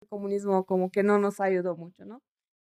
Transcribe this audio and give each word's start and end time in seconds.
El 0.00 0.08
comunismo 0.08 0.64
como 0.64 0.90
que 0.90 1.02
no 1.02 1.18
nos 1.18 1.40
ayudó 1.40 1.76
mucho, 1.76 2.04
¿no? 2.04 2.22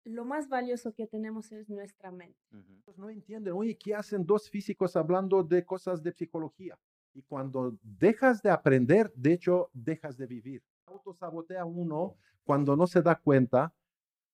Lo 0.05 0.25
más 0.25 0.49
valioso 0.49 0.93
que 0.93 1.07
tenemos 1.07 1.53
es 1.53 1.69
nuestra 1.69 2.11
mente. 2.11 2.37
Pues 2.85 2.99
no 2.99 3.09
entienden, 3.09 3.55
oye, 3.55 3.79
¿qué 3.79 3.95
hacen 3.95 4.27
dos 4.27 4.51
físicos 4.51 4.97
hablando 4.97 5.45
de 5.45 5.65
cosas 5.65 6.03
de 6.03 6.13
psicología? 6.13 6.77
Y 7.15 7.23
cuando 7.23 7.77
dejas 7.83 8.43
de 8.43 8.51
aprender, 8.51 9.13
de 9.15 9.35
hecho, 9.35 9.71
dejas 9.73 10.17
de 10.17 10.27
vivir. 10.27 10.63
Autosabotea 10.87 11.65
uno 11.65 12.17
cuando 12.43 12.75
no 12.75 12.89
se 12.89 13.03
da 13.03 13.15
cuenta 13.15 13.73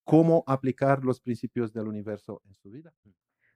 cómo 0.03 0.43
aplicar 0.47 1.05
los 1.05 1.21
principios 1.21 1.71
del 1.71 1.87
universo 1.87 2.41
en 2.47 2.55
su 2.55 2.71
vida. 2.71 2.91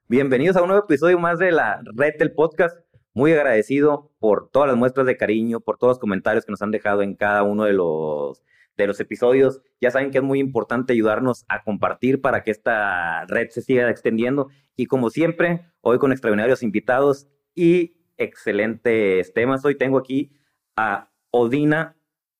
Bienvenidos 0.07 0.55
a 0.57 0.61
un 0.61 0.67
nuevo 0.67 0.83
episodio 0.83 1.17
más 1.17 1.39
de 1.39 1.51
la 1.51 1.81
red 1.95 2.13
del 2.19 2.33
podcast. 2.33 2.77
Muy 3.15 3.31
agradecido 3.31 4.11
por 4.19 4.49
todas 4.49 4.69
las 4.69 4.77
muestras 4.77 5.07
de 5.07 5.17
cariño, 5.17 5.59
por 5.59 5.79
todos 5.79 5.91
los 5.91 5.99
comentarios 5.99 6.45
que 6.45 6.51
nos 6.51 6.61
han 6.61 6.71
dejado 6.71 7.01
en 7.01 7.15
cada 7.15 7.41
uno 7.41 7.63
de 7.63 7.73
los 7.73 8.43
de 8.77 8.87
los 8.87 8.99
episodios. 8.99 9.61
Ya 9.79 9.91
saben 9.91 10.11
que 10.11 10.19
es 10.19 10.23
muy 10.23 10.39
importante 10.39 10.93
ayudarnos 10.93 11.45
a 11.47 11.63
compartir 11.63 12.21
para 12.21 12.43
que 12.43 12.51
esta 12.51 13.25
red 13.25 13.49
se 13.49 13.61
siga 13.61 13.89
extendiendo. 13.89 14.49
Y 14.75 14.87
como 14.87 15.09
siempre, 15.09 15.65
hoy 15.81 15.99
con 15.99 16.11
extraordinarios 16.11 16.63
invitados 16.63 17.27
y 17.55 17.97
excelentes 18.17 19.33
temas. 19.33 19.63
Hoy 19.65 19.77
tengo 19.77 19.97
aquí 19.97 20.31
a 20.75 21.11
Odina 21.31 21.97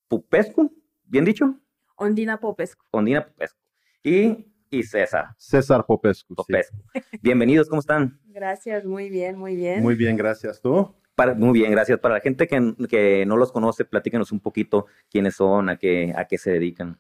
Pupescu, 0.07 0.71
¿bien 1.03 1.25
dicho? 1.25 1.59
Ondina 1.95 2.39
Popescu. 2.39 2.85
Ondina 2.91 3.25
Popescu. 3.25 3.59
Y, 4.03 4.53
y 4.69 4.83
César. 4.83 5.27
César 5.38 5.85
Popescu. 5.85 6.35
Popescu. 6.35 6.77
Bienvenidos, 7.21 7.69
¿cómo 7.69 7.79
están? 7.79 8.19
Gracias, 8.25 8.85
muy 8.85 9.09
bien, 9.09 9.38
muy 9.38 9.55
bien. 9.55 9.81
Muy 9.81 9.95
bien, 9.95 10.17
gracias. 10.17 10.61
¿Tú? 10.61 10.95
Muy 11.38 11.59
bien, 11.59 11.72
gracias. 11.72 11.99
Para 11.99 12.16
la 12.16 12.22
gente 12.22 12.48
que, 12.48 12.76
que, 12.90 13.26
no 13.26 13.38
los 13.38 13.52
conoce, 13.52 13.85
platíquenos 13.85 14.31
un 14.31 14.40
poquito 14.40 14.88
quiénes 15.09 15.36
son, 15.36 15.70
a 15.70 15.77
qué, 15.77 16.13
a 16.16 16.26
qué 16.26 16.38
se 16.38 16.52
dedican. 16.52 16.99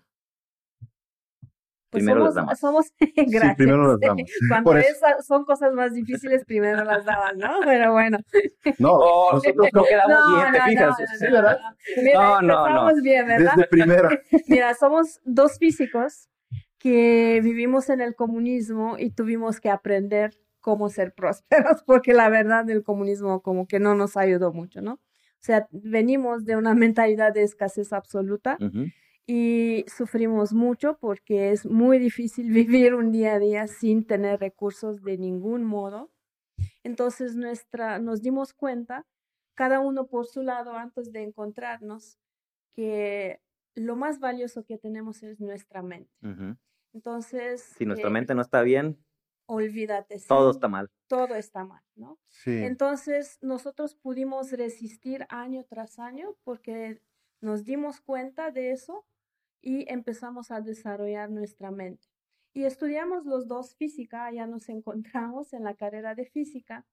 Pues 1.93 2.01
primero 2.01 2.21
somos, 2.21 2.25
las 2.25 2.35
damas. 2.35 2.59
Somos, 2.59 2.93
gracias. 2.99 3.51
Sí, 3.51 3.55
primero 3.55 3.87
las 3.87 3.99
damas. 3.99 4.23
Cuando 4.49 4.81
son 5.21 5.45
cosas 5.45 5.73
más 5.73 5.93
difíciles, 5.93 6.43
primero 6.43 6.83
las 6.83 7.05
damas, 7.05 7.35
¿no? 7.37 7.59
Pero 7.63 7.91
bueno. 7.91 8.17
No, 8.79 8.93
oh, 8.93 9.33
nosotros 9.33 9.67
no 9.73 9.83
quedamos 9.83 10.19
no, 10.27 10.35
bien, 10.35 10.51
¿te 10.51 10.57
no, 10.57 10.65
fijas? 10.65 10.99
No, 10.99 11.05
sí, 11.17 11.25
¿verdad? 11.31 11.59
Mira, 11.97 12.19
no, 12.19 12.41
no, 12.41 12.91
no. 12.91 13.01
bien, 13.01 13.27
¿verdad? 13.27 13.53
Desde 13.55 13.67
primero. 13.67 14.09
Mira, 14.47 14.73
somos 14.73 15.21
dos 15.23 15.59
físicos 15.59 16.29
que 16.79 17.39
vivimos 17.43 17.89
en 17.89 18.01
el 18.01 18.15
comunismo 18.15 18.97
y 18.97 19.11
tuvimos 19.11 19.61
que 19.61 19.69
aprender 19.69 20.33
cómo 20.63 20.89
ser 20.89 21.13
prósperos, 21.13 21.83
porque 21.85 22.13
la 22.13 22.29
verdad 22.29 22.67
el 22.71 22.83
comunismo 22.83 23.43
como 23.43 23.67
que 23.67 23.79
no 23.79 23.93
nos 23.93 24.17
ayudó 24.17 24.51
mucho, 24.51 24.81
¿no? 24.81 24.93
O 24.93 25.45
sea, 25.45 25.67
venimos 25.71 26.45
de 26.45 26.55
una 26.55 26.73
mentalidad 26.73 27.33
de 27.33 27.43
escasez 27.43 27.91
absoluta 27.91 28.57
y 29.27 29.83
sufrimos 29.87 30.53
mucho 30.53 30.97
porque 30.99 31.51
es 31.51 31.65
muy 31.65 31.99
difícil 31.99 32.49
vivir 32.53 32.95
un 32.95 33.11
día 33.11 33.33
a 33.33 33.39
día 33.39 33.67
sin 33.67 34.07
tener 34.07 34.39
recursos 34.39 35.03
de 35.03 35.17
ningún 35.17 35.65
modo. 35.65 36.11
Entonces 36.83 37.35
nuestra, 37.35 37.99
nos 37.99 38.21
dimos 38.21 38.53
cuenta, 38.53 39.05
cada 39.53 39.81
uno 39.81 40.07
por 40.07 40.27
su 40.27 40.43
lado, 40.43 40.77
antes 40.77 41.11
de 41.11 41.23
encontrarnos, 41.23 42.17
que 42.73 43.41
lo 43.75 43.97
más 43.97 44.19
valioso 44.19 44.63
que 44.63 44.77
tenemos 44.77 45.23
es 45.23 45.41
nuestra 45.41 45.81
mente. 45.81 46.13
Entonces... 46.93 47.61
Si 47.77 47.85
nuestra 47.85 48.09
eh, 48.09 48.13
mente 48.13 48.33
no 48.33 48.41
está 48.41 48.61
bien, 48.61 48.97
olvídate. 49.45 50.19
Todo 50.27 50.51
está 50.51 50.67
mal. 50.67 50.89
Todo 51.07 51.35
está 51.35 51.63
mal, 51.63 51.83
¿no? 51.95 52.19
Sí. 52.27 52.63
Entonces, 52.63 53.39
nosotros 53.41 53.95
pudimos 53.95 54.51
resistir 54.51 55.25
año 55.29 55.65
tras 55.65 55.99
año 55.99 56.35
porque 56.43 57.01
nos 57.41 57.63
dimos 57.63 58.01
cuenta 58.01 58.51
de 58.51 58.71
eso 58.71 59.05
y 59.61 59.91
empezamos 59.91 60.51
a 60.51 60.61
desarrollar 60.61 61.29
nuestra 61.29 61.71
mente. 61.71 62.07
Y 62.53 62.65
estudiamos 62.65 63.25
los 63.25 63.47
dos 63.47 63.75
física, 63.75 64.31
ya 64.31 64.45
nos 64.45 64.69
encontramos 64.69 65.53
en 65.53 65.63
la 65.63 65.75
carrera 65.75 66.15
de 66.15 66.25
física 66.25 66.85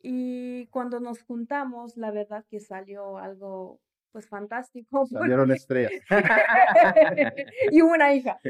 y 0.00 0.66
cuando 0.68 1.00
nos 1.00 1.22
juntamos, 1.22 1.96
la 1.96 2.10
verdad 2.10 2.44
que 2.48 2.60
salió 2.60 3.18
algo 3.18 3.80
pues 4.12 4.28
fantástico. 4.28 5.06
Salieron 5.10 5.50
estrellas. 5.52 5.92
y 7.70 7.80
una 7.80 8.14
hija. 8.14 8.38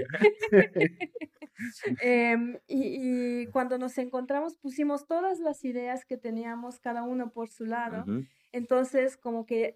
Em, 2.00 2.56
y, 2.68 3.46
cuando 3.48 3.78
nos 3.78 3.98
encontramos 3.98 4.56
pusimos 4.58 5.08
todas 5.08 5.40
las 5.40 5.64
ideas 5.64 6.04
que 6.04 6.16
teníamos 6.16 6.78
cada 6.78 7.02
uno 7.02 7.32
por 7.32 7.48
su 7.48 7.64
lado. 7.64 8.04
Entonces 8.52 9.16
como 9.16 9.44
que 9.44 9.74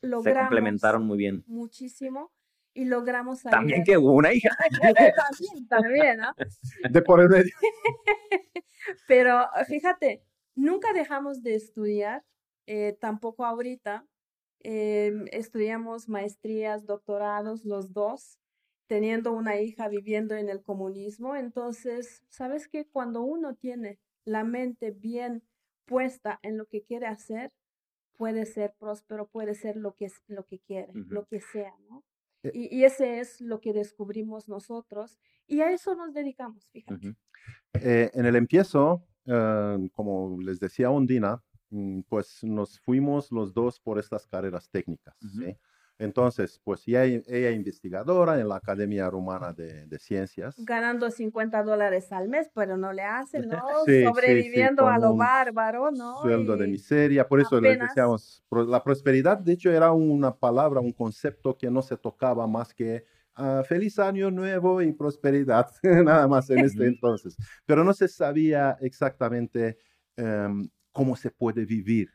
logramos... 0.00 0.24
Se 0.24 0.46
complementaron 0.46 1.06
muy 1.06 1.18
bien. 1.18 1.44
Muchísimo. 1.46 2.32
Y 2.72 2.86
logramos... 2.86 3.42
También 3.42 3.84
que 3.84 3.98
hubo 3.98 4.12
una 4.12 4.32
hija. 4.32 4.56
también, 4.80 5.68
también, 5.68 6.16
¿no? 6.16 6.32
De 6.88 7.02
por 7.02 7.20
el 7.20 7.28
medio. 7.28 7.52
Pero 9.06 9.46
fíjate, 9.66 10.22
nunca 10.54 10.92
dejamos 10.92 11.42
de 11.42 11.54
estudiar, 11.54 12.24
eh, 12.66 12.96
tampoco 13.00 13.44
ahorita. 13.44 14.06
Em, 14.60 15.26
estudiamos 15.32 16.08
maestrías, 16.08 16.86
doctorados, 16.86 17.64
los 17.64 17.92
dos 17.92 18.38
teniendo 18.88 19.32
una 19.32 19.60
hija 19.60 19.88
viviendo 19.88 20.34
en 20.34 20.48
el 20.48 20.62
comunismo. 20.62 21.36
Entonces, 21.36 22.22
¿sabes 22.28 22.68
qué? 22.68 22.86
Cuando 22.86 23.22
uno 23.22 23.54
tiene 23.54 23.98
la 24.24 24.44
mente 24.44 24.90
bien 24.90 25.44
puesta 25.84 26.40
en 26.42 26.58
lo 26.58 26.66
que 26.66 26.82
quiere 26.82 27.06
hacer, 27.06 27.52
puede 28.16 28.46
ser 28.46 28.74
próspero, 28.78 29.28
puede 29.28 29.54
ser 29.54 29.76
lo 29.76 29.94
que, 29.94 30.10
lo 30.26 30.44
que 30.44 30.58
quiere, 30.58 30.92
lo 30.92 31.26
que 31.26 31.40
sea, 31.40 31.74
¿no? 31.88 32.04
Eh 32.42 32.50
y, 32.54 32.76
y, 32.76 32.84
ese 32.84 33.18
es 33.20 33.40
lo 33.40 33.60
que 33.60 33.72
descubrimos 33.72 34.48
nosotros 34.48 35.18
y 35.46 35.60
a 35.60 35.72
eso 35.72 35.96
nos 35.96 36.14
dedicamos, 36.14 36.68
fíjate. 36.70 37.16
eh, 37.74 38.10
en 38.14 38.26
el 38.26 38.36
empiezo, 38.36 39.04
uh, 39.26 39.88
como 39.92 40.38
les 40.40 40.60
decía 40.60 40.90
Ondina, 40.90 41.42
pues 42.08 42.42
nos 42.42 42.78
fuimos 42.80 43.30
los 43.30 43.52
dos 43.52 43.80
por 43.80 43.98
estas 43.98 44.26
carreras 44.26 44.68
técnicas. 44.70 45.16
¿sí? 45.20 45.56
Entonces, 46.00 46.60
pues 46.62 46.84
ya 46.86 47.04
ella 47.04 47.50
investigadora 47.50 48.40
en 48.40 48.48
la 48.48 48.56
Academia 48.56 49.10
Rumana 49.10 49.52
de, 49.52 49.84
de, 49.86 49.98
Ciencias. 49.98 50.54
Ganando 50.58 51.10
50 51.10 51.64
dólares 51.64 52.12
al 52.12 52.28
mes, 52.28 52.48
pero 52.54 52.76
no 52.76 52.92
le 52.92 53.02
hacen, 53.02 53.48
¿no? 53.48 53.60
Sobreviviendo 54.04 54.86
a 54.86 54.98
lo 54.98 55.16
bárbaro, 55.16 55.90
¿no? 55.90 56.22
Sueldo 56.22 56.56
de 56.56 56.68
miseria, 56.68 57.26
por 57.26 57.40
eso 57.40 57.60
les 57.60 57.80
decíamos, 57.80 58.44
la 58.50 58.82
prosperidad, 58.84 59.38
de 59.38 59.54
hecho, 59.54 59.72
era 59.72 59.90
una 59.90 60.34
palabra, 60.36 60.80
un 60.80 60.92
concepto 60.92 61.58
que 61.58 61.68
no 61.68 61.82
se 61.82 61.96
tocaba 61.96 62.46
más 62.46 62.72
que 62.72 63.04
uh, 63.36 63.64
feliz 63.64 63.98
año 63.98 64.30
nuevo 64.30 64.80
y 64.80 64.92
prosperidad, 64.92 65.68
nada 65.82 66.28
más 66.28 66.48
en 66.50 66.60
este 66.60 66.86
entonces. 66.86 67.36
Pero 67.66 67.82
no 67.82 67.92
se 67.92 68.06
sabía 68.06 68.78
exactamente 68.80 69.78
um, 70.16 70.68
cómo 70.92 71.16
se 71.16 71.30
puede 71.30 71.64
vivir 71.64 72.08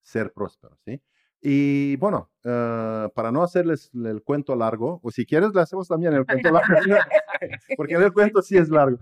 ser 0.00 0.32
próspero, 0.32 0.76
¿sí? 0.84 1.00
Y 1.40 1.96
bueno, 1.96 2.30
uh, 2.44 3.10
para 3.14 3.30
no 3.30 3.42
hacerles 3.42 3.90
el 3.94 4.22
cuento 4.22 4.56
largo, 4.56 5.00
o 5.02 5.10
si 5.10 5.26
quieres 5.26 5.54
le 5.54 5.60
hacemos 5.60 5.86
también 5.86 6.12
el 6.14 6.24
cuento 6.24 6.50
largo, 6.50 6.74
porque 7.76 7.94
el 7.94 8.12
cuento 8.12 8.42
sí 8.42 8.56
es 8.56 8.68
largo. 8.68 8.98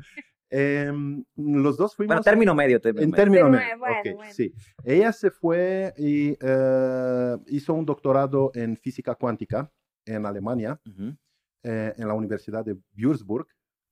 Eh, 0.50 0.92
los 1.36 1.76
dos 1.76 1.96
fuimos... 1.96 2.10
Bueno, 2.14 2.22
término 2.22 2.54
medio. 2.54 2.80
Término 2.80 3.04
en 3.04 3.10
medio. 3.10 3.22
término 3.22 3.48
Bueno, 3.48 3.58
medio, 3.58 3.78
bueno, 3.78 3.96
ok, 3.98 4.16
bueno. 4.16 4.32
sí. 4.32 4.52
Ella 4.84 5.12
se 5.12 5.30
fue 5.30 5.92
y 5.96 6.32
uh, 6.32 7.42
hizo 7.48 7.74
un 7.74 7.84
doctorado 7.84 8.50
en 8.54 8.76
física 8.76 9.14
cuántica 9.14 9.70
en 10.06 10.26
Alemania, 10.26 10.80
Uh 10.86 10.90
-huh. 10.90 11.16
eh, 11.64 11.94
en 11.96 12.06
la 12.08 12.14
Universidad 12.14 12.64
de 12.64 12.76
Würzburg. 12.96 13.46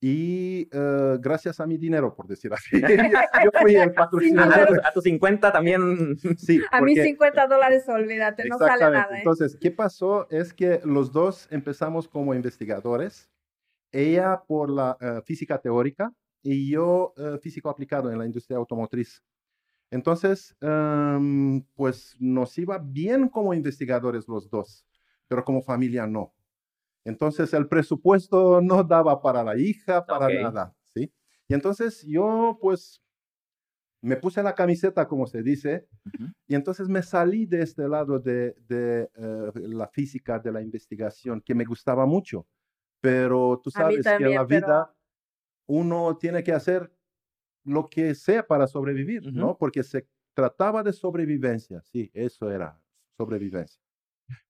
Y 0.04 0.68
uh, 0.76 1.16
gracias 1.20 1.60
a 1.60 1.66
mi 1.66 1.78
dinero, 1.78 2.12
por 2.12 2.26
decir 2.26 2.52
así, 2.52 2.72
yo 3.44 3.50
fui 3.60 3.76
el 3.76 3.90
A, 3.90 3.92
patrocinador. 3.94 4.66
tus- 4.66 4.78
a 4.84 4.92
tus 4.92 5.04
50 5.04 5.52
también. 5.52 6.16
Sí, 6.38 6.60
A 6.72 6.80
mí 6.80 6.94
porque- 6.96 7.04
50 7.04 7.46
dólares, 7.46 7.84
olvídate, 7.88 8.48
no 8.48 8.58
sale 8.58 8.80
nada. 8.90 9.14
¿eh? 9.14 9.18
Entonces, 9.18 9.56
¿qué 9.60 9.70
pasó? 9.70 10.28
Es 10.28 10.52
que 10.52 10.80
los 10.84 11.12
dos 11.12 11.46
empezamos 11.52 12.08
como 12.08 12.34
investigadores. 12.34 13.30
Ella 13.92 14.42
por 14.44 14.70
la 14.70 14.96
eh, 15.00 15.20
física 15.24 15.58
teórica 15.60 16.12
y 16.42 16.68
yo 16.68 17.14
eh, 17.16 17.38
físico 17.40 17.70
aplicado 17.70 18.10
en 18.10 18.18
la 18.18 18.26
industria 18.26 18.56
automotriz. 18.56 19.22
Entonces, 19.92 20.56
em, 20.60 21.62
pues 21.74 22.16
nos 22.18 22.58
iba 22.58 22.78
bien 22.78 23.28
como 23.28 23.54
investigadores 23.54 24.26
los 24.26 24.50
dos, 24.50 24.84
pero 25.28 25.44
como 25.44 25.62
familia 25.62 26.06
no. 26.08 26.32
Entonces, 27.04 27.52
el 27.54 27.68
presupuesto 27.68 28.60
no 28.60 28.84
daba 28.84 29.20
para 29.22 29.42
la 29.44 29.58
hija, 29.58 30.04
para 30.06 30.26
Ok. 30.26 30.32
nada, 30.42 30.74
¿sí? 30.84 31.12
Y 31.48 31.54
entonces 31.54 32.04
yo, 32.06 32.58
pues, 32.60 33.02
me 34.02 34.16
puse 34.16 34.42
la 34.42 34.54
camiseta, 34.54 35.06
como 35.06 35.26
se 35.26 35.42
dice, 35.42 35.86
Ujú. 36.06 36.32
y 36.48 36.54
entonces 36.56 36.88
me 36.88 37.02
salí 37.02 37.46
de 37.46 37.62
este 37.62 37.88
lado 37.88 38.18
de, 38.18 38.54
de, 38.68 39.08
eh, 39.14 39.50
la 39.54 39.86
física, 39.88 40.38
de 40.40 40.50
la 40.52 40.60
investigación, 40.62 41.40
que 41.40 41.54
me 41.54 41.64
gustaba 41.64 42.04
mucho. 42.06 42.46
Pero 43.00 43.60
tú 43.62 43.70
sabes 43.70 44.02
que 44.04 44.10
en 44.10 44.18
también, 44.18 44.34
la 44.40 44.46
pero- 44.46 44.66
vida 44.66 44.94
uno 45.68 46.16
tiene 46.18 46.42
que 46.42 46.52
hacer 46.52 46.92
lo 47.64 47.88
que 47.88 48.14
sea 48.14 48.46
para 48.46 48.66
sobrevivir, 48.66 49.22
Ujú. 49.28 49.32
¿no? 49.38 49.58
Porque 49.58 49.82
se 49.84 50.08
trataba 50.34 50.82
de 50.82 50.92
sobrevivencia, 50.92 51.82
sí, 51.82 52.10
eso 52.14 52.50
era 52.50 52.80
sobrevivencia. 53.16 53.81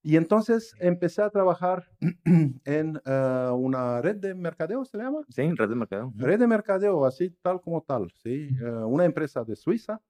Y 0.03 0.17
entonces 0.17 0.75
empecé 0.79 1.23
a 1.23 1.31
trabajar 1.31 1.89
en 2.65 2.97
uh, 3.07 3.55
una 3.55 4.01
red 4.01 4.17
de 4.17 4.35
mercadeo, 4.35 4.85
¿se 4.85 4.99
llama? 4.99 5.21
Sí, 5.29 5.51
red 5.53 5.69
de 5.69 5.77
mercadeo. 5.77 6.13
Red 6.17 6.41
de 6.41 6.47
mercadeo, 6.47 7.05
así 7.05 7.31
tal 7.43 7.61
como 7.61 7.83
tal, 7.83 8.11
¿sí? 8.23 8.51
Uh, 8.61 8.87
una 8.87 9.05
empresa 9.05 9.45
de 9.45 9.57
Suiza. 9.57 10.01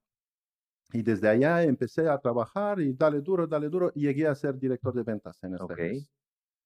Y 0.92 1.02
desde 1.02 1.28
allá 1.28 1.62
empecé 1.62 2.08
a 2.08 2.18
trabajar 2.18 2.80
y 2.80 2.92
dale 2.92 3.20
duro, 3.20 3.46
dale 3.46 3.68
duro, 3.68 3.92
y 3.94 4.02
llegué 4.02 4.26
a 4.26 4.34
ser 4.34 4.58
director 4.58 4.92
de 4.92 5.02
ventas 5.02 5.42
en 5.42 5.54
este 5.54 5.64
okay. 5.64 6.06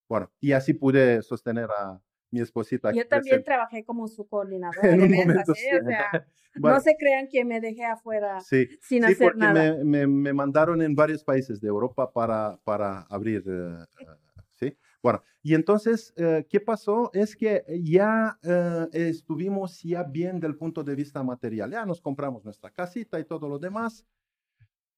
Bueno, 0.09 0.31
y 0.41 0.53
así 0.53 0.75
pude 0.75 1.23
sostener 1.23 1.69
a, 1.71 2.01
mi 2.31 2.41
esposita. 2.41 2.93
Yo 2.93 3.07
también 3.07 3.43
trabajé 3.43 3.85
como 3.85 4.09
su 4.09 4.27
coordinadora 4.29 4.89
de 4.89 5.09
ventas, 5.09 5.49
¿eh? 5.49 5.81
o 5.81 5.85
sea, 5.87 6.27
no 6.55 6.81
se 6.81 6.97
crean 6.97 7.29
que 7.29 7.45
me 7.45 7.61
dejé 7.61 7.85
afuera 7.85 8.41
sí, 8.41 8.69
sin 8.81 9.03
sí, 9.03 9.13
hacer 9.13 9.33
porque 9.33 9.39
nada. 9.39 9.85
Me, 9.85 10.07
me, 10.07 10.33
mandaron 10.33 10.83
en 10.83 10.95
varios 10.95 11.23
países 11.23 11.61
de 11.61 11.69
Europa 11.69 12.13
para, 12.13 12.59
para 12.65 13.03
abrir, 13.03 13.43
uh, 13.49 13.83
uh, 13.83 14.41
¿sí? 14.55 14.77
Bueno, 15.03 15.23
y 15.43 15.55
entonces, 15.55 16.13
uh, 16.19 16.45
¿qué 16.49 16.61
pasó? 16.61 17.11
Es 17.13 17.37
que 17.37 17.65
ya 17.83 18.39
estuvimos 18.93 19.83
ya 19.83 20.03
bien 20.03 20.41
del 20.41 20.57
punto 20.57 20.83
de 20.83 20.95
vista 20.95 21.23
material, 21.23 21.71
ya 21.71 21.87
nos 21.87 22.01
compramos 22.01 22.45
nuestra 22.45 22.71
casita 22.71 23.21
y 23.21 23.25
todo 23.25 23.49
lo 23.49 23.59
demás, 23.59 24.05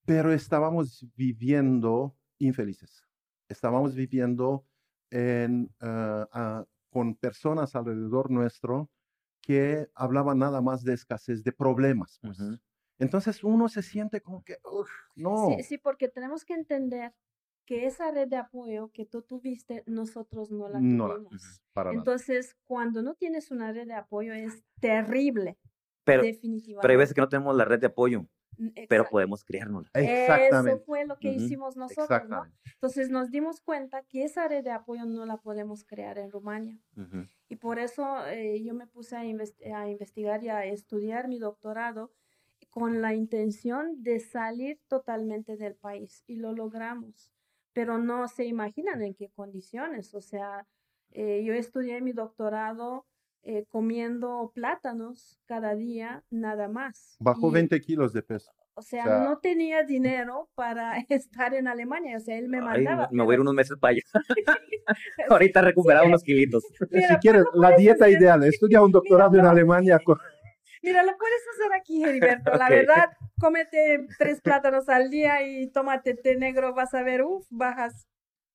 pero 0.07 0.33
estábamos 0.33 1.07
viviendo 1.15 2.17
infelices, 2.39 3.05
estábamos 3.49 3.95
viviendo 3.95 4.65
en 5.11 5.71
con 6.91 7.15
personas 7.15 7.75
alrededor 7.75 8.31
nuestro 8.31 8.91
que 9.41 9.89
hablaban 9.95 10.39
nada 10.39 10.61
más 10.61 10.85
de 10.85 10.95
escasez, 10.95 11.43
de 11.43 11.53
problemas. 11.53 12.19
Pues. 12.21 12.39
Entonces 12.99 13.43
uno 13.45 13.69
se 13.69 13.83
siente 13.83 14.21
como 14.21 14.43
que, 14.43 14.59
uf, 14.65 14.91
no. 15.15 15.49
Sí, 15.57 15.63
sí, 15.63 15.79
porque 15.79 16.09
tenemos 16.09 16.45
que 16.45 16.55
entender 16.55 17.15
que 17.65 17.87
esa 17.87 18.11
red 18.11 18.29
de 18.29 18.37
apoyo 18.37 18.91
que 18.93 19.05
tú 19.05 19.23
tuviste, 19.23 19.85
nosotros 19.87 20.51
no 20.51 20.69
la 20.69 20.79
tuvimos. 20.79 21.61
para 21.75 21.93
Entonces, 21.93 22.57
cuando 22.65 23.03
no 23.03 23.15
tienes 23.15 23.51
una 23.51 23.73
red 23.73 23.87
de 23.87 23.95
apoyo 23.95 24.33
es 24.33 24.65
terrible. 24.81 25.59
Pero, 26.05 26.23
definitivamente. 26.23 26.81
pero 26.81 26.93
hay 26.93 26.97
veces 26.97 27.15
que 27.15 27.21
no 27.21 27.29
tenemos 27.29 27.55
la 27.55 27.67
red 27.67 27.79
de 27.79 27.89
apoyo. 27.89 28.27
Pero 28.89 29.09
podemos 29.09 29.45
criárnosla. 29.45 29.91
Exactamente. 29.95 30.77
Eso 30.77 30.85
fue 30.85 31.07
lo 31.07 31.17
que 31.19 31.33
hicimos 31.33 31.77
nosotros, 31.77 32.29
¿no? 32.29 32.45
Entonces 32.75 33.11
nos 33.11 33.31
dimos 33.31 33.61
cuenta 33.61 34.03
que 34.03 34.25
esa 34.25 34.49
red 34.49 34.65
de 34.65 34.71
apoyo 34.71 35.05
no 35.05 35.27
la 35.27 35.37
podemos 35.37 35.85
crear 35.85 36.19
en 36.19 36.31
Rumania. 36.31 36.79
Y 37.49 37.57
por 37.57 37.79
eso 37.79 38.27
eh, 38.27 38.63
yo 38.63 38.75
me 38.75 38.87
puse 38.87 39.17
a, 39.17 39.21
a, 39.21 39.89
investigar 39.89 40.43
y 40.43 40.49
a 40.49 40.65
estudiar 40.65 41.29
mi 41.29 41.39
doctorado 41.39 42.13
con 42.71 43.01
la 43.01 43.15
intención 43.15 44.03
de 44.03 44.21
salir 44.21 44.81
totalmente 44.89 45.57
del 45.57 45.75
país. 45.75 46.25
Y 46.27 46.37
lo 46.37 46.53
logramos. 46.53 47.33
Pero 47.73 47.99
no 47.99 48.27
se 48.29 48.45
imaginan 48.45 49.03
en 49.03 49.15
qué 49.15 49.31
condiciones. 49.31 50.15
O 50.15 50.21
sea, 50.21 50.67
eh, 51.13 51.43
yo 51.45 51.55
estudié 51.55 52.01
mi 52.01 52.13
doctorado 52.13 53.07
eh, 53.43 53.65
comiendo 53.69 54.53
plátanos 54.55 55.41
cada 55.47 55.75
día, 55.75 56.25
nada 56.31 56.69
más. 56.69 57.17
Bajó 57.21 57.51
20 57.51 57.81
kilos 57.81 58.13
de 58.13 58.23
peso. 58.23 58.53
O 58.75 58.83
sea, 58.83 59.25
no 59.25 59.39
tenía 59.39 59.83
dinero 59.83 60.49
para 60.55 60.99
estar 61.09 61.53
en 61.55 61.67
Alemania, 61.67 62.17
o 62.17 62.21
sea, 62.21 62.39
él 62.39 62.49
me 62.49 62.61
mandaba. 62.61 63.09
me 63.11 63.25
voy 63.25 63.33
a 63.33 63.37
ir 63.37 63.41
unos 63.41 63.55
meses 63.55 63.77
para 63.81 63.93
allá. 63.93 64.03
Ahorita 65.31 65.63
recuperado 65.63 66.07
unos 66.07 66.23
kilitos. 66.23 66.63
si 66.91 67.17
quieres, 67.21 67.45
la 67.55 67.77
dieta 67.77 68.09
ideal, 68.09 68.45
estudia 68.45 68.83
un 68.83 68.93
doctorado 68.93 69.37
en 69.37 69.47
Alemania. 69.47 69.99
Mira, 70.83 71.03
lo 71.03 71.17
puedes 71.17 71.43
hacer 71.55 71.73
aquí, 71.75 72.05
Heriberto. 72.05 72.53
La 72.55 72.69
verdad, 72.69 73.11
cómete 73.41 74.07
tres 74.17 74.41
plátanos 74.41 74.89
al 74.89 75.11
día 75.11 75.43
y 75.43 75.71
tómate 75.71 76.15
té 76.15 76.37
negro, 76.37 76.73
vas 76.73 76.95
a 76.95 77.03
ver, 77.03 77.23
uff, 77.23 77.47
bajas 77.51 78.07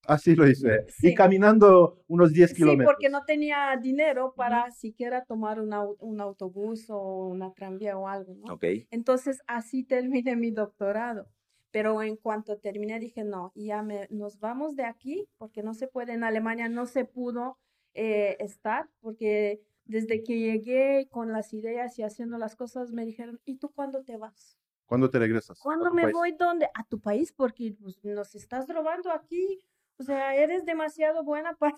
Así 0.06 0.36
lo 0.36 0.48
hice. 0.48 0.86
Y 1.02 1.14
caminando 1.14 2.04
unos 2.08 2.34
10 2.34 2.54
kilómetros. 2.54 2.90
Sí, 2.90 2.94
porque 2.94 3.10
no 3.10 3.24
tenía 3.26 3.78
dinero 3.82 4.34
para 4.36 4.70
siquiera 4.72 5.24
tomar 5.24 5.60
un 5.62 6.22
autobús 6.22 6.90
o 6.90 7.28
una 7.28 7.54
tranvía 7.54 7.98
o 7.98 8.08
algo, 8.08 8.36
¿no? 8.36 8.54
Okay. 8.56 8.88
Entonces, 8.92 9.42
así 9.48 9.84
terminé 9.84 10.36
mi 10.36 10.52
doctorado. 10.52 11.28
Pero 11.72 12.04
en 12.04 12.18
cuanto 12.18 12.58
terminé, 12.58 13.00
dije, 13.00 13.24
no, 13.24 13.52
ya 13.56 13.82
me, 13.82 14.08
nos 14.12 14.40
vamos 14.40 14.76
de 14.76 14.84
aquí, 14.84 15.28
porque 15.38 15.64
no 15.64 15.74
se 15.74 15.88
puede, 15.88 16.14
en 16.14 16.24
Alemania 16.24 16.70
no 16.70 16.86
se 16.86 17.04
pudo 17.04 17.58
eh, 17.96 18.38
estar, 18.40 18.90
porque 19.00 19.60
desde 19.86 20.22
que 20.22 20.40
llegué 20.40 21.08
con 21.10 21.32
las 21.32 21.52
ideas 21.52 21.98
y 21.98 22.04
haciendo 22.04 22.38
las 22.38 22.56
cosas, 22.56 22.92
me 22.92 23.06
dijeron, 23.06 23.40
¿y 23.44 23.58
tú 23.58 23.72
cuándo 23.72 24.04
te 24.04 24.18
vas? 24.18 24.60
¿Cuándo 24.86 25.10
te 25.10 25.18
regresas? 25.18 25.60
¿Cuándo 25.60 25.92
me 25.92 26.12
voy? 26.12 26.34
¿Dónde? 26.38 26.70
A 26.76 26.86
tu 26.86 27.00
país, 27.00 27.34
porque 27.34 27.76
pues, 27.82 28.04
nos 28.04 28.36
estás 28.36 28.68
robando 28.68 29.12
aquí 29.12 29.60
o 29.98 30.04
sea, 30.04 30.36
eres 30.36 30.66
demasiado 30.66 31.24
buena 31.24 31.56
para, 31.60 31.78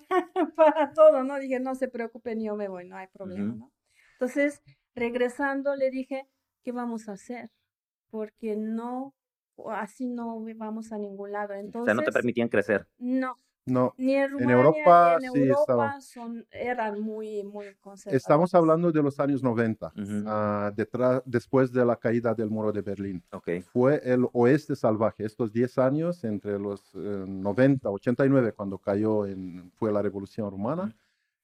para 0.55 0.93
todo, 0.93 1.23
¿no? 1.23 1.37
Dije, 1.39 1.59
no 1.59 1.75
se 1.75 1.87
preocupen, 1.87 2.41
yo 2.41 2.55
me 2.55 2.67
voy, 2.67 2.87
no 2.87 2.97
hay 2.97 3.07
problema, 3.07 3.53
¿no? 3.55 3.71
Entonces, 4.13 4.61
regresando, 4.95 5.75
le 5.75 5.91
dije, 5.91 6.27
¿qué 6.63 6.71
vamos 6.71 7.09
a 7.09 7.13
hacer? 7.13 7.51
Porque 8.09 8.55
no, 8.55 9.13
así 9.71 10.05
no 10.07 10.43
vamos 10.55 10.91
a 10.91 10.97
ningún 10.97 11.31
lado. 11.31 11.53
Entonces, 11.53 11.81
o 11.81 11.85
sea, 11.85 11.93
no 11.93 12.03
te 12.03 12.11
permitían 12.11 12.47
crecer. 12.47 12.87
No, 12.97 13.37
no. 13.65 13.93
Ni 13.97 14.15
en, 14.15 14.31
Rumania, 14.31 14.55
Europa, 14.55 15.17
ni 15.19 15.27
en 15.27 15.49
Europa 15.49 16.01
son, 16.01 16.45
eran 16.51 16.99
muy, 16.99 17.43
muy 17.43 17.73
conservadores. 17.81 18.21
Estamos 18.21 18.53
hablando 18.53 18.91
de 18.91 19.01
los 19.01 19.19
años 19.19 19.41
90, 19.41 19.93
ah, 20.27 20.71
detrás, 20.75 21.21
después 21.25 21.71
de 21.71 21.83
la 21.83 21.95
caída 21.95 22.33
del 22.33 22.49
muro 22.49 22.71
de 22.71 22.81
Berlín. 22.81 23.23
Okay. 23.31 23.61
Fue 23.61 24.01
el 24.03 24.27
oeste 24.33 24.75
salvaje. 24.75 25.25
Estos 25.25 25.51
10 25.51 25.77
años, 25.79 26.23
entre 26.23 26.59
los 26.59 26.93
90, 26.93 27.89
eh, 27.89 27.91
89, 27.91 28.51
cuando 28.53 28.77
cayó, 28.77 29.25
en, 29.25 29.71
fue 29.75 29.91
la 29.91 30.01
revolución 30.01 30.49
rumana, 30.51 30.95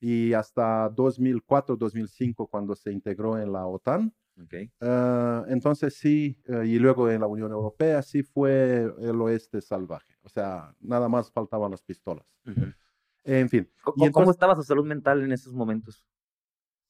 y 0.01 0.33
hasta 0.33 0.89
2004, 0.89 1.77
2005, 1.77 2.47
cuando 2.47 2.75
se 2.75 2.91
integró 2.91 3.37
en 3.37 3.53
la 3.53 3.65
OTAN. 3.67 4.13
Okay. 4.45 4.71
Uh, 4.81 5.45
entonces 5.49 5.93
sí, 5.93 6.41
uh, 6.47 6.63
y 6.63 6.79
luego 6.79 7.09
en 7.11 7.21
la 7.21 7.27
Unión 7.27 7.51
Europea 7.51 8.01
sí 8.01 8.23
fue 8.23 8.91
el 8.99 9.21
oeste 9.21 9.61
salvaje. 9.61 10.15
O 10.23 10.29
sea, 10.29 10.73
nada 10.79 11.07
más 11.07 11.31
faltaban 11.31 11.69
las 11.69 11.83
pistolas. 11.83 12.25
Uh 12.47 12.49
-huh. 12.49 12.75
En 13.23 13.49
fin. 13.49 13.69
¿Cómo, 13.83 13.95
y 13.97 14.07
entonces, 14.07 14.13
¿Cómo, 14.13 14.31
estaba 14.31 14.55
su 14.55 14.63
salud 14.63 14.85
mental 14.85 15.21
en 15.21 15.31
esos 15.31 15.53
momentos? 15.53 16.03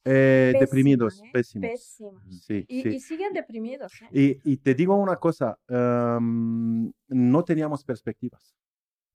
Eh, 0.06 0.52
Pésima, 0.54 0.60
deprimidos, 0.62 1.22
¿eh? 1.22 1.30
pésimos. 1.32 1.82
Sí, 2.30 2.66
Y, 2.68 2.82
sí. 2.84 2.90
y 2.90 3.00
siguen 3.02 3.34
deprimidos. 3.34 3.94
¿eh? 4.02 4.40
Y, 4.44 4.54
y 4.54 4.58
te 4.58 4.74
digo 4.74 4.96
una 4.96 5.18
cosa, 5.18 5.60
um, 5.70 6.92
no 7.08 7.44
teníamos 7.44 7.84
perspectivas. 7.84 8.56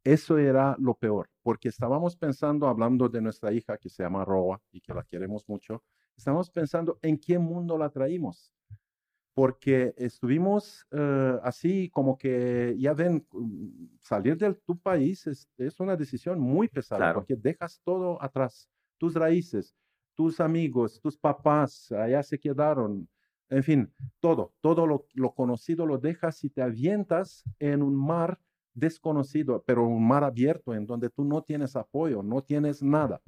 Eso 0.06 0.38
era 0.38 0.76
lo 0.78 0.94
peor, 0.94 1.28
porque 1.42 1.68
estábamos 1.68 2.16
pensando, 2.16 2.68
hablando 2.68 3.08
de 3.08 3.20
nuestra 3.20 3.52
hija 3.52 3.76
que 3.76 3.88
se 3.88 4.04
llama 4.04 4.24
Roa 4.24 4.62
y 4.70 4.80
que 4.80 4.94
la 4.94 5.02
queremos 5.02 5.48
mucho, 5.48 5.82
estábamos 6.16 6.48
pensando 6.48 7.00
en 7.02 7.18
qué 7.18 7.40
mundo 7.40 7.76
la 7.76 7.90
traímos. 7.90 8.52
Porque 9.34 9.92
estuvimos 9.98 10.86
uh, 10.92 11.40
así 11.42 11.90
como 11.90 12.16
que, 12.16 12.76
ya 12.78 12.94
ven, 12.94 13.26
salir 14.00 14.36
de 14.36 14.54
tu 14.54 14.78
país 14.78 15.26
es, 15.26 15.50
es 15.58 15.80
una 15.80 15.96
decisión 15.96 16.38
muy 16.38 16.68
pesada, 16.68 17.00
Claro. 17.00 17.14
porque 17.14 17.34
dejas 17.34 17.80
todo 17.82 18.22
atrás, 18.22 18.70
tus 18.98 19.14
raíces, 19.14 19.74
tus 20.14 20.38
amigos, 20.38 21.00
tus 21.00 21.18
papás, 21.18 21.90
allá 21.90 22.22
se 22.22 22.38
quedaron, 22.38 23.08
en 23.50 23.62
fin, 23.64 23.92
todo, 24.20 24.54
todo 24.60 24.86
lo, 24.86 25.08
lo 25.14 25.34
conocido 25.34 25.84
lo 25.84 25.98
dejas 25.98 26.44
y 26.44 26.50
te 26.50 26.62
avientas 26.62 27.42
en 27.58 27.82
un 27.82 27.96
mar 27.96 28.38
desconocido, 28.76 29.64
pero 29.66 29.84
un 29.84 30.06
mar 30.06 30.22
abierto 30.22 30.74
en 30.74 30.86
donde 30.86 31.10
tú 31.10 31.24
no 31.24 31.42
tienes 31.42 31.74
apoyo, 31.74 32.22
no 32.22 32.42
tienes 32.42 32.82
nada. 32.82 33.20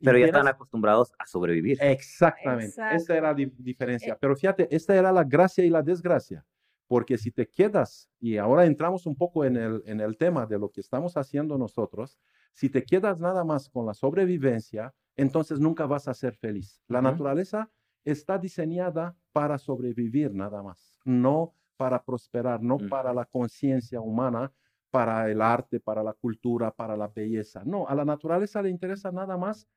Y 0.00 0.04
Pero 0.04 0.18
ya 0.18 0.26
tienes- 0.26 0.40
están 0.40 0.48
acostumbrados 0.54 1.12
a 1.18 1.26
sobrevivir. 1.26 1.78
Exactamente, 1.80 2.66
Exacto. 2.66 2.96
esa 2.96 3.16
era 3.16 3.28
la 3.28 3.34
di- 3.34 3.52
diferencia. 3.56 4.12
Eh. 4.12 4.18
Pero 4.20 4.36
fíjate, 4.36 4.68
esta 4.74 4.94
era 4.94 5.10
la 5.12 5.24
gracia 5.24 5.64
y 5.64 5.70
la 5.70 5.82
desgracia, 5.82 6.44
porque 6.86 7.16
si 7.16 7.30
te 7.30 7.48
quedas, 7.48 8.10
y 8.20 8.36
ahora 8.36 8.66
entramos 8.66 9.06
un 9.06 9.16
poco 9.16 9.44
en 9.44 9.56
el, 9.56 9.82
en 9.86 10.00
el 10.00 10.18
tema 10.18 10.44
de 10.46 10.58
lo 10.58 10.68
que 10.70 10.80
estamos 10.82 11.16
haciendo 11.16 11.56
nosotros, 11.56 12.18
si 12.52 12.68
te 12.68 12.82
quedas 12.84 13.18
nada 13.20 13.44
más 13.44 13.68
con 13.70 13.86
la 13.86 13.94
sobrevivencia, 13.94 14.92
entonces 15.16 15.58
nunca 15.60 15.86
vas 15.86 16.08
a 16.08 16.14
ser 16.14 16.34
feliz. 16.34 16.82
La 16.88 16.98
Ujú. 16.98 17.08
naturaleza 17.08 17.70
está 18.04 18.36
diseñada 18.38 19.16
para 19.32 19.56
sobrevivir 19.58 20.34
nada 20.34 20.62
más, 20.62 20.98
no 21.04 21.54
para 21.76 22.02
prosperar, 22.02 22.62
no 22.62 22.76
Ujú. 22.76 22.88
para 22.88 23.12
la 23.12 23.24
conciencia 23.24 24.00
humana, 24.00 24.52
para 24.90 25.30
el 25.30 25.42
arte, 25.42 25.78
para 25.80 26.02
la 26.02 26.12
cultura, 26.14 26.70
para 26.70 26.96
la 26.96 27.08
belleza. 27.08 27.62
No, 27.64 27.86
a 27.86 27.94
la 27.94 28.04
naturaleza 28.04 28.62
le 28.62 28.70
interesa 28.70 29.10
nada 29.12 29.36
más 29.36 29.68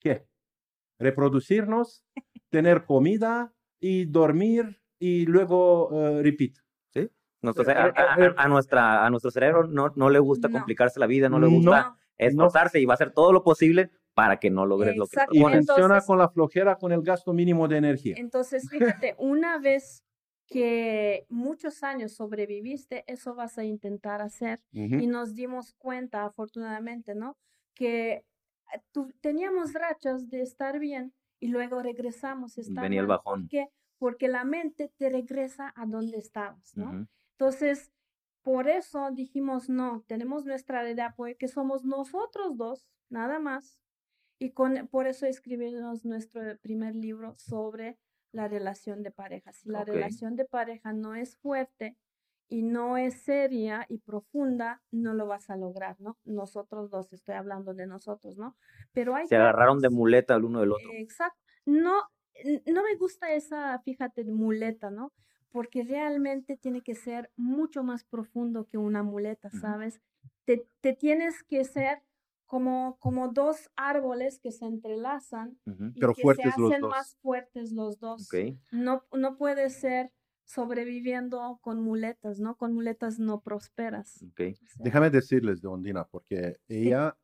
que 0.00 0.26
reproducirnos, 0.98 2.04
tener 2.50 2.84
comida 2.84 3.52
y 3.80 4.04
dormir 4.06 4.80
y 4.98 5.26
luego 5.26 5.90
eh, 5.92 6.22
repeat. 6.22 6.54
Nuestro- 7.42 7.68
Eh, 7.68 7.72
a, 7.74 7.86
eh, 7.88 7.92
a- 7.96 8.24
eh, 8.24 8.34
a 8.36 8.48
nuestra, 8.48 9.04
a 9.06 9.10
nuestro 9.10 9.30
cerebro 9.30 9.68
no, 9.68 9.92
no 9.94 10.08
le 10.10 10.18
gusta 10.18 10.48
No. 10.48 10.54
complicarse 10.58 10.98
la 10.98 11.06
vida, 11.06 11.28
no 11.28 11.38
le 11.38 11.46
No. 11.48 11.52
gusta 11.56 11.96
esforzarse 12.16 12.80
y 12.80 12.86
va 12.86 12.94
a 12.94 12.96
hacer 12.96 13.12
todo 13.12 13.30
lo 13.32 13.44
posible 13.44 13.90
para 14.14 14.38
que 14.38 14.50
no 14.50 14.64
logres 14.64 14.96
lo 14.96 15.04
que 15.06 15.16
Exacto. 15.16 15.34
Y. 15.34 15.38
Entonces- 15.40 15.66
funciona 15.66 16.00
con 16.00 16.18
la 16.18 16.28
flojera, 16.30 16.76
con 16.76 16.92
el 16.92 17.02
gasto 17.02 17.32
mínimo 17.34 17.68
de 17.68 17.76
energía. 17.76 18.14
Entonces, 18.16 18.68
fíjate, 18.70 19.14
una 19.18 19.58
vez 19.58 20.02
que 20.46 21.26
muchos 21.28 21.82
años 21.82 22.12
sobreviviste, 22.12 23.04
eso 23.06 23.34
vas 23.34 23.58
a 23.58 23.64
intentar 23.64 24.22
hacer. 24.22 24.60
Y 24.72 25.06
nos 25.06 25.34
dimos 25.34 25.74
cuenta, 25.74 26.24
afortunadamente, 26.24 27.14
¿no? 27.14 27.36
Que 27.74 28.24
eh, 28.72 28.82
teníamos 29.20 29.72
rachas 29.72 30.28
de 30.28 30.42
estar 30.42 30.78
bien 30.78 31.12
y 31.40 31.48
luego 31.48 31.82
regresamos. 31.82 32.58
Estar 32.58 32.82
Venía 32.82 33.00
el 33.00 33.06
bajón. 33.06 33.42
¿Por 33.42 33.48
qué? 33.48 33.68
Porque 33.98 34.28
la 34.28 34.44
mente 34.44 34.92
te 34.96 35.10
regresa 35.10 35.72
a 35.74 35.86
donde 35.86 36.18
estabas, 36.18 36.76
¿no? 36.76 37.08
Entonces, 37.32 37.90
por 38.42 38.68
eso 38.68 39.10
dijimos, 39.10 39.68
no, 39.68 40.04
tenemos 40.06 40.44
nuestra 40.44 40.88
idea, 40.88 41.14
pues 41.16 41.36
que 41.36 41.48
somos 41.48 41.84
nosotros 41.84 42.56
dos, 42.56 42.86
nada 43.08 43.40
más. 43.40 43.80
Y 44.38 44.50
con, 44.50 44.86
por 44.88 45.06
eso 45.06 45.26
escribimos 45.26 46.04
nuestro 46.04 46.42
primer 46.58 46.94
libro 46.94 47.34
sobre 47.38 47.98
la 48.36 48.48
relación 48.48 49.02
de 49.02 49.10
pareja. 49.10 49.52
Si 49.52 49.68
la 49.68 49.82
relación 49.82 50.36
de 50.36 50.44
pareja 50.44 50.92
no 50.92 51.14
es 51.14 51.36
fuerte 51.38 51.96
y 52.48 52.62
no 52.62 52.96
es 52.98 53.22
seria 53.22 53.86
y 53.88 53.98
profunda, 53.98 54.82
no 54.90 55.14
lo 55.14 55.26
vas 55.26 55.48
a 55.50 55.56
lograr, 55.56 55.96
¿no? 56.00 56.18
Nosotros 56.24 56.90
dos, 56.90 57.12
estoy 57.12 57.34
hablando 57.34 57.72
de 57.72 57.86
nosotros, 57.86 58.36
¿no? 58.36 58.54
Pero 58.92 59.16
hay... 59.16 59.26
Se 59.26 59.36
agarraron 59.36 59.80
de 59.80 59.88
muleta 59.88 60.34
el 60.34 60.44
uno 60.44 60.60
del 60.60 60.72
otro. 60.72 60.90
Exacto. 60.92 61.40
No, 61.64 62.02
no 62.66 62.82
me 62.82 62.94
gusta 62.96 63.32
esa, 63.32 63.78
fíjate, 63.80 64.24
muleta, 64.24 64.90
¿no? 64.90 65.12
Porque 65.50 65.82
realmente 65.82 66.58
tiene 66.58 66.82
que 66.82 66.94
ser 66.94 67.30
mucho 67.36 67.82
más 67.82 68.04
profundo 68.04 68.66
que 68.66 68.76
una 68.76 69.02
muleta, 69.02 69.50
¿sabes? 69.50 70.00
te, 70.46 70.66
te 70.80 70.94
tienes 70.94 71.42
que 71.42 71.64
ser 71.64 72.02
como, 72.46 72.96
como 73.00 73.28
dos 73.28 73.70
árboles 73.76 74.38
que 74.38 74.52
se 74.52 74.64
entrelazan 74.64 75.58
y 75.66 76.00
Pero 76.00 76.14
que 76.14 76.22
fuertes 76.22 76.54
se 76.54 76.62
hacen 76.62 76.80
más 76.82 77.16
fuertes 77.16 77.72
los 77.72 77.98
dos. 77.98 78.28
No, 78.70 79.04
no 79.12 79.36
puede 79.36 79.68
ser 79.70 80.12
sobreviviendo 80.44 81.58
con 81.60 81.82
muletas, 81.82 82.38
¿no? 82.38 82.56
Con 82.56 82.72
muletas 82.72 83.18
no 83.18 83.40
prosperas. 83.40 84.24
Déjame 84.78 85.10
decirles 85.10 85.60
de 85.60 85.68
Ondina, 85.68 86.04
porque 86.04 86.56
ella 86.68 87.18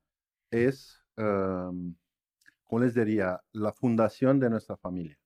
es, 0.51 1.01
um, 1.17 1.95
¿cómo 2.65 2.83
les 2.83 2.95
diría? 2.95 3.41
La 3.53 3.73
fundación 3.73 4.41
de 4.41 4.51
nuestra 4.51 4.77
familia. 4.77 5.19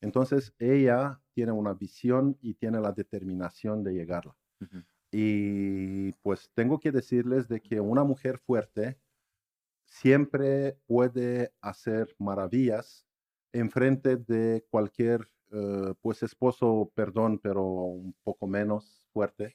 Entonces, 0.00 0.52
ella 0.58 1.20
tiene 1.32 1.52
una 1.52 1.74
visión 1.74 2.36
y 2.40 2.54
tiene 2.54 2.80
la 2.80 2.92
determinación 2.92 3.84
de 3.84 3.94
llegarla. 3.94 4.36
Y 5.12 6.12
pues 6.22 6.50
tengo 6.54 6.80
que 6.80 6.90
decirles 6.92 7.48
de 7.48 7.60
que 7.60 7.80
una 7.80 8.04
mujer 8.04 8.38
fuerte 8.38 8.98
siempre 9.88 10.76
puede 10.86 11.52
hacer 11.60 12.14
maravillas 12.18 13.06
en 13.52 13.70
frente 13.70 14.16
de 14.16 14.64
cualquier 14.70 15.28
eh, 15.50 15.94
pues 16.02 16.22
esposo, 16.22 16.92
perdón, 16.94 17.38
pero 17.38 17.64
un 17.64 18.14
poco 18.22 18.46
menos 18.46 19.06
fuerte. 19.12 19.54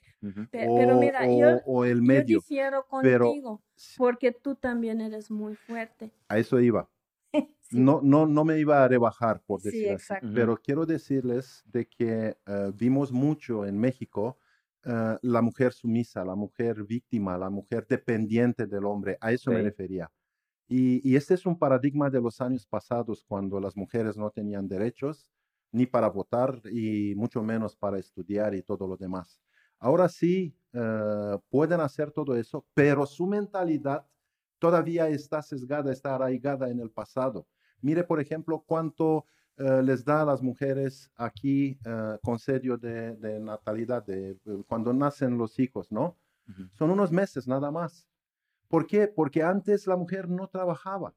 pero 0.51 0.97
mira, 0.97 1.27
yo, 1.27 1.85
el 1.85 2.01
medio. 2.01 2.39
difiero 2.39 2.85
contigo, 2.87 3.61
porque 3.97 4.31
tú 4.31 4.55
también 4.55 5.01
eres 5.01 5.29
muy 5.29 5.55
fuerte. 5.55 6.11
A 6.27 6.37
eso 6.39 6.59
iba. 6.59 6.89
No, 7.71 8.01
no, 8.03 8.27
no 8.27 8.45
me 8.45 8.59
iba 8.59 8.83
a 8.83 8.87
rebajar, 8.87 9.41
por 9.47 9.59
decir 9.59 9.93
así. 9.93 10.13
Pero 10.35 10.55
quiero 10.57 10.85
decirles 10.85 11.63
de 11.65 11.87
que 11.87 12.37
eh, 12.45 12.71
vimos 12.75 13.11
mucho 13.11 13.65
en 13.65 13.79
México 13.79 14.37
eh, 14.85 15.17
la 15.21 15.41
mujer 15.41 15.73
sumisa, 15.73 16.23
la 16.23 16.35
mujer 16.35 16.83
víctima, 16.83 17.35
la 17.35 17.49
mujer 17.49 17.87
dependiente 17.87 18.67
del 18.67 18.85
hombre. 18.85 19.17
A 19.19 19.31
eso 19.31 19.49
me 19.49 19.63
refería. 19.63 20.11
Y, 20.75 21.15
este 21.15 21.35
es 21.35 21.45
un 21.45 21.55
paradigma 21.55 22.09
de 22.09 22.19
los 22.19 22.41
años 22.41 22.65
pasados, 22.65 23.23
cuando 23.27 23.59
las 23.59 23.77
mujeres 23.77 24.17
no 24.17 24.31
tenían 24.31 24.67
derechos 24.67 25.27
ni 25.71 25.85
para 25.85 26.09
votar 26.09 26.59
y 26.71 27.13
mucho 27.15 27.43
menos 27.43 27.75
para 27.75 27.99
estudiar 27.99 28.55
y 28.55 28.63
todo 28.63 28.87
lo 28.87 28.97
demás. 28.97 29.39
Ahora 29.77 30.09
sí 30.09 30.57
eh, 30.71 31.37
pueden 31.51 31.79
hacer 31.79 32.11
todo 32.11 32.35
eso, 32.35 32.65
pero 32.73 33.05
su 33.05 33.27
mentalidad 33.27 34.07
todavía 34.57 35.07
está 35.09 35.43
sesgada, 35.43 35.91
está 35.91 36.15
arraigada 36.15 36.67
en 36.69 36.79
el 36.79 36.89
pasado. 36.89 37.45
Mire, 37.79 38.03
por 38.03 38.19
ejemplo, 38.19 38.63
cuánto 38.65 39.27
eh, 39.57 39.83
les 39.83 40.03
da 40.03 40.23
a 40.23 40.25
las 40.25 40.41
mujeres 40.41 41.11
aquí 41.15 41.77
uh, 41.85 42.77
de, 42.77 43.39
natalidad, 43.39 44.03
de, 44.03 44.39
cuando 44.65 44.91
nacen 44.91 45.37
los 45.37 45.59
hijos, 45.59 45.91
¿no? 45.91 46.17
Son 46.73 46.89
unos 46.89 47.11
meses 47.11 47.47
nada 47.47 47.69
más. 47.69 48.07
¿Por 48.73 48.87
qué? 48.87 49.07
Porque 49.07 49.43
antes 49.43 49.85
la 49.85 49.95
mujer 49.95 50.27
no 50.27 50.47
trabajaba. 50.47 51.13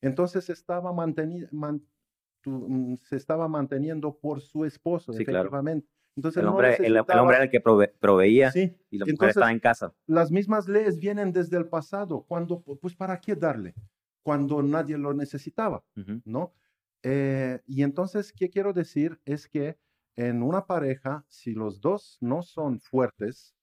Entonces 0.00 0.48
estaba 0.48 0.90
mm, 0.90 2.94
se 3.02 3.16
estaba 3.16 3.46
manteniendo 3.46 4.16
por 4.16 4.40
su 4.40 4.64
esposo, 4.64 5.12
efectivamente. 5.12 5.86
Entonces, 6.16 6.42
el, 6.42 6.48
hombre, 6.48 6.76
el, 6.78 6.96
hombre 6.96 7.36
era 7.36 7.44
el 7.44 7.50
que 7.50 7.60
proveía 7.60 8.50
y 8.54 8.96
la 8.96 9.04
mujer 9.04 9.28
estaba 9.28 9.52
en 9.52 9.60
casa. 9.60 9.92
Las 10.06 10.30
mismas 10.30 10.66
leyes 10.66 10.98
vienen 10.98 11.30
desde 11.30 11.58
el 11.58 11.68
pasado. 11.68 12.24
Cuando, 12.26 12.62
pues, 12.62 12.96
¿para 12.96 13.20
qué 13.20 13.34
darle? 13.34 13.74
Cuando 14.22 14.62
nadie 14.62 14.96
lo 14.96 15.12
necesitaba, 15.12 15.84
¿no? 16.24 16.54
Eh, 17.02 17.60
y 17.66 17.82
entonces, 17.82 18.32
¿qué 18.32 18.48
quiero 18.48 18.72
decir? 18.72 19.20
Es 19.26 19.46
que 19.46 19.76
en 20.16 20.42
una 20.42 20.64
pareja, 20.64 21.26
si 21.28 21.52
los 21.52 21.82
dos 21.82 22.16
no 22.22 22.42
son 22.42 22.80
fuertes, 22.80 23.53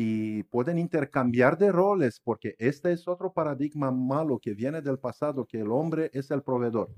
y 0.00 0.44
pueden 0.44 0.78
intercambiar 0.78 1.58
de 1.58 1.72
roles 1.72 2.20
porque 2.20 2.54
este 2.60 2.92
es 2.92 3.08
otro 3.08 3.32
paradigma 3.32 3.90
malo 3.90 4.38
que 4.38 4.54
viene 4.54 4.80
del 4.80 5.00
pasado, 5.00 5.44
que 5.44 5.58
el 5.58 5.72
hombre 5.72 6.08
es 6.12 6.30
el 6.30 6.42
proveedor. 6.44 6.94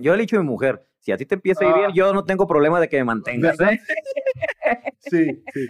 Yo 0.00 0.14
he 0.14 0.18
dicho 0.18 0.36
a 0.36 0.40
mi 0.40 0.46
mujer, 0.46 0.86
si 1.00 1.10
a 1.10 1.16
ti 1.16 1.26
te 1.26 1.34
empieza 1.34 1.64
a 1.64 1.68
ir 1.68 1.74
bien, 1.74 1.90
ah. 1.90 1.92
yo 1.92 2.12
no 2.14 2.24
tengo 2.24 2.46
problema 2.46 2.78
de 2.78 2.88
que 2.88 2.98
me 2.98 3.04
mantengas. 3.04 3.58
¿eh? 3.60 3.80
sí, 5.00 5.42
sí. 5.52 5.66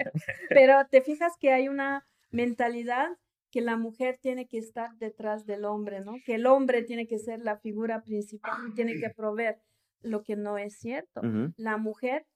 Pero 0.51 0.87
te 0.91 1.01
fijas 1.01 1.33
que 1.41 1.51
hay 1.51 1.69
una 1.69 2.07
mentalidad 2.31 3.09
que 3.51 3.63
la 3.63 3.79
mujer 3.79 4.19
tiene 4.21 4.47
que 4.47 4.59
estar 4.59 4.91
detrás 4.99 5.47
del 5.47 5.65
hombre, 5.65 6.01
¿no? 6.01 6.17
Que 6.27 6.35
el 6.35 6.45
hombre 6.45 6.83
tiene 6.83 7.07
que 7.07 7.19
ser 7.19 7.41
la 7.41 7.57
figura 7.57 8.03
principal 8.03 8.53
y 8.69 8.75
tiene 8.75 9.01
que 9.01 9.09
proveer, 9.09 9.63
lo 10.03 10.23
que 10.23 10.37
no 10.37 10.59
es 10.59 10.79
cierto. 10.79 11.23
La 11.57 11.79
mujer 11.79 12.27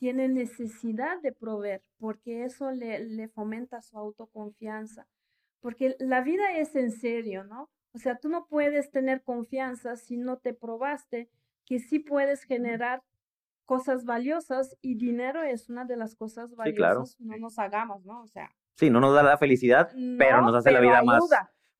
tiene 0.00 0.28
necesidad 0.28 1.20
de 1.20 1.30
proveer, 1.30 1.82
porque 1.98 2.44
eso 2.44 2.70
le, 2.70 3.04
le 3.04 3.28
fomenta 3.28 3.82
su 3.82 3.98
autoconfianza. 3.98 5.06
Porque 5.60 5.94
la 5.98 6.22
vida 6.22 6.56
es 6.56 6.74
en 6.74 6.90
serio, 6.90 7.44
¿no? 7.44 7.68
O 7.92 7.98
sea, 7.98 8.16
tú 8.16 8.30
no 8.30 8.46
puedes 8.46 8.90
tener 8.90 9.22
confianza 9.22 9.96
si 9.96 10.16
no 10.16 10.38
te 10.38 10.54
probaste 10.54 11.28
que 11.66 11.80
sí 11.80 11.98
puedes 11.98 12.44
generar 12.44 13.02
cosas 13.66 14.06
valiosas 14.06 14.74
y 14.80 14.94
dinero 14.94 15.42
es 15.42 15.68
una 15.68 15.84
de 15.84 15.98
las 15.98 16.16
cosas 16.16 16.56
valiosas. 16.56 17.20
No 17.20 17.36
nos 17.36 17.58
hagamos, 17.58 18.02
¿no? 18.06 18.22
O 18.22 18.26
sea. 18.26 18.50
Sí, 18.76 18.88
no 18.88 19.00
nos 19.00 19.14
da 19.14 19.22
la 19.22 19.36
felicidad, 19.36 19.90
pero 20.16 20.40
nos 20.40 20.54
hace 20.54 20.70
la 20.70 20.80
vida 20.80 21.02
más, 21.02 21.28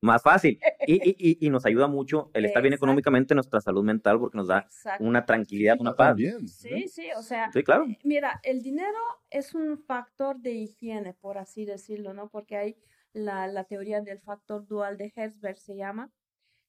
más 0.01 0.21
fácil. 0.21 0.59
Y, 0.87 0.95
y, 0.95 1.45
y, 1.45 1.49
nos 1.51 1.63
ayuda 1.67 1.87
mucho 1.87 2.31
el 2.33 2.43
estar 2.45 2.59
bien 2.63 2.73
económicamente, 2.73 3.35
nuestra 3.35 3.61
salud 3.61 3.83
mental, 3.83 4.17
porque 4.19 4.35
nos 4.35 4.47
da 4.47 4.67
una 4.99 5.27
tranquilidad, 5.27 5.77
una 5.79 5.95
paz. 5.95 6.17
Sí, 6.47 6.87
sí, 6.87 7.05
o 7.15 7.21
sea, 7.21 7.51
sí, 7.51 7.61
claro. 7.63 7.85
mira, 8.03 8.39
el 8.41 8.63
dinero 8.63 8.97
es 9.29 9.53
un 9.53 9.77
factor 9.77 10.39
de 10.39 10.53
higiene, 10.53 11.13
por 11.13 11.37
así 11.37 11.65
decirlo, 11.65 12.15
¿no? 12.15 12.29
Porque 12.29 12.57
hay 12.57 12.77
la, 13.13 13.45
la 13.45 13.65
teoría 13.65 14.01
del 14.01 14.19
factor 14.19 14.65
dual 14.65 14.97
de 14.97 15.13
Herzberg, 15.15 15.59
se 15.59 15.75
llama, 15.75 16.11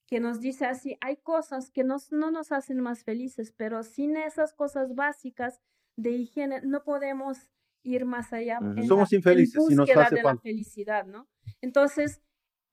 que 0.05 0.19
nos 0.19 0.39
dice 0.39 0.67
así, 0.67 0.95
hay 1.01 1.17
cosas 1.17 1.71
que 1.71 1.83
nos, 1.83 2.11
no 2.11 2.29
nos 2.29 2.51
hacen 2.51 2.79
más 2.81 3.03
felices, 3.03 3.51
pero 3.57 3.81
sin 3.81 4.15
esas 4.15 4.53
cosas 4.53 4.93
básicas 4.93 5.59
de 5.95 6.11
higiene 6.11 6.61
no 6.63 6.83
podemos 6.83 7.49
ir 7.83 8.05
más 8.05 8.31
allá. 8.31 8.59
Somos 8.87 9.11
infelices 9.11 9.65
si 9.67 9.75
nos 9.75 9.89
hace 9.89 10.15
de 10.15 10.23
la 10.23 10.37
felicidad, 10.37 11.05
¿no? 11.05 11.27
Entonces, 11.61 12.21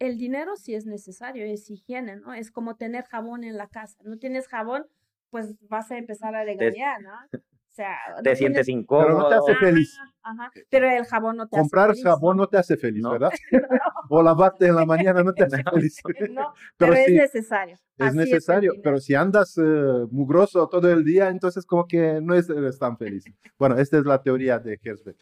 el 0.00 0.16
dinero 0.16 0.56
sí 0.56 0.74
es 0.74 0.86
necesario, 0.86 1.44
es 1.44 1.70
higiene, 1.70 2.16
¿no? 2.16 2.34
Es 2.34 2.50
como 2.50 2.76
tener 2.76 3.04
jabón 3.04 3.44
en 3.44 3.56
la 3.56 3.68
casa. 3.68 3.98
No 4.02 4.16
tienes 4.18 4.48
jabón, 4.48 4.86
pues 5.28 5.54
vas 5.68 5.90
a 5.90 5.98
empezar 5.98 6.34
a 6.34 6.42
regañar, 6.42 7.02
¿no? 7.02 7.12
O 7.12 7.72
sea, 7.72 7.96
te 8.24 8.34
sientes 8.34 8.68
incómodo. 8.68 9.06
Pero 9.06 9.18
no 9.18 9.28
te 9.28 9.34
hace 9.36 9.54
feliz. 9.56 9.96
Ajá, 10.22 10.50
Pero 10.70 10.90
el 10.90 11.04
jabón 11.04 11.36
no 11.36 11.46
te 11.46 11.56
Comprar 11.56 11.90
hace 11.90 12.00
feliz. 12.00 12.04
Comprar 12.04 12.18
jabón 12.18 12.36
no 12.38 12.46
te 12.48 12.58
hace 12.58 12.76
feliz, 12.76 13.02
¿verdad? 13.02 13.30
o 14.10 14.22
lavarte 14.22 14.66
en 14.66 14.74
la 14.74 14.86
mañana 14.86 15.22
no 15.22 15.32
te 15.34 15.44
hace 15.44 15.62
feliz. 15.72 16.00
no, 16.30 16.52
pero, 16.78 16.94
es 16.94 17.10
necesario. 17.10 17.76
Es 17.98 18.14
necesario, 18.14 18.72
pero 18.82 18.98
si 18.98 19.14
andas 19.14 19.56
uh, 19.58 20.08
mugroso 20.10 20.66
todo 20.68 20.90
el 20.90 21.04
día, 21.04 21.28
entonces 21.28 21.66
como 21.66 21.86
que 21.86 22.20
no 22.22 22.34
eres 22.34 22.78
tan 22.78 22.96
feliz. 22.96 23.24
bueno, 23.58 23.76
esta 23.78 23.98
es 23.98 24.04
la 24.04 24.22
teoría 24.22 24.58
de 24.58 24.80
Herzberg. 24.82 25.18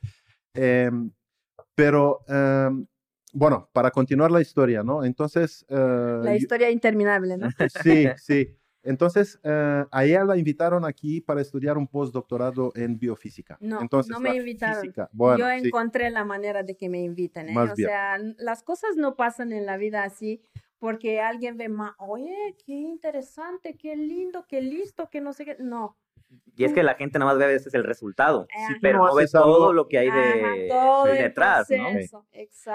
Em, 0.54 1.10
pero 1.74 2.20
um, 2.28 2.86
bueno, 3.32 3.68
para 3.72 3.90
continuar 3.90 4.30
la 4.30 4.40
historia, 4.40 4.82
¿no? 4.82 5.04
Entonces... 5.04 5.64
Uh, 5.68 6.22
la 6.22 6.36
historia 6.36 6.70
interminable, 6.70 7.36
¿no? 7.36 7.48
Sí, 7.82 8.08
sí. 8.16 8.54
Entonces, 8.82 9.38
uh, 9.44 9.86
a 9.90 10.04
ella 10.04 10.24
la 10.24 10.36
invitaron 10.36 10.84
aquí 10.84 11.20
para 11.20 11.40
estudiar 11.40 11.76
un 11.76 11.86
postdoctorado 11.86 12.72
en 12.74 12.98
biofísica. 12.98 13.58
No, 13.60 13.80
Entonces, 13.82 14.10
no 14.10 14.20
me 14.20 14.34
invitaron. 14.34 14.92
Yo 15.38 15.50
encontré 15.50 16.10
la 16.10 16.24
manera 16.24 16.62
de 16.62 16.76
que 16.76 16.88
me 16.88 17.02
inviten. 17.02 17.50
¿eh? 17.50 17.58
o 17.58 17.74
sea, 17.76 18.18
las 18.38 18.62
cosas 18.62 18.96
no 18.96 19.16
pasan 19.16 19.52
en 19.52 19.66
la 19.66 19.76
vida 19.76 20.04
así 20.04 20.40
porque 20.78 21.20
alguien 21.20 21.56
ve 21.56 21.68
más, 21.68 21.94
oye, 21.98 22.56
qué 22.64 22.72
interesante, 22.72 23.76
qué 23.76 23.96
lindo, 23.96 24.46
qué 24.48 24.62
listo, 24.62 25.10
que 25.10 25.20
no 25.20 25.32
sé 25.32 25.44
qué. 25.44 25.56
No, 25.58 25.96
Y 26.56 26.64
es 26.64 26.72
que 26.72 26.82
la 26.82 26.94
gente 26.94 27.18
nada 27.18 27.30
más 27.30 27.38
ve 27.38 27.44
a 27.44 27.48
veces 27.48 27.72
el 27.74 27.84
resultado, 27.84 28.46
pero 28.82 29.06
no 29.06 29.14
ve 29.14 29.26
todo 29.30 29.72
lo 29.72 29.86
que 29.88 29.98
hay 29.98 30.10
de, 30.10 31.12
detrás, 31.22 31.68
¿no? 31.70 31.88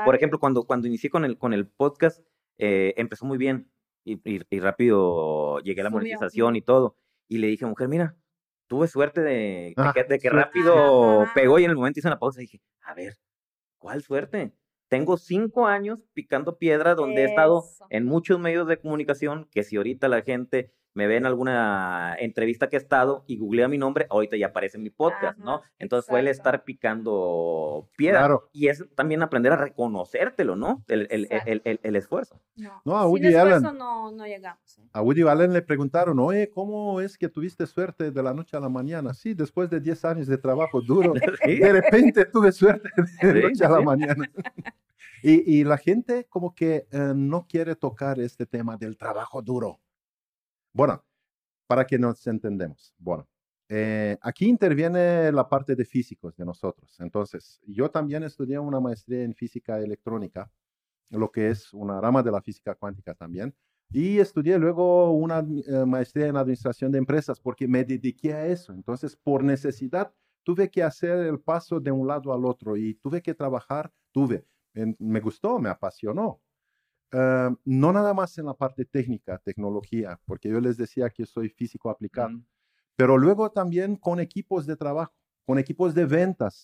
Por 0.06 0.16
ejemplo, 0.16 0.40
cuando, 0.40 0.64
cuando 0.64 0.88
inicié 0.88 1.10
con 1.10 1.26
el, 1.26 1.38
con 1.38 1.54
el 1.54 1.68
podcast, 1.68 2.24
eh, 2.58 2.94
empezó 2.98 3.26
muy 3.26 3.38
bien 3.38 3.70
y, 4.06 4.20
y, 4.26 4.60
rápido 4.60 5.60
llegué 5.60 5.82
a 5.82 5.86
la 5.86 5.90
monetización 5.90 6.56
y 6.56 6.62
todo. 6.62 6.98
Y 7.28 7.38
le 7.40 7.48
dije 7.48 7.66
a 7.66 7.68
mujer, 7.68 7.88
mira, 7.88 8.16
tuve 8.68 8.88
suerte 8.88 9.22
de, 9.22 9.74
ah, 9.78 9.94
de, 10.08 10.20
que, 10.20 10.30
rápido 10.30 11.26
pegó 11.36 11.60
y 11.60 11.66
en 11.66 11.72
el 11.72 11.76
momento 11.76 12.00
hice 12.00 12.08
una 12.08 12.20
pausa 12.20 12.42
y 12.42 12.46
dije, 12.46 12.62
a 12.82 12.94
ver, 12.94 13.18
¿cuál 13.78 14.02
suerte? 14.02 14.54
Tengo 14.88 15.18
cinco 15.18 15.68
años 15.68 16.00
picando 16.14 16.58
piedra 16.58 16.96
donde 16.96 17.24
he 17.24 17.26
estado 17.26 17.64
en 17.90 18.06
muchos 18.06 18.40
medios 18.40 18.68
de 18.68 18.80
comunicación 18.80 19.48
que 19.52 19.64
si 19.64 19.78
ahorita 19.78 20.08
la 20.08 20.22
gente 20.22 20.72
me 20.94 21.08
ve 21.08 21.18
en 21.18 21.26
alguna 21.26 22.16
entrevista 22.20 22.70
que 22.70 22.76
he 22.76 22.80
estado 22.80 23.24
y 23.28 23.38
googlea 23.38 23.68
mi 23.68 23.78
nombre, 23.78 24.06
ahorita 24.10 24.38
ya 24.38 24.48
aparece 24.48 24.78
en 24.78 24.84
mi 24.84 24.90
podcast, 24.90 25.38
¿no? 25.40 25.62
Entonces 25.80 26.10
fue 26.10 26.20
el 26.20 26.28
estar 26.28 26.64
picando 26.64 27.90
piedra. 27.96 28.40
Y 28.52 28.68
es 28.68 28.86
también 28.96 29.24
aprender 29.24 29.52
a 29.54 29.58
reconocértelo, 29.58 30.56
¿no? 30.56 30.84
El, 30.88 31.08
el, 31.10 31.28
el, 31.46 31.80
el 31.82 31.96
esfuerzo. 31.96 32.40
No, 32.56 32.98
a 32.98 33.08
Woody 33.08 33.34
Allen. 33.36 33.64
No, 33.64 34.12
no 34.12 34.26
llegamos. 34.26 34.78
¿eh? 34.78 34.84
A 34.92 35.02
Woody 35.02 35.24
Allen 35.24 35.54
le 35.54 35.62
preguntaron, 35.62 36.20
oye, 36.20 36.50
¿cómo 36.50 37.02
es 37.02 37.18
que 37.18 37.30
tuviste 37.30 37.66
suerte 37.66 38.12
de 38.12 38.24
la 38.24 38.34
noche 38.34 38.56
a 38.56 38.60
la 38.60 38.70
mañana? 38.70 39.14
Sí, 39.14 39.34
después 39.34 39.70
de 39.70 39.80
10 39.80 40.06
años 40.06 40.28
de 40.28 40.38
trabajo 40.38 40.82
duro, 40.82 41.14
de 41.46 41.72
repente 41.72 42.26
tuve 42.26 42.52
suerte 42.52 42.90
de 43.22 43.34
la 43.34 43.42
noche 43.50 43.66
a 43.66 43.70
la 43.70 43.82
mañana. 43.82 44.30
y, 45.24 45.60
y, 45.60 45.64
la 45.64 45.78
gente 45.78 46.26
como 46.30 46.54
que 46.54 46.88
eh, 46.92 47.14
no 47.16 47.48
quiere 47.48 47.76
tocar 47.76 48.20
este 48.20 48.46
tema 48.46 48.78
del 48.78 48.98
trabajo 48.98 49.42
duro. 49.42 49.80
Bueno, 50.74 51.04
para 51.68 51.86
que 51.88 52.00
nos 52.00 52.26
entendemos. 52.28 52.96
Bueno, 53.00 53.28
eh, 53.70 54.18
aquí 54.22 54.48
interviene 54.48 55.32
la 55.32 55.50
parte 55.50 55.76
de 55.76 55.86
físicos 55.86 56.36
de 56.38 56.46
nosotros. 56.46 57.00
Entonces, 57.00 57.62
yo 57.68 57.92
también 57.92 58.24
estudié 58.24 58.60
una 58.60 58.80
maestría 58.82 59.24
en 59.24 59.36
física 59.36 59.80
electrónica, 59.80 60.52
lo 61.12 61.32
que 61.32 61.50
es 61.50 61.74
una 61.74 62.02
rama 62.02 62.24
de 62.24 62.32
la 62.32 62.42
física 62.42 62.76
cuántica 62.76 63.16
también. 63.16 63.56
Y 63.92 64.20
estudié 64.20 64.60
luego 64.60 65.12
una 65.14 65.40
eh, 65.40 65.86
maestría 65.86 66.28
en 66.28 66.38
administración 66.38 66.92
de 66.92 67.00
empresas 67.00 67.42
porque 67.42 67.68
me 67.68 67.86
dediqué 67.86 68.34
a 68.36 68.48
eso. 68.48 68.74
Entonces, 68.74 69.18
por 69.18 69.44
necesidad, 69.44 70.14
tuve 70.44 70.72
que 70.72 70.84
hacer 70.84 71.20
el 71.20 71.42
paso 71.42 71.80
de 71.82 71.92
un 71.92 72.08
lado 72.08 72.34
al 72.34 72.46
otro 72.46 72.78
y 72.78 72.96
tuve 72.96 73.22
que 73.24 73.36
trabajar, 73.36 73.92
tuve, 74.14 74.48
me 75.00 75.22
gustó, 75.22 75.60
me 75.60 75.70
apasionó. 75.70 76.43
Ah, 77.14 77.56
no 77.64 77.94
nada 77.94 78.14
más 78.14 78.38
en 78.40 78.48
la 78.48 78.56
parte 78.56 78.86
técnica, 78.86 79.38
tecnología, 79.38 80.20
porque 80.26 80.50
yo 80.50 80.60
les 80.60 80.78
decía 80.78 81.10
que 81.12 81.28
soy 81.28 81.48
físico 81.50 81.92
aplicado, 81.92 82.42
pero 82.96 83.18
luego 83.20 83.52
también 83.52 83.96
con 83.96 84.20
equipos 84.20 84.66
de 84.66 84.76
trabajo, 84.76 85.14
con 85.46 85.60
equipos 85.60 85.94
de 85.94 86.06
ventas, 86.06 86.64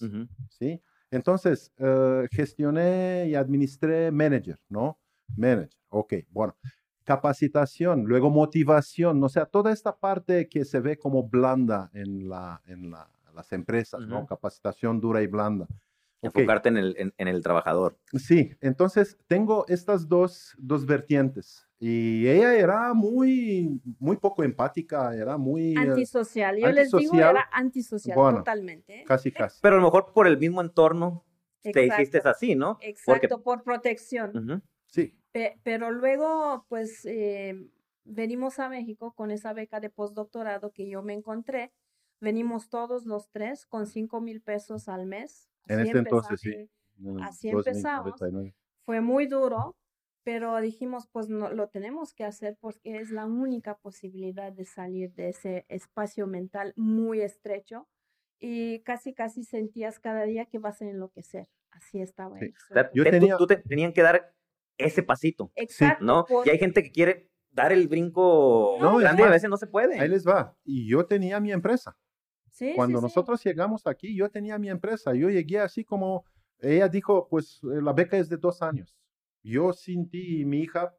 ¿sí? 0.49 0.81
Entonces, 1.11 1.71
uh, 1.79 2.27
gestioné 2.31 3.27
y 3.29 3.35
administré 3.35 4.11
manager, 4.11 4.59
¿no? 4.69 4.99
Manager, 5.37 5.77
ok, 5.89 6.13
bueno. 6.29 6.55
Capacitación, 7.03 8.05
luego 8.05 8.29
motivación, 8.29 9.23
o 9.23 9.29
sea, 9.29 9.45
toda 9.45 9.71
esta 9.71 9.97
parte 9.97 10.47
que 10.47 10.65
se 10.65 10.79
ve 10.79 10.97
como 10.97 11.27
blanda 11.27 11.89
en, 11.93 12.29
la, 12.29 12.61
en 12.65 12.91
las 12.91 13.51
empresas, 13.51 14.01
¿no? 14.01 14.25
Capacitación 14.25 14.99
dura 14.99 15.21
y 15.21 15.27
blanda. 15.27 15.67
Enfocarte 16.21 16.67
en, 16.69 16.77
el, 16.77 17.13
en, 17.17 17.27
el 17.27 17.41
trabajador. 17.41 17.97
Sí, 18.13 18.51
entonces 18.59 19.17
tengo 19.27 19.65
estas 19.69 20.09
dos, 20.09 20.53
dos 20.57 20.85
vertientes. 20.85 21.65
Y 21.79 22.27
ella 22.27 22.55
era 22.55 22.93
muy, 22.93 23.81
muy 23.99 24.17
poco 24.17 24.43
empática, 24.43 25.15
era 25.15 25.37
muy... 25.37 25.73
Eh, 25.73 25.77
antisocial. 25.77 26.57
Yo 26.57 26.69
les 26.71 26.91
digo, 26.91 27.15
era 27.15 27.47
antisocial 27.53 28.17
totalmente. 28.17 29.01
¿eh? 29.01 29.03
Casi, 29.07 29.31
casi. 29.31 29.59
Pero 29.61 29.75
a 29.75 29.79
lo 29.79 29.85
mejor 29.85 30.11
por 30.13 30.27
el 30.27 30.37
mismo 30.37 30.59
entorno 30.59 31.25
te 31.61 31.79
dijiste 31.81 32.21
así, 32.25 32.53
¿no? 32.53 32.77
Exacto, 32.81 33.41
por 33.41 33.63
protección. 33.63 34.61
Sí. 34.87 35.15
pero 35.63 35.91
luego, 35.91 36.65
pues, 36.67 37.05
eh, 37.05 37.55
venimos 38.03 38.59
a 38.59 38.67
México 38.67 39.13
con 39.13 39.31
esa 39.31 39.53
beca 39.53 39.79
de 39.79 39.89
postdoctorado 39.89 40.71
que 40.71 40.89
yo 40.89 41.01
me 41.01 41.13
encontré. 41.13 41.71
Venimos 42.19 42.67
todos 42.67 43.05
los 43.05 43.29
tres 43.29 43.65
con 43.65 43.87
cinco 43.87 44.19
mil 44.19 44.41
pesos 44.41 44.89
al 44.89 45.05
mes 45.05 45.48
en 45.67 45.79
este 45.79 45.97
entonces, 45.97 46.41
sí. 46.41 46.69
Así 47.21 47.49
empezamos. 47.49 48.13
Fue 48.85 49.01
muy 49.01 49.27
duro, 49.27 49.75
pero 50.23 50.59
dijimos, 50.59 51.07
pues 51.11 51.29
no, 51.29 51.49
lo 51.51 51.69
tenemos 51.69 52.13
que 52.13 52.23
hacer 52.23 52.57
porque 52.59 52.97
es 52.97 53.11
la 53.11 53.25
única 53.25 53.77
posibilidad 53.77 54.51
de 54.51 54.65
salir 54.65 55.13
de 55.13 55.29
ese 55.29 55.65
espacio 55.69 56.27
mental 56.27 56.73
muy 56.75 57.21
estrecho 57.21 57.87
y 58.39 58.79
casi, 58.81 59.13
casi 59.13 59.43
sentías 59.43 59.99
cada 59.99 60.23
día 60.23 60.45
que 60.45 60.59
vas 60.59 60.81
a 60.81 60.85
enloquecer. 60.85 61.47
Así 61.71 62.01
estaba. 62.01 62.37
Yo 62.93 63.03
tenía... 63.03 63.37
tú, 63.37 63.47
te, 63.47 63.57
tenían 63.57 63.93
que 63.93 64.01
dar 64.01 64.33
ese 64.77 65.03
pasito. 65.03 65.51
Exacto. 65.55 66.03
¿no? 66.03 66.25
Y 66.45 66.49
hay 66.49 66.57
gente 66.57 66.83
que 66.83 66.91
quiere 66.91 67.29
dar 67.51 67.71
el 67.71 67.87
brinco 67.87 68.77
no, 68.79 68.97
grande 68.97 69.23
y 69.23 69.25
a 69.25 69.29
veces 69.29 69.49
no 69.49 69.57
se 69.57 69.67
puede. 69.67 69.99
Ahí 69.99 70.09
les 70.09 70.25
va. 70.27 70.55
Y 70.63 70.89
yo 70.89 71.05
tenía 71.05 71.39
mi 71.39 71.51
empresa. 71.51 71.97
Cuando 72.75 73.01
nosotros 73.01 73.43
llegamos 73.43 73.85
aquí, 73.87 74.15
yo 74.15 74.29
tenía 74.29 74.57
mi 74.57 74.69
empresa. 74.69 75.13
Yo 75.13 75.29
llegué 75.29 75.59
así 75.59 75.83
como, 75.83 76.25
ella 76.59 76.87
dijo, 76.87 77.27
pues 77.29 77.59
eh, 77.63 77.81
la 77.81 77.93
beca 77.93 78.17
es 78.17 78.29
de 78.29 78.37
dos 78.37 78.61
años. 78.61 78.95
Yo 79.43 79.73
sin 79.73 80.09
ti 80.09 80.41
y 80.41 80.45
mi 80.45 80.59
hija, 80.59 80.93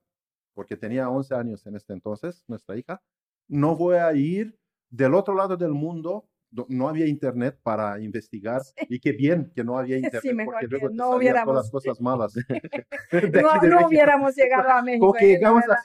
porque 0.55 0.77
tenía 0.77 1.09
11 1.09 1.35
años 1.35 1.67
en 1.67 1.77
este 1.77 1.93
entonces, 1.93 2.45
nuestra 2.49 2.77
hija, 2.77 3.03
no 3.49 3.77
voy 3.77 3.97
a 3.97 4.13
ir 4.15 4.59
del 4.89 5.15
otro 5.15 5.35
lado 5.35 5.57
del 5.57 5.73
mundo. 5.73 6.27
No 6.69 6.89
había 6.89 7.07
internet 7.07 7.61
para 7.63 8.01
investigar 8.03 8.61
y 8.89 8.99
qué 8.99 9.13
bien 9.13 9.53
que 9.55 9.63
no 9.63 9.79
había 9.79 9.99
internet 9.99 10.47
porque 10.47 10.67
luego 10.67 10.89
no 10.91 11.17
hubiéramos 11.17 11.47
todas 11.47 11.65
las 11.65 11.71
cosas 11.71 12.01
malas. 12.01 12.35
no, 13.13 13.63
no 13.63 13.87
hubiéramos 13.87 14.35
llegado 14.35 14.69
a 14.71 14.83
México. 14.83 15.13
que 15.13 15.27
llegamos 15.27 15.63
a... 15.69 15.77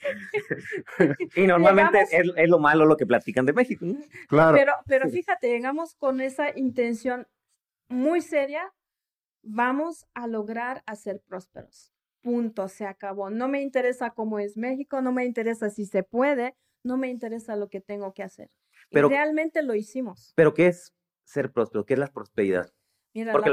y 1.36 1.46
normalmente 1.46 2.06
es, 2.10 2.48
lo 2.48 2.58
malo 2.58 2.86
lo 2.86 2.96
que 2.96 3.06
platican 3.06 3.46
de 3.46 3.52
México. 3.52 3.86
Claro. 4.28 4.56
Pero, 4.56 4.72
pero 4.86 5.08
fíjate, 5.08 5.48
llegamos 5.48 5.94
con 5.94 6.20
esa 6.20 6.56
intención 6.56 7.26
muy 7.88 8.20
seria, 8.20 8.72
vamos 9.42 10.06
a 10.14 10.26
lograr 10.26 10.82
hacer 10.86 11.20
prósperos. 11.26 11.92
Punto, 12.22 12.68
se 12.68 12.86
acabó. 12.86 13.30
No 13.30 13.48
me 13.48 13.62
interesa 13.62 14.10
cómo 14.10 14.38
es 14.38 14.56
México, 14.56 15.00
no 15.00 15.12
me 15.12 15.24
interesa 15.24 15.70
si 15.70 15.86
se 15.86 16.02
puede, 16.02 16.54
no 16.82 16.96
me 16.96 17.08
interesa 17.08 17.56
lo 17.56 17.68
que 17.68 17.80
tengo 17.80 18.12
que 18.12 18.22
hacer. 18.22 18.50
Pero, 18.90 19.08
realmente 19.08 19.62
lo 19.62 19.74
hicimos. 19.74 20.32
Pero 20.36 20.54
¿qué 20.54 20.68
es 20.68 20.94
ser 21.24 21.52
próspero? 21.52 21.84
¿Qué 21.84 21.94
es 21.94 22.00
la 22.00 22.08
prosperidad? 22.08 22.72
Porque 23.32 23.50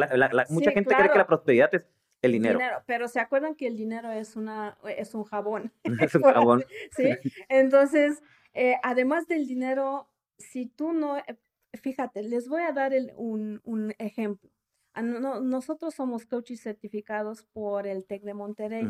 mucha 0.50 0.72
gente 0.72 0.96
cree 0.96 1.10
que 1.10 1.18
la 1.18 1.28
prosperidad 1.28 1.74
es 1.74 1.88
el 2.22 2.32
dinero. 2.32 2.60
Pero 2.86 3.08
se 3.08 3.20
acuerdan 3.20 3.56
que 3.56 3.68
el 3.68 3.78
dinero 3.78 4.12
es, 4.12 4.36
una, 4.36 4.78
es 4.98 5.14
un 5.14 5.24
jabón. 5.24 5.72
Es 6.12 6.16
un 6.16 6.24
jabón. 6.24 6.66
¿Sí? 6.96 7.10
Entonces, 7.50 8.22
eh, 8.54 8.76
además 8.84 9.28
del 9.28 9.48
dinero, 9.48 10.10
si 10.38 10.66
tú 10.68 10.94
no, 10.94 11.18
eh, 11.18 11.38
fíjate, 11.74 12.24
les 12.24 12.48
voy 12.48 12.64
a 12.64 12.72
dar 12.72 12.94
un, 13.16 13.62
un, 13.64 13.94
ejemplo. 14.00 14.50
nosotros 14.96 15.94
somos 15.94 16.26
coaches 16.26 16.62
certificados 16.62 17.44
por 17.54 17.88
el 17.88 18.06
TEC 18.06 18.24
de 18.24 18.34
Monterrey. 18.34 18.88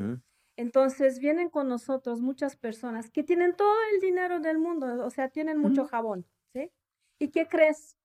Entonces 0.56 1.20
vienen 1.20 1.50
con 1.50 1.68
nosotros 1.68 2.20
muchas 2.22 2.56
personas 2.56 3.12
que 3.12 3.24
tienen 3.24 3.56
todo 3.56 3.76
el 3.94 4.02
dinero 4.02 4.40
del 4.40 4.58
mundo, 4.58 5.06
o 5.06 5.10
sea, 5.12 5.30
tienen 5.30 5.60
mucho 5.60 5.86
jabón, 5.86 6.26
¿sí? 6.52 6.72
¿Y 7.20 7.30
qué 7.30 7.48
crees? 7.48 7.97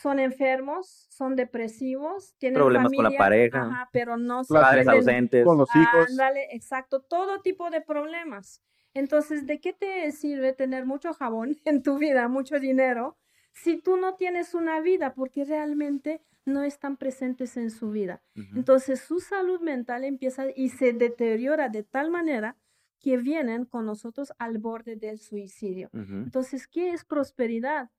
Son 0.00 0.18
enfermos, 0.18 1.06
son 1.10 1.36
depresivos, 1.36 2.34
tienen 2.38 2.56
problemas 2.56 2.92
con 2.92 3.04
la 3.04 3.18
pareja, 3.18 3.88
pero 3.92 4.16
no 4.16 4.44
son 4.44 4.60
padres 4.60 4.88
ausentes, 4.88 5.44
con 5.44 5.58
los 5.58 5.68
hijos. 5.74 6.10
Ándale, 6.10 6.48
exacto, 6.52 7.02
todo 7.02 7.40
tipo 7.42 7.70
de 7.70 7.80
problemas. 7.80 8.62
Entonces, 8.94 9.46
¿de 9.46 9.60
qué 9.60 9.72
te 9.72 10.10
sirve 10.12 10.52
tener 10.52 10.86
mucho 10.86 11.12
jabón 11.12 11.56
en 11.64 11.82
tu 11.82 11.98
vida, 11.98 12.28
mucho 12.28 12.58
dinero, 12.58 13.18
si 13.52 13.80
tú 13.80 13.96
no 13.96 14.14
tienes 14.14 14.54
una 14.54 14.80
vida? 14.80 15.14
Porque 15.14 15.44
realmente 15.44 16.22
no 16.46 16.62
están 16.62 16.96
presentes 16.96 17.56
en 17.56 17.70
su 17.70 17.90
vida. 17.90 18.22
Entonces, 18.34 19.00
su 19.00 19.20
salud 19.20 19.60
mental 19.60 20.04
empieza 20.04 20.46
y 20.56 20.70
se 20.70 20.92
deteriora 20.94 21.68
de 21.68 21.82
tal 21.82 22.10
manera 22.10 22.56
que 22.98 23.18
vienen 23.18 23.66
con 23.66 23.86
nosotros 23.86 24.32
al 24.38 24.58
borde 24.58 24.96
del 24.96 25.18
suicidio. 25.18 25.90
Entonces, 25.92 26.66
¿qué 26.66 26.92
es 26.92 27.04
prosperidad? 27.04 27.90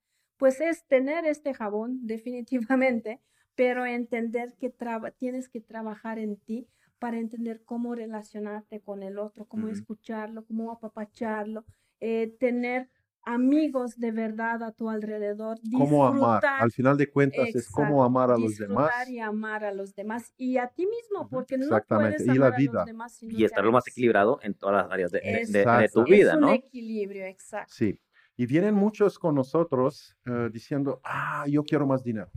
Pues 0.42 0.60
es 0.60 0.84
tener 0.88 1.24
este 1.24 1.54
jabón 1.54 2.00
definitivamente, 2.02 3.20
pero 3.54 3.86
entender 3.86 4.56
que 4.58 4.74
tienes 5.16 5.48
que 5.48 5.60
trabajar 5.60 6.18
en 6.18 6.36
ti 6.36 6.66
para 6.98 7.20
entender 7.20 7.62
cómo 7.64 7.94
relacionarte 7.94 8.80
con 8.80 9.04
el 9.04 9.20
otro, 9.20 9.44
cómo 9.44 9.68
escucharlo, 9.68 10.44
cómo 10.44 10.72
apapacharlo, 10.72 11.64
eh, 12.00 12.34
tener 12.40 12.90
amigos 13.24 14.00
de 14.00 14.10
verdad 14.10 14.64
a 14.64 14.72
tu 14.72 14.90
alrededor. 14.90 15.60
Cómo 15.78 16.04
amar, 16.04 16.44
al 16.44 16.72
final 16.72 16.96
de 16.96 17.08
cuentas 17.08 17.54
es 17.54 17.70
cómo 17.70 18.02
amar 18.02 18.32
a 18.32 18.36
los 18.36 18.56
demás. 18.56 18.90
y 19.08 19.20
amar 19.20 19.64
a 19.64 19.72
los 19.72 19.94
demás 19.94 20.34
y 20.36 20.56
a 20.56 20.66
ti 20.66 20.88
mismo, 20.88 21.28
porque 21.28 21.56
no 21.56 21.68
puedes 21.68 22.28
amar 22.28 22.34
y 22.34 22.38
la 22.40 22.50
vida. 22.50 22.70
A 22.72 22.74
los 22.78 22.86
demás 22.86 23.22
y 23.22 23.44
estar 23.44 23.64
lo 23.64 23.70
más 23.70 23.86
equilibrado 23.86 24.40
en 24.42 24.54
todas 24.54 24.82
las 24.82 24.92
áreas 24.92 25.12
de, 25.12 25.88
tu 25.92 26.02
vida, 26.02 26.34
¿no? 26.34 26.48
Es 26.48 26.58
un 26.58 26.64
equilibrio, 26.66 27.26
exacto. 27.26 27.72
Sí. 27.72 27.96
Y 28.36 28.46
vienen 28.46 28.74
muchos 28.74 29.18
con 29.18 29.34
nosotros 29.34 30.16
eh, 30.24 30.48
diciendo, 30.52 31.00
ah, 31.04 31.44
yo 31.48 31.62
quiero 31.62 31.86
más 31.86 32.02
dinero. 32.02 32.30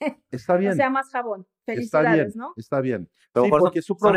Está 0.30 0.56
bien. 0.56 0.72
o 0.72 0.74
sea, 0.74 0.90
más 0.90 1.10
jabón. 1.10 1.46
Felicidades, 1.64 2.34
¿no? 2.34 2.52
Está 2.56 2.80
bien. 2.80 3.08
Pero 3.32 3.44
sí, 3.72 3.82
son, 3.82 4.16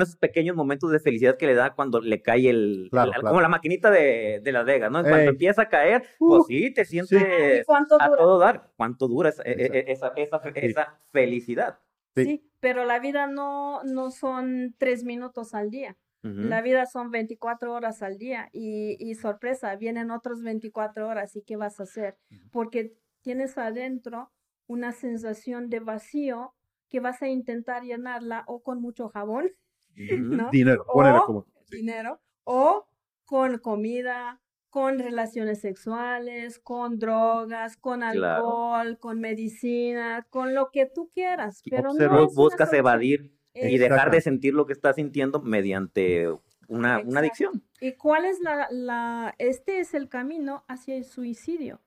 esos, 0.00 0.16
pequeños 0.16 0.54
momentos 0.54 0.90
de 0.92 1.00
felicidad 1.00 1.36
que 1.36 1.46
le 1.46 1.54
da 1.54 1.74
cuando 1.74 2.00
le 2.00 2.22
cae 2.22 2.48
el, 2.48 2.88
como 3.20 3.40
la 3.40 3.48
maquinita 3.48 3.90
de, 3.90 4.40
de 4.42 4.52
Las 4.52 4.64
Vegas, 4.64 4.92
¿no? 4.92 5.02
Cuando 5.02 5.30
empieza 5.30 5.62
a 5.62 5.68
caer, 5.68 6.04
pues 6.18 6.44
sí, 6.46 6.72
te 6.72 6.84
sientes 6.84 7.66
a 7.68 8.16
todo 8.16 8.38
dar. 8.38 8.70
¿Cuánto 8.76 9.08
dura 9.08 9.30
esa, 9.30 9.42
e, 9.42 9.52
e, 9.52 9.92
esa, 9.92 10.12
esa, 10.16 10.36
esa 10.54 11.00
felicidad? 11.06 11.78
Sí. 12.14 12.48
pero 12.60 12.84
la 12.84 13.00
vida 13.00 13.26
no, 13.26 13.82
no 13.82 14.12
son 14.12 14.76
tres 14.78 15.02
minutos 15.02 15.52
al 15.52 15.70
día. 15.70 15.96
La 16.24 16.62
vida 16.62 16.86
son 16.86 17.10
24 17.10 17.74
horas 17.74 18.02
al 18.02 18.16
día 18.16 18.48
y, 18.50 18.96
y, 18.98 19.14
sorpresa, 19.14 19.76
vienen 19.76 20.10
otros 20.10 20.42
24 20.42 21.06
horas 21.06 21.36
y 21.36 21.42
¿qué 21.42 21.56
vas 21.56 21.80
a 21.80 21.82
hacer? 21.82 22.16
Porque 22.50 22.96
tienes 23.20 23.58
adentro 23.58 24.32
una 24.66 24.92
sensación 24.92 25.68
de 25.68 25.80
vacío 25.80 26.54
que 26.88 27.00
vas 27.00 27.20
a 27.22 27.28
intentar 27.28 27.82
llenarla 27.82 28.44
o 28.46 28.62
con 28.62 28.80
mucho 28.80 29.10
jabón, 29.10 29.50
¿no? 29.96 30.48
Dinero, 30.50 30.84
o, 30.88 31.46
dinero, 31.70 32.20
o 32.44 32.86
con 33.26 33.58
comida, 33.58 34.40
con 34.70 34.98
relaciones 34.98 35.60
sexuales, 35.60 36.58
con 36.58 36.98
drogas, 36.98 37.76
con 37.76 38.02
alcohol, 38.02 38.98
con 38.98 39.20
medicina, 39.20 40.26
con 40.30 40.54
lo 40.54 40.70
que 40.72 40.86
tú 40.86 41.10
quieras. 41.12 41.62
Pero 41.68 41.92
no 41.92 42.28
buscas 42.28 42.72
evadir 42.72 43.32
y 43.54 43.78
dejar 43.78 44.10
de 44.10 44.20
sentir 44.20 44.54
lo 44.54 44.66
que 44.66 44.72
estás 44.72 44.96
sintiendo 44.96 45.40
mediante 45.40 46.28
una, 46.68 47.00
una 47.00 47.20
adicción. 47.20 47.62
¿Y 47.80 47.92
cuál 47.92 48.24
es 48.24 48.40
la, 48.40 48.68
la, 48.70 49.34
este 49.38 49.80
es 49.80 49.94
el 49.94 50.08
camino 50.08 50.64
hacia 50.68 50.96
el 50.96 51.04
suicidio? 51.04 51.80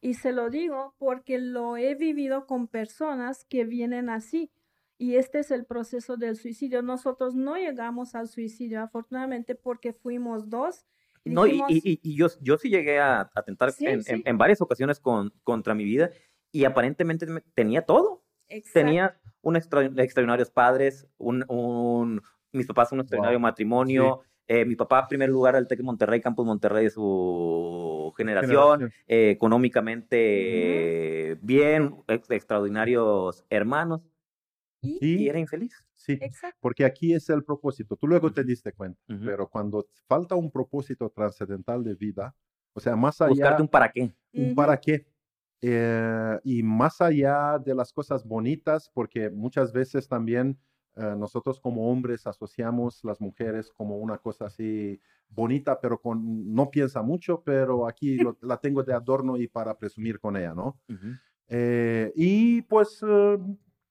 Y 0.00 0.14
se 0.14 0.32
lo 0.32 0.50
digo 0.50 0.96
porque 0.98 1.38
lo 1.38 1.76
he 1.76 1.94
vivido 1.94 2.46
con 2.46 2.66
personas 2.66 3.44
que 3.44 3.64
vienen 3.64 4.08
así. 4.08 4.50
Y 4.98 5.14
este 5.14 5.38
es 5.38 5.52
el 5.52 5.64
proceso 5.64 6.16
del 6.16 6.36
suicidio. 6.36 6.82
Nosotros 6.82 7.36
no 7.36 7.56
llegamos 7.56 8.16
al 8.16 8.26
suicidio, 8.26 8.82
afortunadamente, 8.82 9.54
porque 9.54 9.92
fuimos 9.92 10.50
dos. 10.50 10.86
Y 11.22 11.30
no, 11.30 11.46
y, 11.46 11.62
y, 11.68 12.16
yo, 12.16 12.26
yo 12.40 12.58
sí 12.58 12.68
llegué 12.68 12.98
a 12.98 13.30
atentar 13.32 13.72
en, 13.78 14.02
En, 14.06 14.38
varias 14.38 14.60
ocasiones 14.60 14.98
con, 14.98 15.32
contra 15.44 15.74
mi 15.74 15.84
vida 15.84 16.10
y 16.50 16.64
aparentemente 16.64 17.26
tenía 17.54 17.82
todo. 17.82 18.24
Tenía 18.72 19.16
un 19.42 19.56
extraordinarios 19.56 20.50
padres, 20.50 21.06
un, 21.18 21.44
un, 21.48 22.22
mis 22.52 22.66
papás 22.66 22.92
un 22.92 23.00
extraordinario 23.00 23.40
matrimonio, 23.40 24.20
eh, 24.46 24.64
mi 24.64 24.74
papá, 24.74 25.06
primer 25.06 25.28
lugar, 25.28 25.54
al 25.54 25.68
TEC 25.68 25.78
de 25.78 25.84
Monterrey, 25.84 26.20
Campus 26.20 26.44
Monterrey 26.44 26.84
de 26.84 26.90
su 26.90 28.12
generación, 28.16 28.92
eh, 29.06 29.30
económicamente 29.30 31.38
bien, 31.40 31.94
extraordinarios 32.08 33.44
hermanos. 33.48 34.02
¿Y? 34.82 35.28
era 35.28 35.38
infeliz. 35.38 35.84
Sí, 35.94 36.18
porque 36.58 36.86
aquí 36.86 37.14
es 37.14 37.28
el 37.28 37.44
propósito. 37.44 37.96
Tú 37.96 38.06
luego 38.06 38.32
te 38.32 38.42
diste 38.42 38.72
cuenta, 38.72 38.98
pero 39.06 39.48
cuando 39.48 39.86
falta 40.08 40.34
un 40.34 40.50
propósito 40.50 41.10
trascendental 41.10 41.84
de 41.84 41.94
vida, 41.94 42.34
o 42.72 42.80
sea, 42.80 42.96
más 42.96 43.20
allá... 43.20 43.30
Buscarte 43.30 43.62
un 43.62 43.68
para 43.68 43.92
qué. 43.92 44.14
Un 44.32 44.54
para 44.54 44.80
qué. 44.80 45.06
Eh, 45.62 46.38
y 46.44 46.62
más 46.62 47.00
allá 47.00 47.58
de 47.58 47.74
las 47.74 47.92
cosas 47.92 48.24
bonitas, 48.24 48.90
porque 48.94 49.30
muchas 49.30 49.72
veces 49.72 50.08
también 50.08 50.58
eh, 50.96 51.14
nosotros 51.16 51.60
como 51.60 51.88
hombres 51.90 52.26
asociamos 52.26 53.04
las 53.04 53.20
mujeres 53.20 53.70
como 53.70 53.98
una 53.98 54.18
cosa 54.18 54.46
así 54.46 55.00
bonita, 55.28 55.80
pero 55.80 56.00
con, 56.00 56.52
no 56.52 56.68
piensa 56.68 57.00
mucho, 57.00 57.42
pero 57.44 57.86
aquí 57.86 58.18
la 58.40 58.56
tengo 58.56 58.82
de 58.82 58.92
adorno 58.92 59.36
y 59.36 59.46
para 59.46 59.78
presumir 59.78 60.18
con 60.18 60.36
ella, 60.36 60.52
¿no? 60.52 60.80
Eh, 61.46 62.12
y 62.16 62.62
pues 62.62 63.02
eh, 63.06 63.38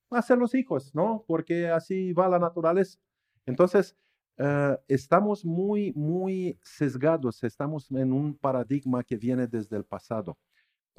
hacer 0.09 0.37
los 0.37 0.53
hijos, 0.53 0.93
¿no? 0.93 1.23
Porque 1.25 1.69
así 1.69 2.11
va 2.11 2.27
la 2.27 2.39
naturaleza. 2.39 2.99
Entonces, 3.45 3.95
estamos 4.87 5.43
muy, 5.43 5.91
muy 5.93 6.57
sesgados, 6.63 7.43
estamos 7.43 7.91
en 7.91 8.13
un 8.13 8.37
paradigma 8.37 9.03
que 9.03 9.17
viene 9.17 9.47
desde 9.47 9.75
el 9.75 9.83
pasado. 9.83 10.37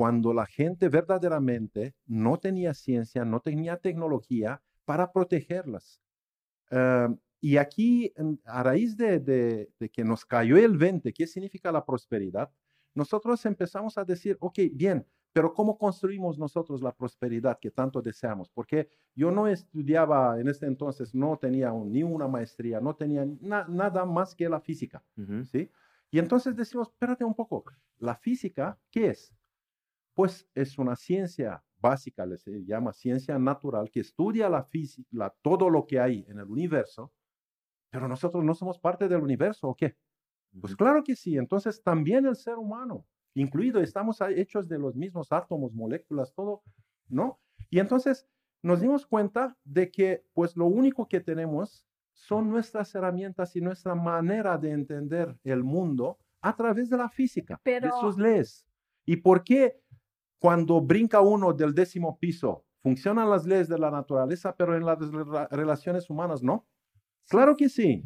Cuando 0.01 0.33
la 0.33 0.47
gente 0.47 0.89
verdaderamente 0.89 1.95
no 2.07 2.39
tenía 2.39 2.73
ciencia, 2.73 3.23
no 3.23 3.39
tenía 3.41 3.77
tecnología, 3.77 4.63
para 4.87 5.13
protegerlas. 5.13 6.01
y 7.39 7.59
aquí, 7.59 8.11
a 8.47 8.63
raíz 8.63 8.97
de, 8.97 9.69
que 9.93 10.03
nos 10.03 10.25
cayó 10.25 10.57
el 10.57 10.79
20, 10.79 11.13
¿qué 11.13 11.27
significa 11.27 11.71
la 11.71 11.85
prosperidad? 11.85 12.51
Nosotros 12.95 13.45
empezamos 13.45 13.99
a 13.99 14.05
decir, 14.07 14.39
ok, 14.41 14.61
bien, 14.73 15.07
pero 15.35 15.53
¿cómo 15.53 15.77
construimos 15.77 16.39
nosotros 16.39 16.81
la 16.81 16.93
prosperidad 16.97 17.59
que 17.61 17.71
tanto 17.71 18.01
deseamos? 18.01 18.49
Porque 18.49 18.89
yo 19.15 19.31
no 19.31 19.49
estudiaba 19.49 20.41
en 20.41 20.49
este 20.49 20.65
entonces, 20.65 21.15
no 21.15 21.37
tenía 21.37 21.75
ni 21.75 22.03
una 22.03 22.27
maestría, 22.27 22.81
no 22.81 22.97
tenía 22.97 23.27
nada 23.43 24.07
más 24.07 24.35
que 24.35 24.49
la 24.49 24.63
física, 24.63 25.05
¿sí? 25.53 25.71
Y 26.11 26.19
entonces 26.19 26.57
decimos, 26.57 26.89
espérate 26.89 27.23
un 27.23 27.35
poco, 27.35 27.67
¿la 27.99 28.15
física 28.17 28.79
qué 28.91 29.09
es? 29.09 29.35
Pues 30.15 30.49
es 30.55 30.79
una 30.79 30.97
ciencia 30.97 31.65
básica, 31.79 32.27
se 32.37 32.65
llama 32.65 32.93
ciencia 32.93 33.39
natural, 33.39 33.91
que 33.91 34.01
estudia 34.01 34.49
la 34.49 34.65
física, 34.65 35.35
todo 35.43 35.71
lo 35.71 35.87
que 35.87 35.99
hay 35.99 36.25
en 36.29 36.39
el 36.39 36.47
universo, 36.47 37.13
pero 37.91 38.07
nosotros 38.09 38.45
no 38.45 38.55
somos 38.55 38.79
parte 38.79 39.09
del 39.09 39.23
universo, 39.23 39.69
¿o 39.69 39.75
qué? 39.75 39.97
Pues 40.61 40.77
claro 40.77 41.03
que 41.05 41.17
sí, 41.17 41.37
entonces 41.37 41.83
también 41.83 42.27
el 42.27 42.37
ser 42.37 42.57
humano, 42.57 43.07
incluido, 43.35 43.81
estamos 43.81 44.21
hechos 44.21 44.69
de 44.69 44.79
los 44.79 44.97
mismos 44.97 45.33
átomos, 45.33 45.73
moléculas, 45.73 46.33
todo, 46.35 46.63
¿no? 47.09 47.41
Y 47.71 47.79
entonces 47.79 48.27
nos 48.63 48.81
dimos 48.81 49.07
cuenta 49.07 49.57
de 49.65 49.91
que 49.91 50.25
pues 50.33 50.57
lo 50.57 50.67
único 50.67 51.09
que 51.09 51.21
tenemos 51.21 51.87
son 52.13 52.51
nuestras 52.51 52.95
herramientas 52.95 53.57
y 53.57 53.61
nuestra 53.61 53.95
manera 53.95 54.59
de 54.59 54.73
entender 54.73 55.39
el 55.45 55.65
mundo 55.65 56.19
a 56.43 56.55
través 56.57 56.91
de 56.91 56.97
la 56.97 57.09
física, 57.09 57.61
de 57.65 57.91
sus 58.01 58.19
leyes. 58.19 58.67
¿Y 59.07 59.17
por 59.17 59.45
qué 59.45 59.81
cuando 60.41 60.81
brinca 60.81 61.21
uno 61.21 61.53
del 61.53 61.75
décimo 61.75 62.19
piso, 62.19 62.65
funcionan 62.83 63.31
las 63.31 63.45
leyes 63.45 63.69
de 63.69 63.79
la 63.79 63.91
naturaleza, 63.91 64.57
pero 64.57 64.75
en 64.75 64.85
las 64.85 64.99
relaciones 65.51 66.11
humanas 66.11 66.43
no. 66.43 66.67
Claro 67.29 67.55
que 67.57 67.69
sí. 67.69 68.03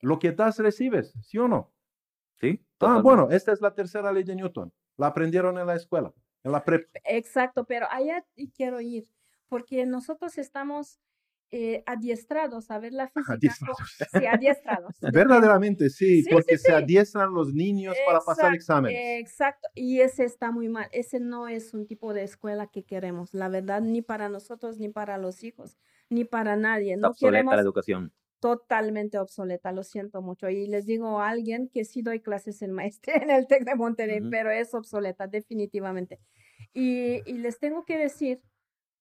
Lo 0.00 0.18
que 0.18 0.32
das, 0.32 0.58
recibes, 0.58 1.12
¿sí 1.22 1.38
o 1.38 1.48
no? 1.48 1.72
Sí. 2.36 2.64
Ah, 2.80 3.00
bueno, 3.02 3.28
esta 3.30 3.52
es 3.52 3.60
la 3.60 3.74
tercera 3.74 4.12
ley 4.12 4.22
de 4.22 4.36
Newton. 4.36 4.72
La 4.96 5.08
aprendieron 5.08 5.58
en 5.58 5.66
la 5.66 5.74
escuela, 5.74 6.14
en 6.44 6.52
la 6.52 6.64
prep. 6.64 6.88
Exacto, 7.04 7.64
pero 7.64 7.86
allá 7.90 8.24
quiero 8.54 8.80
ir, 8.80 9.10
porque 9.48 9.84
nosotros 9.86 10.38
estamos 10.38 11.00
eh, 11.52 11.84
adiestrados 11.86 12.72
a 12.72 12.78
ver 12.80 12.92
la 12.92 13.08
física. 13.08 13.34
Adiestrados. 13.34 13.78
Sí, 14.12 14.26
adiestrados. 14.26 14.96
Verdaderamente, 15.12 15.90
sí, 15.90 16.24
porque 16.30 16.58
se 16.58 16.72
adiestran 16.72 17.32
los 17.32 17.54
niños 17.54 17.96
para 18.04 18.20
pasar 18.20 18.54
exámenes. 18.54 19.20
Exacto, 19.20 19.68
y 19.74 20.00
ese 20.00 20.24
está 20.24 20.50
muy 20.50 20.68
mal. 20.68 20.88
Ese 20.92 21.20
no 21.20 21.48
es 21.48 21.72
un 21.72 21.86
tipo 21.86 22.12
de 22.14 22.24
escuela 22.24 22.66
que 22.66 22.84
queremos, 22.84 23.32
la 23.32 23.48
verdad, 23.48 23.80
ni 23.80 24.02
para 24.02 24.28
nosotros, 24.28 24.78
ni 24.78 24.88
para 24.88 25.18
los 25.18 25.44
hijos, 25.44 25.78
ni 26.10 26.24
para 26.24 26.56
nadie. 26.56 26.96
No 26.96 27.08
obsoleta 27.08 27.54
la 27.54 27.62
educación. 27.62 28.12
Totalmente 28.40 29.18
obsoleta, 29.18 29.72
lo 29.72 29.82
siento 29.82 30.22
mucho. 30.22 30.48
Y 30.50 30.66
les 30.66 30.84
digo 30.84 31.20
a 31.20 31.28
alguien 31.28 31.70
que 31.72 31.84
sí 31.84 32.02
doy 32.02 32.20
clases 32.20 32.60
en 32.62 32.72
maestría 32.72 33.16
en 33.22 33.30
el 33.30 33.46
TEC 33.46 33.64
de 33.64 33.76
Monterrey, 33.76 34.20
pero 34.30 34.50
es 34.50 34.74
obsoleta, 34.74 35.28
definitivamente. 35.28 36.18
Y, 36.74 37.22
y 37.24 37.38
les 37.38 37.58
tengo 37.60 37.84
que 37.84 37.98
decir 37.98 38.42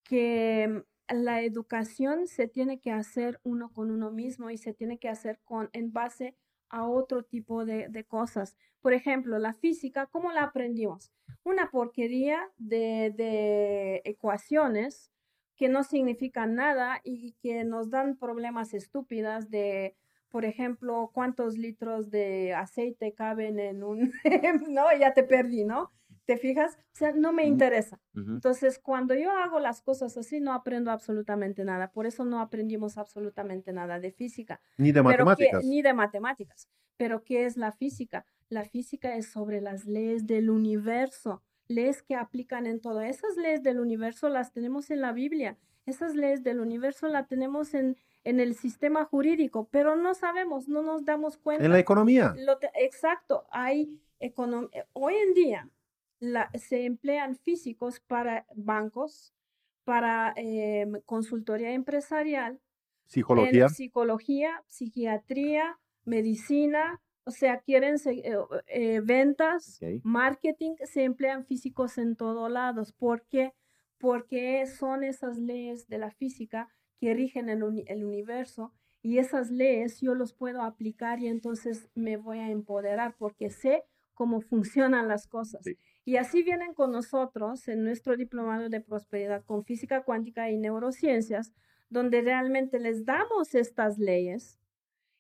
que 0.04 0.84
la 1.10 1.42
educación 1.42 2.28
se 2.28 2.48
tiene 2.48 2.80
que 2.80 2.92
hacer 2.92 3.40
uno 3.44 3.72
con 3.72 3.92
uno 3.92 4.12
mismo 4.12 4.50
y 4.50 4.58
se 4.58 4.74
tiene 4.74 4.98
que 4.98 5.10
hacer 5.10 5.40
con, 5.44 5.70
en 5.74 5.94
base 5.94 6.36
a 6.70 6.88
otro 6.88 7.24
tipo 7.24 7.66
de, 7.66 7.88
de 7.90 8.04
cosas. 8.04 8.56
Por 8.82 8.94
ejemplo, 8.94 9.40
la 9.40 9.54
física, 9.54 10.08
¿cómo 10.08 10.32
la 10.32 10.44
aprendimos? 10.44 11.12
Una 11.44 11.70
porquería 11.72 12.40
de, 12.58 13.14
de 13.16 14.02
ecuaciones 14.06 15.12
que 15.56 15.70
no 15.70 15.84
significan 15.84 16.56
nada 16.56 17.02
y 17.04 17.34
que 17.42 17.64
nos 17.64 17.90
dan 17.90 18.18
problemas 18.18 18.74
estúpidas 18.74 19.50
de, 19.50 19.96
por 20.30 20.44
ejemplo, 20.44 21.12
cuántos 21.14 21.58
litros 21.58 22.10
de 22.12 22.54
aceite 22.54 23.14
caben 23.14 23.60
en 23.60 23.84
un, 23.84 24.12
no, 24.70 24.86
ya 25.00 25.14
te 25.14 25.24
perdí, 25.24 25.64
¿no? 25.64 25.92
¿Te 26.26 26.38
fijas? 26.38 26.78
O 26.94 26.98
sea, 26.98 27.12
no 27.12 27.32
me 27.34 27.46
interesa. 27.46 28.00
Entonces, 28.16 28.80
cuando 28.80 29.14
yo 29.14 29.32
hago 29.32 29.60
las 29.60 29.82
cosas 29.82 30.18
así, 30.18 30.40
no 30.40 30.54
aprendo 30.54 30.90
absolutamente 30.90 31.64
nada. 31.64 31.92
Por 31.92 32.08
eso 32.08 32.26
no 32.26 32.40
aprendimos 32.40 32.98
absolutamente 32.98 33.72
nada 33.74 34.00
de 34.00 34.12
física. 34.12 34.60
Ni 34.78 34.92
de 34.92 35.04
matemáticas. 35.04 35.64
ni 35.64 35.84
de 35.84 35.94
matemáticas. 35.94 36.68
Pero 36.98 37.24
¿qué 37.24 37.46
es 37.46 37.58
la 37.58 37.72
física? 37.72 38.26
La 38.50 38.64
física 38.64 39.16
es 39.16 39.28
sobre 39.28 39.62
las 39.62 39.86
leyes 39.86 40.26
del 40.26 40.50
universo, 40.50 41.44
leyes 41.68 42.02
que 42.02 42.16
aplican 42.16 42.66
en 42.66 42.80
todo. 42.80 43.02
Esas 43.02 43.38
leyes 43.38 43.62
del 43.62 43.80
universo 43.80 44.30
las 44.30 44.52
tenemos 44.52 44.90
en 44.90 45.02
la 45.02 45.12
Biblia. 45.12 45.58
Esas 45.86 46.16
leyes 46.16 46.42
del 46.42 46.60
universo 46.60 47.08
las 47.08 47.28
tenemos 47.28 47.76
en, 47.76 47.98
en 48.24 48.40
el 48.40 48.56
sistema 48.56 49.06
jurídico, 49.06 49.68
pero 49.72 49.96
no 49.96 50.16
sabemos, 50.16 50.68
no 50.68 50.82
nos 50.82 51.06
damos 51.06 51.38
cuenta. 51.38 51.66
En 51.66 51.72
la 51.72 51.80
economía. 51.80 52.34
exacto, 52.74 53.46
hay 53.52 54.00
hoy 54.94 55.16
en 55.16 55.34
día 55.34 55.70
se 56.54 56.86
emplean 56.86 57.36
físicos 57.36 58.00
para 58.00 58.46
bancos, 58.56 59.34
para 59.84 60.34
em, 60.36 61.02
consultoría 61.06 61.72
empresarial, 61.74 62.60
psicología, 63.06 63.70
psicología, 63.70 64.64
psiquiatría, 64.68 65.80
medicina, 66.06 67.02
o 67.26 67.32
sea, 67.32 67.60
quieren 67.60 67.96
eh, 68.06 68.38
eh, 68.68 69.02
ventas, 69.04 69.80
marketing, 70.04 70.76
se 70.84 71.04
emplean 71.04 71.46
físicos 71.46 71.98
en 71.98 72.16
todos 72.16 72.52
lados. 72.52 72.94
¿Por 72.94 73.26
qué? 73.28 73.54
Porque 73.98 74.66
son 74.68 75.04
esas 75.04 75.38
leyes 75.38 75.88
de 75.88 75.98
la 75.98 76.12
física 76.12 76.70
que 77.00 77.14
rigen 77.14 77.50
el, 77.50 77.64
universo 77.64 78.74
y 79.02 79.18
esas 79.18 79.50
leyes 79.50 80.00
yo 80.02 80.14
los 80.14 80.34
puedo 80.34 80.62
aplicar 80.62 81.20
y 81.20 81.28
entonces 81.28 81.90
me 81.96 82.16
voy 82.18 82.40
a 82.40 82.50
empoderar 82.50 83.16
porque 83.18 83.50
sé 83.50 83.84
cómo 84.14 84.42
funcionan 84.42 85.08
las 85.08 85.28
cosas. 85.28 85.66
Y 86.06 86.18
así 86.18 86.44
vienen 86.44 86.74
con 86.76 86.92
nosotros 86.92 87.68
en 87.68 87.84
nuestro 87.84 88.16
diplomado 88.16 88.70
de 88.70 88.80
prosperidad 88.80 89.44
con 89.44 89.66
física 89.66 90.04
cuántica 90.04 90.52
y 90.52 90.58
neurociencias, 90.58 91.52
donde 91.90 92.22
realmente 92.22 92.80
les 92.80 93.06
damos 93.06 93.56
estas 93.56 93.98
leyes 93.98 94.60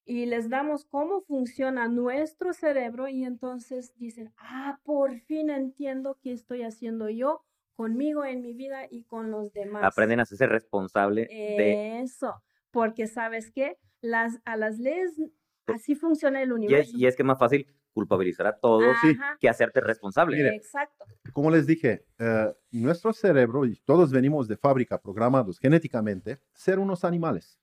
y 0.05 0.27
les 0.27 0.49
damos 0.49 0.85
cómo 0.85 1.21
funciona 1.21 1.87
nuestro 1.87 2.53
cerebro 2.53 3.07
y 3.07 3.23
entonces 3.23 3.93
dicen, 3.97 4.31
ah, 4.37 4.79
por 4.83 5.19
fin 5.21 5.49
entiendo 5.49 6.19
qué 6.21 6.31
estoy 6.31 6.61
haciendo 6.61 7.09
yo 7.09 7.43
conmigo 7.75 8.23
en 8.23 8.41
mi 8.41 8.53
vida 8.53 8.87
y 8.89 9.03
con 9.03 9.31
los 9.31 9.51
demás. 9.51 9.83
Aprenden 9.83 10.19
a 10.19 10.25
ser 10.25 10.49
responsable 10.49 11.25
de 11.25 12.01
eso, 12.01 12.43
porque 12.69 13.07
sabes 13.07 13.51
que 13.51 13.77
las, 14.01 14.39
a 14.45 14.55
las 14.55 14.77
leyes 14.77 15.19
así 15.65 15.95
funciona 15.95 16.41
el 16.43 16.53
universo. 16.53 16.91
Y 16.95 17.07
es, 17.07 17.15
que 17.15 17.23
es 17.23 17.27
más 17.27 17.39
fácil 17.39 17.67
culpabilizar 17.95 18.45
a 18.45 18.57
todos 18.57 18.97
que 19.39 19.47
hacerte 19.47 19.79
responsable. 19.79 20.53
Exacto. 20.53 21.05
Como 21.31 21.49
les 21.49 21.65
dije, 21.65 22.05
eh, 22.19 22.53
nuestro 22.71 23.13
cerebro, 23.13 23.65
y 23.65 23.77
todos 23.85 24.11
venimos 24.11 24.49
de 24.49 24.57
fábrica 24.57 25.01
programados 25.01 25.57
genéticamente, 25.57 26.41
ser 26.53 26.77
unos 26.77 27.05
animales. 27.05 27.57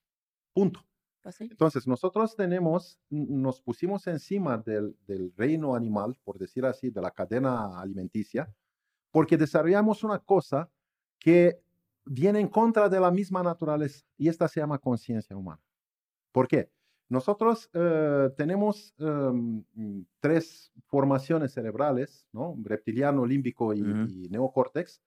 Punto. 0.54 0.80
Pues 1.22 1.38
Entonces, 1.42 1.86
nosotros 1.86 2.34
tenemos, 2.34 2.98
nos 3.10 3.60
pusimos 3.60 4.06
encima 4.06 4.56
del, 4.56 4.96
del, 5.06 5.32
reino 5.36 5.76
animal, 5.76 6.16
por 6.24 6.38
decir 6.38 6.64
así, 6.64 6.90
de 6.90 7.02
la 7.02 7.10
cadena 7.10 7.78
alimenticia, 7.78 8.52
porque 9.12 9.36
desarrollamos 9.36 10.02
una 10.02 10.18
cosa 10.18 10.70
que 11.20 11.60
viene 12.06 12.40
en 12.40 12.48
contra 12.48 12.88
de 12.88 12.98
la 12.98 13.10
misma 13.10 13.42
naturaleza, 13.42 14.04
y 14.16 14.28
esta 14.28 14.48
se 14.48 14.60
llama 14.60 14.78
conciencia 14.78 15.36
humana. 15.36 15.62
¿Por 16.32 16.48
qué? 16.48 16.70
Nosotros 17.12 17.68
eh, 17.74 18.30
tenemos 18.38 18.94
em, 18.96 19.62
tres 20.18 20.72
formaciones 20.86 21.52
cerebrales, 21.52 22.26
¿no? 22.32 22.56
reptiliano, 22.62 23.26
límbico 23.26 23.74
y, 23.74 23.82
neocórtex, 24.30 25.02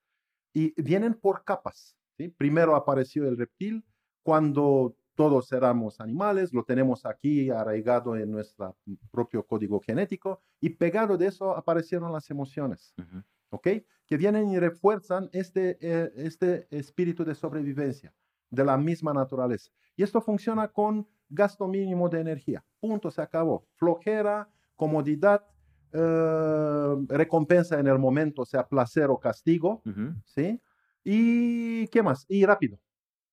y 0.54 0.80
vienen 0.80 1.15
por 1.15 1.44
capas. 1.44 1.98
¿sí? 2.15 2.28
Primero 2.28 2.76
apareció 2.76 3.28
el 3.28 3.36
reptil 3.36 3.84
cuando 4.22 4.96
todos 5.15 5.52
éramos 5.52 6.00
animales, 6.00 6.54
lo 6.54 6.63
tenemos 6.63 7.08
aquí 7.08 7.50
arraigado 7.50 8.15
en 8.15 8.30
nuestro 8.30 8.78
propio 9.10 9.44
código 9.44 9.80
genético, 9.80 10.44
y 10.62 10.70
pegado 10.70 11.18
de 11.18 11.26
eso 11.26 11.58
aparecieron 11.58 12.13
las 12.13 12.30
emociones. 12.30 12.94
¿ok? 13.50 13.68
Que 14.06 14.18
vienen 14.18 14.52
y 14.52 14.60
refuerzan 14.60 15.28
este, 15.34 15.80
eh, 15.82 16.12
este 16.18 16.68
espíritu 16.70 17.26
de 17.26 17.34
sobrevivencia 17.34 18.13
de 18.52 18.63
la 18.63 18.78
misma 18.78 19.12
naturaleza. 19.12 19.72
Y 19.96 20.04
esto 20.04 20.22
funciona 20.22 20.68
con 20.68 21.08
gasto 21.30 21.68
mínimo 21.68 22.10
de 22.10 22.22
energía. 22.22 22.64
Punto, 22.80 23.12
se 23.12 23.22
acabó. 23.22 23.66
Flojera, 23.76 24.50
comodidad, 24.76 25.46
eh, 25.92 26.96
recompensa 27.08 27.80
en 27.80 27.88
el 27.88 28.00
momento, 28.00 28.46
sea 28.46 28.68
placer 28.68 29.10
o 29.10 29.20
castigo, 29.20 29.82
¿sí? 30.26 30.62
Y 31.04 31.88
qué 31.88 32.04
más, 32.04 32.26
y 32.28 32.46
rápido. 32.46 32.80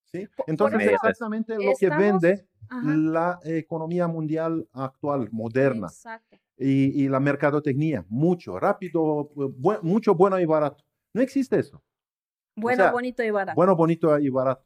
¿sí? 0.04 0.28
Entonces, 0.46 0.82
es 0.82 0.92
exactamente 0.92 1.56
lo 1.56 1.72
que 1.78 1.88
vende 1.88 2.46
la 2.82 3.38
economía 3.44 4.06
mundial 4.06 4.68
actual, 4.72 5.28
moderna. 5.32 5.88
Y, 6.56 7.04
y, 7.04 7.08
la 7.08 7.18
mercadotecnia, 7.18 8.04
mucho, 8.08 8.60
rápido, 8.60 9.30
mucho 9.82 10.14
bueno 10.14 10.38
y 10.38 10.44
barato. 10.44 10.84
No 11.12 11.20
existe 11.20 11.58
eso. 11.58 11.82
Bueno, 12.54 12.92
bonito 12.92 13.22
y 13.22 13.30
barato. 13.30 13.56
Bueno, 13.56 13.74
bonito 13.74 14.16
y 14.18 14.28
barato. 14.28 14.64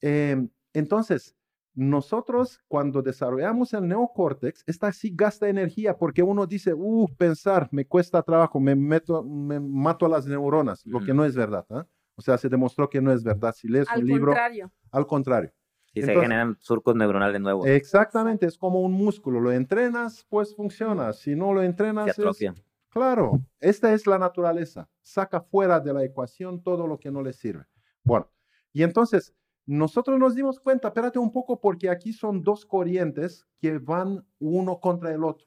Em, 0.00 0.48
entonces, 0.72 1.34
nosotros 1.74 2.60
cuando 2.68 3.02
desarrollamos 3.02 3.72
el 3.74 3.88
neocórtex, 3.88 4.62
esta 4.66 4.92
sí 4.92 5.12
gasta 5.14 5.48
energía 5.48 5.96
porque 5.96 6.22
uno 6.22 6.46
dice, 6.46 6.72
uh, 6.74 7.08
pensar, 7.16 7.68
me 7.72 7.86
cuesta 7.86 8.22
trabajo, 8.22 8.60
me, 8.60 8.74
meto, 8.74 9.22
me 9.22 9.58
mato 9.60 10.06
a 10.06 10.08
las 10.08 10.26
neuronas, 10.26 10.86
lo 10.86 11.00
que 11.00 11.12
no 11.12 11.24
es 11.24 11.34
verdad. 11.34 11.66
¿ah? 11.70 11.86
O 12.16 12.22
sea, 12.22 12.38
se 12.38 12.48
demostró 12.48 12.88
que 12.88 13.00
no 13.00 13.12
es 13.12 13.24
verdad. 13.24 13.54
Si 13.56 13.68
lees 13.68 13.88
un 13.96 14.06
libro... 14.06 14.32
Contrario. 14.32 14.72
Al 14.90 15.06
contrario. 15.06 15.52
Y 15.92 16.02
se 16.02 16.12
generan 16.12 16.56
surcos 16.60 16.96
neuronales 16.96 17.40
nuevos. 17.40 17.66
Exactamente, 17.66 18.46
es 18.46 18.58
como 18.58 18.80
un 18.80 18.92
músculo. 18.92 19.40
Lo 19.40 19.52
entrenas, 19.52 20.26
pues 20.28 20.54
funciona. 20.54 21.12
Si 21.12 21.36
no 21.36 21.52
lo 21.52 21.62
entrenas... 21.62 22.14
Se 22.14 22.52
Claro, 22.94 23.40
esta 23.58 23.92
es 23.92 24.06
la 24.06 24.20
naturaleza. 24.20 24.88
Saca 25.02 25.40
fuera 25.40 25.80
de 25.80 25.92
la 25.92 26.04
ecuación 26.04 26.62
todo 26.62 26.86
lo 26.86 26.98
que 27.00 27.10
no 27.10 27.22
le 27.22 27.32
sirve. 27.32 27.66
Bueno, 28.04 28.30
y 28.72 28.84
entonces 28.84 29.34
nosotros 29.66 30.18
nos 30.18 30.34
dimos 30.34 30.60
cuenta, 30.60 30.88
espérate 30.88 31.18
un 31.18 31.32
poco, 31.32 31.60
porque 31.60 31.88
aquí 31.88 32.12
son 32.12 32.42
dos 32.42 32.66
corrientes 32.66 33.46
que 33.58 33.78
van 33.78 34.26
uno 34.38 34.78
contra 34.78 35.12
el 35.12 35.24
otro. 35.24 35.46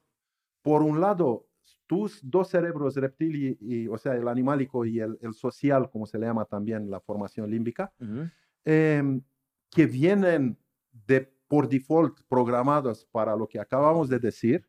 Por 0.64 0.82
un 0.82 1.00
lado, 1.00 1.48
tus 1.86 2.20
dos 2.24 2.50
cerebros, 2.50 2.96
reptil 2.96 3.58
y, 3.60 3.88
o 3.88 3.98
sea, 3.98 4.16
el 4.16 4.28
animálico 4.28 4.86
y 4.86 5.00
el, 5.00 5.18
social, 5.34 5.90
como 5.90 6.06
se 6.06 6.18
le 6.18 6.26
llama 6.26 6.46
también 6.46 6.90
la 6.90 7.00
formación 7.00 7.50
límbica, 7.50 7.94
em, 8.66 9.22
que 9.70 9.86
vienen 9.86 10.58
de, 10.92 11.32
por 11.48 11.70
default 11.70 12.20
programados 12.28 13.06
para 13.12 13.36
lo 13.36 13.48
que 13.48 13.60
acabamos 13.60 14.10
de 14.10 14.20
decir, 14.20 14.68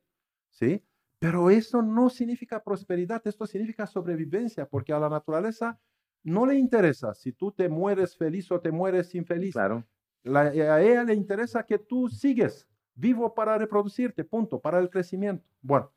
¿sí? 0.50 0.84
Pero 1.18 1.50
eso 1.50 1.82
no 1.82 2.10
significa 2.10 2.62
prosperidad, 2.62 3.20
esto 3.26 3.46
significa 3.46 3.86
sobrevivencia, 3.86 4.66
porque 4.68 4.92
a 4.92 5.00
la 5.00 5.08
naturaleza 5.08 5.80
no 6.22 6.46
le 6.46 6.56
interesa 6.56 7.14
si 7.14 7.32
tú 7.32 7.52
te 7.52 7.68
mueres 7.68 8.16
feliz 8.16 8.50
o 8.50 8.60
te 8.60 8.70
mueres 8.70 9.14
infeliz. 9.14 9.52
Claro. 9.52 9.84
a 10.24 10.80
ella 10.82 11.04
le 11.04 11.14
interesa 11.14 11.64
que 11.64 11.78
tú 11.78 12.08
sigues 12.08 12.68
vivo 12.94 13.32
para 13.34 13.56
reproducirte, 13.56 14.24
punto, 14.24 14.60
para 14.60 14.78
el 14.78 14.90
crecimiento. 14.90 15.44
Bueno. 15.62 15.92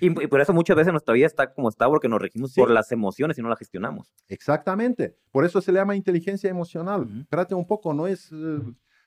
Y, 0.00 0.10
por 0.10 0.40
eso 0.40 0.52
muchas 0.52 0.76
veces 0.76 0.92
nuestra 0.92 1.14
vida 1.14 1.26
está 1.26 1.52
como 1.52 1.68
está 1.68 1.86
porque 1.86 2.08
nos 2.08 2.20
regimos 2.20 2.52
por 2.54 2.68
las 2.68 2.90
emociones 2.90 3.38
y 3.38 3.42
no 3.42 3.48
la 3.48 3.56
gestionamos. 3.56 4.12
Exactamente. 4.28 5.16
Por 5.30 5.44
eso 5.44 5.60
se 5.60 5.70
le 5.70 5.78
llama 5.78 5.94
inteligencia 5.94 6.50
emocional. 6.50 7.06
Espérate 7.20 7.54
un 7.54 7.66
poco, 7.66 7.94
no 7.94 8.08
es 8.08 8.30
eh, 8.32 8.58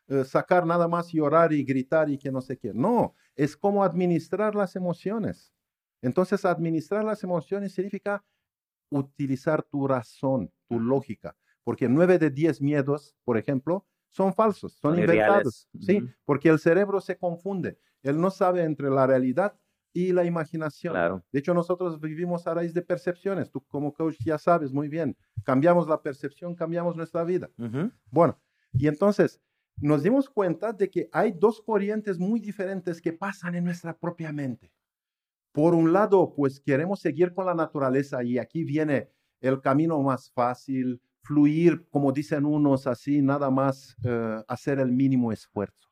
eh, 0.07 0.23
sacar 0.23 0.65
nada 0.65 0.87
más 0.87 1.13
y 1.13 1.19
orar 1.19 1.51
y 1.51 1.63
gritar 1.63 2.09
y 2.09 2.17
que 2.17 2.31
no 2.31 2.41
sé 2.41 2.57
qué. 2.57 2.73
No, 2.73 3.13
es 3.35 3.57
como 3.57 3.83
administrar 3.83 4.55
las 4.55 4.75
emociones. 4.75 5.53
Entonces, 6.01 6.45
administrar 6.45 7.03
las 7.03 7.23
emociones 7.23 7.73
significa 7.73 8.23
utilizar 8.89 9.63
tu 9.63 9.87
razón, 9.87 10.51
tu 10.67 10.79
lógica, 10.79 11.35
porque 11.63 11.89
nueve 11.89 12.17
de 12.17 12.29
diez 12.29 12.61
miedos, 12.61 13.15
por 13.23 13.37
ejemplo, 13.37 13.85
son 14.09 14.33
falsos, 14.33 14.73
son, 14.73 14.99
inventados, 14.99 15.67
¿sí? 15.79 16.01
Porque 16.25 16.49
el 16.49 16.59
cerebro 16.59 17.01
se 17.01 17.17
confunde, 17.17 17.77
él 18.03 18.19
no 18.19 18.29
sabe 18.29 18.63
entre 18.63 18.89
la 18.89 19.05
realidad 19.05 19.59
y 19.93 20.13
la 20.13 20.23
imaginación. 20.23 21.23
De 21.31 21.39
hecho, 21.39 21.53
nosotros 21.53 21.99
vivimos 21.99 22.45
a 22.47 22.53
raíz 22.53 22.73
de 22.73 22.81
percepciones, 22.81 23.51
tú 23.51 23.61
como 23.67 23.93
coach 23.93 24.17
ya 24.23 24.37
sabes 24.37 24.71
muy 24.71 24.87
bien, 24.87 25.17
cambiamos 25.43 25.87
la 25.87 26.01
percepción, 26.01 26.55
cambiamos 26.55 26.95
nuestra 26.95 27.23
vida. 27.23 27.49
Bueno, 28.11 28.39
y 28.73 28.87
entonces 28.87 29.41
nos 29.77 30.03
dimos 30.03 30.29
cuenta 30.29 30.73
de 30.73 30.89
que 30.89 31.09
hay 31.11 31.31
dos 31.31 31.61
corrientes 31.61 32.17
muy 32.17 32.39
diferentes 32.39 33.01
que 33.01 33.13
pasan 33.13 33.55
en 33.55 33.63
nuestra 33.63 33.97
propia 33.97 34.31
mente. 34.31 34.71
Por 35.57 35.73
un 35.73 35.91
lado, 35.91 36.35
pues 36.35 36.59
queremos 36.59 36.99
seguir 36.99 37.33
con 37.33 37.47
la 37.47 37.55
naturaleza 37.55 38.23
y 38.23 38.37
aquí 38.37 38.63
viene 38.63 39.09
el 39.41 39.59
camino 39.59 39.99
más 40.03 40.29
fácil, 40.29 41.01
fluir, 41.23 41.87
como 41.89 42.11
dicen 42.11 42.45
unos 42.45 42.85
así, 42.85 43.23
nada 43.23 43.49
más 43.49 43.97
eh, 44.03 44.37
hacer 44.47 44.77
el 44.77 44.91
mínimo 44.91 45.31
esfuerzo. 45.31 45.89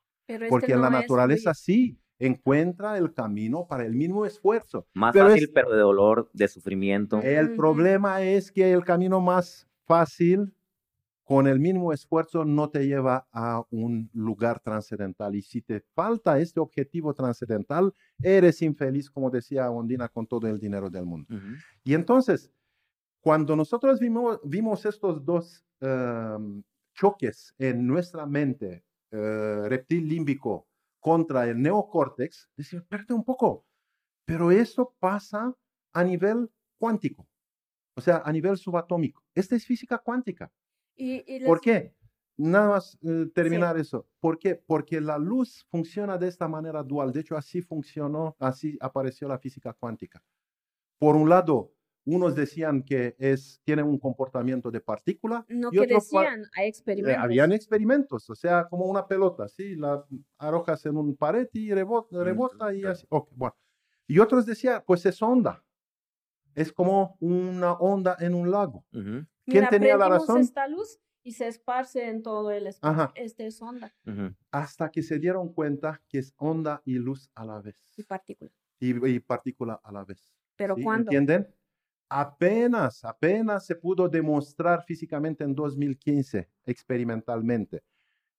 Porque 0.48 0.74
en 0.74 0.82
la 0.82 0.90
naturaleza 0.90 1.52
sí 1.52 1.98
encuentra 2.20 2.96
el 2.96 3.12
camino 3.12 3.66
para 3.66 3.84
el 3.84 3.96
mínimo 3.96 4.24
esfuerzo. 4.24 4.86
Más 4.94 5.16
fácil, 5.16 5.50
pero 5.52 5.72
de 5.72 5.80
dolor, 5.80 6.30
de 6.32 6.46
sufrimiento. 6.46 7.20
El 7.20 7.56
problema 7.56 8.22
es 8.22 8.52
que 8.52 8.70
el 8.70 8.84
camino 8.84 9.20
más 9.20 9.66
fácil 9.84 10.54
con 11.26 11.48
el 11.48 11.58
mínimo 11.58 11.92
esfuerzo 11.92 12.44
no 12.44 12.70
te 12.70 12.86
lleva 12.86 13.26
a 13.32 13.60
un 13.70 14.08
lugar 14.12 14.60
trascendental. 14.60 15.34
Y 15.34 15.42
si 15.42 15.60
te 15.60 15.80
falta 15.80 16.38
este 16.38 16.60
objetivo 16.60 17.12
trascendental, 17.14 17.92
eres 18.22 18.62
infeliz, 18.62 19.10
como 19.10 19.28
decía 19.28 19.68
Ondina, 19.68 20.08
con 20.08 20.28
todo 20.28 20.46
el 20.46 20.60
dinero 20.60 20.88
del 20.88 21.04
mundo. 21.04 21.26
Y 21.82 21.94
entonces, 21.94 22.52
cuando 23.20 23.56
nosotros 23.56 23.98
vimos, 23.98 24.38
vimos 24.44 24.86
estos 24.86 25.24
dos 25.24 25.66
em, 25.80 26.62
choques 26.94 27.52
en 27.58 27.84
nuestra 27.88 28.24
mente, 28.24 28.84
eh, 29.10 29.62
reptil 29.66 30.08
límbico 30.08 30.68
contra 31.00 31.48
el 31.48 31.60
neocórtex, 31.60 32.48
decimos, 32.56 32.84
espérate 32.84 33.12
un 33.12 33.24
poco, 33.24 33.66
pero 34.24 34.52
eso 34.52 34.94
pasa 35.00 35.52
a 35.92 36.04
nivel 36.04 36.48
cuántico, 36.78 37.26
o 37.96 38.00
sea, 38.00 38.22
a 38.24 38.30
nivel 38.30 38.56
subatómico. 38.56 39.24
Esta 39.34 39.56
es 39.56 39.66
física 39.66 39.98
cuántica. 39.98 40.52
Y, 40.96 41.44
¿Por 41.44 41.60
qué? 41.60 41.94
Nada 42.38 42.68
más 42.68 42.98
eh, 43.02 43.26
terminar 43.34 43.78
eso. 43.78 44.06
¿Por 44.20 44.38
qué? 44.38 44.54
Porque 44.54 45.00
la 45.00 45.18
luz 45.18 45.66
funciona 45.70 46.18
de 46.18 46.28
esta 46.28 46.48
manera 46.48 46.82
dual. 46.82 47.12
De 47.12 47.20
hecho, 47.20 47.36
así 47.36 47.62
funcionó, 47.62 48.36
así 48.38 48.76
apareció 48.80 49.28
la 49.28 49.38
física 49.38 49.72
cuántica. 49.72 50.22
Por 50.98 51.16
un 51.16 51.28
lado, 51.28 51.72
unos 52.06 52.36
decían 52.36 52.82
que 52.82 53.16
es, 53.18 53.60
tiene 53.64 53.82
un 53.82 53.98
comportamiento 53.98 54.70
de 54.70 54.80
partícula. 54.80 55.44
No 55.48 55.70
que 55.70 55.86
decían, 55.86 56.44
hay 56.54 56.66
eh, 56.66 56.68
experimentos. 56.68 57.22
habían 57.22 57.52
experimentos, 57.52 58.30
o 58.30 58.34
sea, 58.34 58.68
como 58.68 58.86
una 58.86 59.06
pelota, 59.06 59.48
¿sí? 59.48 59.74
La 59.74 60.04
arrojas 60.38 60.86
en 60.86 60.96
un 60.96 61.16
pared 61.16 61.48
y 61.52 61.72
rebota, 61.72 62.22
rebota 62.22 62.72
y 62.72 62.84
así. 62.84 63.06
Okay, 63.08 63.34
bueno. 63.36 63.56
Y 64.06 64.20
otros 64.20 64.46
decían, 64.46 64.84
pues 64.86 65.04
es 65.04 65.20
onda. 65.20 65.64
Es 66.54 66.72
como 66.72 67.16
una 67.20 67.72
onda 67.72 68.16
en 68.20 68.34
un 68.34 68.50
lago. 68.50 68.84
¿Quién 69.46 69.68
tenía 69.68 69.96
la 69.96 70.08
razón? 70.08 70.40
esta 70.40 70.66
luz 70.66 70.98
y 71.22 71.32
se 71.32 71.48
esparce 71.48 72.08
en 72.08 72.22
todo 72.22 72.50
el 72.50 72.66
espacio. 72.66 73.12
Este 73.16 73.46
es 73.46 73.60
onda. 73.60 73.92
Hasta 74.50 74.90
que 74.90 75.02
se 75.02 75.18
dieron 75.18 75.52
cuenta 75.52 76.02
que 76.08 76.18
es 76.18 76.32
onda 76.36 76.82
y 76.84 76.94
luz 76.94 77.30
a 77.34 77.44
la 77.44 77.60
vez. 77.60 77.76
Y 77.96 78.04
partícula. 78.04 78.50
Y, 78.78 79.18
partícula 79.20 79.80
a 79.82 79.92
la 79.92 80.04
vez. 80.04 80.32
¿Pero 80.56 80.76
cuándo? 80.76 81.10
¿Entienden? 81.10 81.52
Apenas, 82.08 83.04
apenas 83.04 83.66
se 83.66 83.74
pudo 83.74 84.08
demostrar 84.08 84.84
físicamente 84.84 85.42
en 85.42 85.54
2015, 85.54 86.48
experimentalmente. 86.64 87.82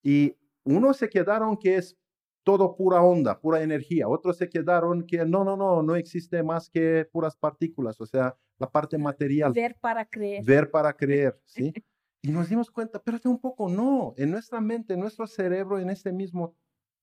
Y 0.02 0.38
unos 0.64 0.96
se 0.96 1.10
quedaron 1.10 1.58
que 1.58 1.76
es 1.76 1.98
todo 2.44 2.78
pura 2.78 3.02
onda, 3.02 3.38
pura 3.38 3.62
energía. 3.62 4.08
Otros 4.08 4.38
se 4.38 4.48
quedaron 4.48 5.06
que 5.06 5.26
no, 5.26 5.44
no, 5.44 5.58
no, 5.58 5.84
no 5.84 5.96
existe 5.98 6.42
más 6.44 6.70
que 6.70 7.06
puras 7.12 7.36
partículas, 7.36 8.00
o 8.00 8.06
sea, 8.06 8.38
la 8.60 8.70
parte 8.70 8.98
material. 8.98 9.54
Ver 9.54 9.78
para 9.80 10.06
creer. 10.06 10.44
Ver 10.44 10.70
para 10.70 10.94
creer, 10.94 11.40
¿sí? 11.46 11.74
Y 12.22 12.32
nos 12.32 12.50
dimos 12.50 12.72
cuenta, 12.72 12.98
espérate 12.98 13.28
un 13.28 13.40
poco, 13.40 13.70
no, 13.70 14.14
en 14.18 14.32
nuestra 14.32 14.60
mente, 14.60 14.94
en 14.94 15.00
nuestro 15.00 15.28
cerebro, 15.28 15.80
en 15.80 15.90
este 15.90 16.12
mismo 16.12 16.56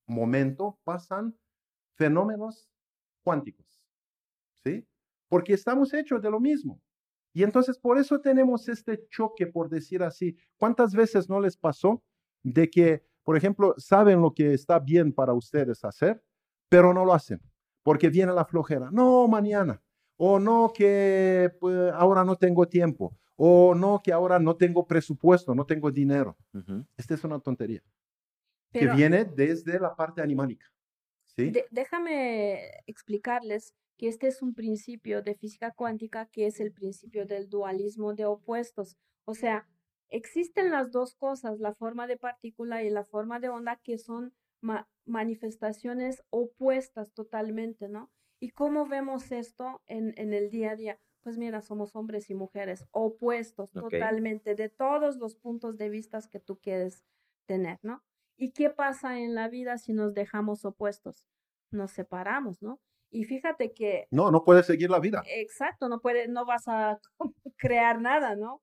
momento 0.07 0.79
pasan 0.85 1.37
fenómenos 1.97 2.69
cuánticos, 3.23 3.83
¿sí? 4.65 4.87
Porque 5.29 5.55
estamos 5.55 5.95
hechos 5.95 6.21
de 6.21 6.31
lo 6.31 6.41
mismo. 6.41 6.81
Y 7.33 7.43
entonces 7.43 7.79
por 7.79 7.99
eso 7.99 8.21
tenemos 8.21 8.69
este 8.69 9.09
choque, 9.09 9.47
por 9.47 9.69
decir 9.69 10.03
así. 10.03 10.37
¿Cuántas 10.57 10.95
veces 10.95 11.29
no 11.29 11.41
les 11.41 11.57
pasó 11.57 12.03
de 12.43 12.71
que, 12.71 13.05
por 13.25 13.37
ejemplo, 13.37 13.75
saben 13.77 14.21
lo 14.21 14.33
que 14.33 14.55
está 14.55 14.79
bien 14.79 15.13
para 15.13 15.33
ustedes 15.33 15.85
hacer, 15.85 16.23
pero 16.69 16.95
no 16.95 17.05
lo 17.05 17.13
hacen? 17.13 17.41
Porque 17.83 18.09
viene 18.09 18.33
la 18.33 18.45
flojera. 18.45 18.91
No, 18.93 19.27
mañana. 19.27 19.83
O 20.17 20.39
no, 20.39 20.73
que 20.73 21.51
pues, 21.61 21.93
ahora 21.93 22.25
no 22.25 22.37
tengo 22.37 22.67
tiempo 22.67 23.17
o 23.37 23.75
no, 23.75 24.01
que 24.03 24.13
ahora 24.13 24.39
no 24.39 24.57
tengo 24.57 24.87
presupuesto, 24.87 25.55
no 25.55 25.67
tengo 25.67 25.91
dinero. 25.91 26.37
Esta 26.97 27.15
es 27.15 27.25
una 27.25 27.41
tontería 27.41 27.83
que 28.73 28.87
viene 28.89 29.25
desde 29.25 29.79
la 29.79 29.95
parte 29.95 30.21
animálica. 30.21 30.67
¿sí? 31.25 31.53
déjame 31.71 32.71
explicarles 32.87 33.75
que 33.97 34.09
este 34.09 34.29
es 34.29 34.43
un 34.43 34.55
principio 34.55 35.23
de 35.23 35.35
física 35.35 35.73
cuántica 35.73 36.27
que 36.27 36.47
es 36.47 36.61
el 36.61 36.73
principio 36.73 37.27
del 37.27 37.49
dualismo 37.49 38.15
de 38.15 38.25
opuestos. 38.25 38.97
O 39.25 39.35
sea, 39.35 39.69
existen 40.09 40.71
las 40.71 40.91
dos 40.91 41.15
cosas, 41.15 41.61
la 41.61 41.75
forma 41.75 42.07
de 42.07 42.17
partícula 42.17 42.83
y 42.83 42.91
la 42.91 43.05
forma 43.05 43.41
de 43.41 43.49
onda, 43.49 43.77
que 43.77 43.99
son 43.99 44.33
manifestaciones 45.05 46.23
opuestas 46.31 47.13
totalmente, 47.13 47.89
¿no? 47.89 48.11
¿Y 48.41 48.51
cómo 48.51 48.87
vemos 48.87 49.33
esto 49.33 49.83
en, 49.87 50.13
en 50.17 50.33
el 50.35 50.51
día 50.51 50.73
a 50.73 50.77
día? 50.77 51.01
pues 51.25 51.39
mira, 51.39 51.63
somos 51.63 51.97
hombres 51.97 52.29
y 52.29 52.35
mujeres 52.35 52.85
opuestos 52.91 53.73
totalmente 53.73 54.55
de 54.55 54.69
todos 54.69 55.17
los 55.17 55.37
puntos 55.37 55.79
de 55.79 55.89
vista 55.89 56.21
que 56.31 56.39
tú 56.39 56.61
quieres 56.61 57.03
tener, 57.47 57.79
¿no? 57.83 58.05
¿Y 58.37 58.53
qué 58.53 58.69
pasa 58.69 59.19
en 59.19 59.35
la 59.35 59.49
vida 59.49 59.79
si 59.79 59.95
nos 59.95 60.13
dejamos 60.13 60.67
opuestos? 60.67 61.25
Nos 61.71 61.93
separamos, 61.93 62.61
¿no? 62.61 62.79
Y 63.11 63.25
fíjate 63.25 63.73
que... 63.73 64.07
No, 64.11 64.31
no 64.31 64.45
puedes 64.45 64.67
seguir 64.67 64.91
la 64.91 65.01
vida. 65.01 65.23
Exacto, 65.27 65.89
no, 65.89 66.01
puede, 66.01 66.29
no 66.29 66.45
vas 66.45 66.69
a 66.69 67.01
crear 67.57 68.03
nada, 68.03 68.37
¿no? 68.37 68.63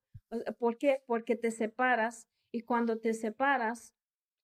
¿Por 0.59 0.77
qué? 0.77 1.01
Porque 1.07 1.35
te 1.35 1.49
separas 1.49 2.27
y 2.51 2.61
cuando 2.61 2.99
te 2.99 3.15
separas, 3.15 3.95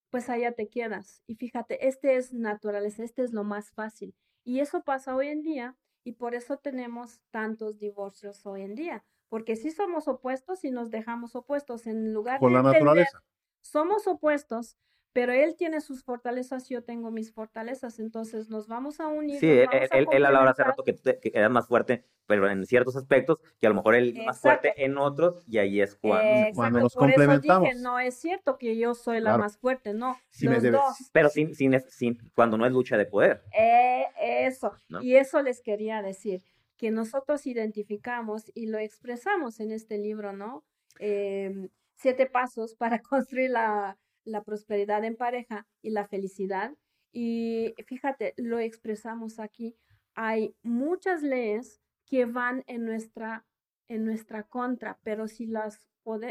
pues 0.10 0.28
allá 0.30 0.54
te 0.54 0.70
quedas. 0.70 1.22
Y 1.28 1.36
fíjate, 1.36 1.88
este 1.88 2.16
es 2.16 2.34
naturaleza, 2.34 3.04
este 3.04 3.22
es 3.22 3.32
lo 3.32 3.44
más 3.44 3.70
fácil. 3.72 4.16
Y 4.48 4.62
eso 4.62 4.82
pasa 4.82 5.14
hoy 5.14 5.28
en 5.28 5.42
día 5.42 5.76
y 6.06 6.14
por 6.14 6.34
eso 6.34 6.56
tenemos 6.56 7.20
tantos 7.32 7.80
divorcios 7.80 8.46
hoy 8.46 8.62
en 8.62 8.76
día, 8.76 9.04
porque 9.28 9.58
si 9.58 9.72
somos 9.72 10.08
opuestos 10.08 10.64
y 10.64 10.72
nos 10.72 10.90
dejamos 10.90 11.36
opuestos 11.36 11.86
en 11.86 12.14
lugar 12.14 12.40
Con 12.40 12.54
de 12.54 12.54
la 12.54 12.64
naturaleza. 12.64 13.20
somos 13.62 14.08
opuestos, 14.08 14.78
pero 15.18 15.34
él 15.34 15.56
tiene 15.58 15.82
sus 15.82 16.04
fortalezas, 16.04 16.70
yo 16.70 16.84
tengo 16.84 17.10
mis 17.10 17.34
fortalezas, 17.34 17.98
entonces 17.98 18.52
nos 18.52 18.68
vamos 18.68 19.00
a 19.00 19.08
unir. 19.08 19.40
Sí, 19.40 19.50
él, 19.50 20.08
él, 20.12 20.24
hablaba 20.24 20.52
hace 20.52 20.64
rato 20.64 20.84
que, 20.84 20.94
que 20.94 21.32
eras 21.34 21.50
más 21.50 21.66
fuerte, 21.68 22.06
pero 22.28 22.48
en 22.48 22.64
ciertos 22.68 22.96
aspectos, 22.96 23.40
que 23.60 23.66
a 23.66 23.72
lo 23.72 23.76
mejor 23.78 23.96
él 23.96 24.14
es 24.16 24.24
más 24.28 24.40
fuerte 24.40 24.76
en 24.78 24.96
otros, 25.00 25.44
y 25.48 25.58
ahí 25.58 25.82
es 25.82 25.96
cuando, 25.96 26.54
cuando 26.54 26.82
nos 26.82 26.94
Por 26.94 27.06
complementamos. 27.06 27.68
Eso 27.68 27.78
dije, 27.78 27.84
no 27.84 28.00
es 28.00 28.14
cierto 28.14 28.60
que 28.60 28.78
yo 28.78 28.94
soy 28.94 29.20
la 29.20 29.40
más 29.40 29.58
fuerte, 29.58 29.96
no, 29.96 30.16
los 30.40 30.62
dos. 30.72 31.10
Pero 31.12 31.30
sin, 31.30 31.56
sin, 31.56 31.82
sin, 31.90 32.20
cuando 32.36 32.56
no 32.60 32.68
es 32.68 32.72
lucha 32.72 32.96
de 32.96 33.08
poder. 33.08 33.42
Eh, 33.58 34.06
eso, 34.20 34.72
y 35.02 35.16
eso 35.16 35.42
les 35.42 35.64
quería 35.64 36.04
decir, 36.04 36.44
que 36.78 36.92
nosotros 36.92 37.48
identificamos 37.48 38.52
y 38.54 38.68
lo 38.68 38.78
expresamos 38.78 39.60
en 39.62 39.72
este 39.72 39.98
libro, 39.98 40.32
¿no? 40.32 40.64
Em, 41.00 41.70
siete 41.96 42.28
pasos 42.28 42.76
para 42.76 43.00
construir 43.02 43.50
la 43.50 43.98
la 44.28 44.44
prosperidad 44.44 45.04
en 45.04 45.16
pareja 45.16 45.68
y 45.82 45.92
la 45.92 46.08
felicidad. 46.08 46.74
Y 47.12 47.74
fíjate, 47.88 48.34
lo 48.38 48.60
expresamos 48.60 49.40
aquí. 49.40 49.76
Hay 50.14 50.56
muchas 50.62 51.24
leyes 51.24 51.82
que 52.06 52.26
van 52.26 52.64
en 52.68 52.86
nuestra, 52.86 53.46
en 53.88 54.06
nuestra 54.06 54.44
contra, 54.44 55.00
pero 55.04 55.28
si 55.28 55.46
las, 55.46 55.88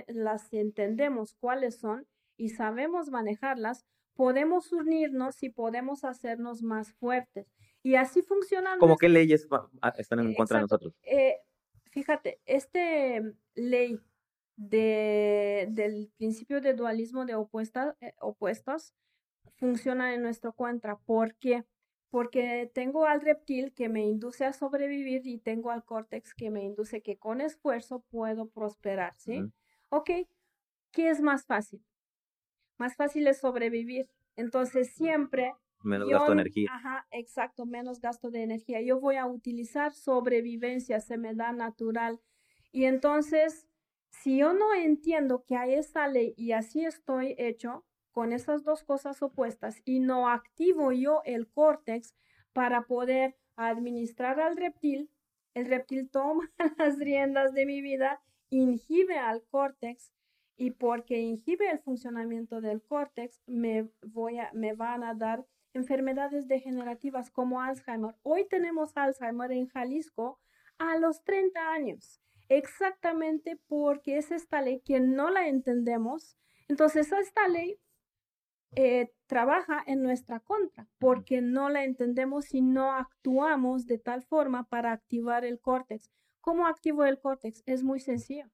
las 0.09 0.53
entendemos 0.53 1.35
cuáles 1.35 1.79
son 1.79 2.07
y 2.37 2.51
sabemos 2.51 3.11
manejarlas, 3.11 3.87
podemos 4.15 4.73
unirnos 4.73 5.43
y 5.43 5.51
podemos 5.51 6.05
hacernos 6.05 6.63
más 6.63 6.93
fuertes. 6.95 7.47
Y 7.83 7.95
así 7.95 8.23
funciona. 8.23 8.77
¿Cómo 8.79 8.97
qué 8.97 9.09
leyes 9.09 9.47
están 9.97 10.21
en 10.21 10.35
contra 10.35 10.59
de 10.59 10.63
nosotros? 10.63 10.95
Eh, 11.03 11.37
fíjate, 11.91 12.41
este 12.47 13.23
ley 13.55 13.99
de, 14.57 15.69
del 15.71 16.11
principio 16.16 16.61
de 16.61 16.75
dualismo 16.75 17.27
de 17.27 17.35
eh, 17.35 18.12
opuestos 18.21 18.95
funciona 19.57 20.14
en 20.14 20.23
nuestro 20.23 20.55
contra. 20.55 20.97
¿Por 20.99 21.37
qué? 21.37 21.64
Porque 22.11 22.71
tengo 22.75 23.07
al 23.07 23.21
reptil 23.21 23.73
que 23.75 23.88
me 23.88 24.05
induce 24.05 24.45
a 24.45 24.53
sobrevivir 24.53 25.27
y 25.27 25.38
tengo 25.38 25.71
al 25.71 25.85
córtex 25.85 26.35
que 26.35 26.51
me 26.51 26.64
induce 26.64 27.03
que 27.03 27.19
con 27.19 27.40
esfuerzo 27.40 28.05
puedo 28.11 28.49
prosperar, 28.49 29.14
¿sí? 29.19 29.42
Ok, 29.90 30.11
¿qué 30.92 31.11
es 31.11 31.21
más 31.21 31.45
fácil? 31.45 31.85
Más 32.79 32.97
fácil 32.97 33.27
es 33.27 33.38
sobrevivir. 33.38 34.09
Entonces 34.37 34.95
siempre... 34.95 35.55
Menos 35.83 36.09
gasto 36.09 36.27
de 36.27 36.40
energía. 36.40 36.71
Ajá, 36.73 37.07
exacto, 37.11 37.66
menos 37.66 38.01
gasto 38.01 38.31
de 38.31 38.42
energía. 38.42 38.81
Yo 38.81 38.99
voy 38.99 39.16
a 39.16 39.27
utilizar 39.27 39.92
sobrevivencia, 39.92 41.01
se 41.01 41.19
me 41.19 41.35
da 41.35 41.53
natural. 41.53 42.21
Y 42.73 42.85
entonces 42.85 43.66
si 44.23 44.39
yo 44.39 44.53
no 44.53 44.75
entiendo 44.75 45.45
que 45.45 45.57
hay 45.57 45.75
esa 45.75 46.09
ley 46.09 46.35
y 46.37 46.53
así 46.53 46.85
estoy 46.85 47.35
hecho 47.39 47.85
con 48.13 48.33
esas 48.33 48.65
dos 48.65 48.83
cosas 48.83 49.23
opuestas 49.23 49.83
y 49.85 50.01
no 50.01 50.29
activo 50.29 50.93
yo 50.93 51.23
el 51.25 51.49
córtex 51.49 52.15
para 52.53 52.87
poder 52.87 53.37
administrar 53.57 54.41
al 54.41 54.57
reptil, 54.57 55.11
el 55.55 55.67
reptil 55.67 56.09
toma 56.11 56.51
las 56.79 56.99
riendas 56.99 57.53
de 57.53 57.67
mi 57.67 57.83
vida, 57.83 58.23
inhibe 58.51 59.19
al 59.19 59.45
córtex 59.45 60.13
y 60.57 60.71
porque 60.71 61.21
inhibe 61.21 61.71
el 61.71 61.79
funcionamiento 61.79 62.61
del 62.61 62.83
córtex 62.83 63.43
me, 63.47 63.89
voy 64.03 64.39
a, 64.39 64.51
me 64.55 64.73
van 64.73 65.05
a 65.05 65.14
dar 65.14 65.47
enfermedades 65.75 66.49
degenerativas 66.49 67.31
como 67.31 67.61
Alzheimer. 67.61 68.14
Hoy 68.23 68.47
tenemos 68.49 68.97
Alzheimer 68.97 69.53
en 69.53 69.67
Jalisco 69.69 70.41
a 70.79 70.97
los 70.97 71.23
30 71.25 71.71
años 71.71 72.23
exactamente 72.49 73.59
porque 73.66 74.18
es 74.18 74.30
esta 74.30 74.62
ley 74.62 74.80
que 74.80 75.01
no 75.01 75.30
la 75.30 75.49
entendemos. 75.49 76.36
Entonces, 76.68 77.11
esta 77.12 77.49
ley 77.49 77.78
eh, 78.74 79.11
trabaja 79.26 79.82
en 79.86 80.03
nuestra 80.03 80.40
contra 80.40 80.86
porque 80.99 81.40
no 81.40 81.70
la 81.70 81.84
entendemos 81.84 82.53
y 82.53 82.62
no 82.62 82.92
actuamos 82.92 83.86
de 83.86 83.99
tal 83.99 84.22
forma 84.22 84.64
para 84.64 84.92
activar 84.92 85.44
el 85.44 85.61
córtex. 85.61 86.11
¿Cómo 86.40 86.66
activo 86.66 87.05
el 87.05 87.18
córtex? 87.18 87.62
Es 87.66 87.82
muy 87.82 88.01
sencillo. 88.01 88.47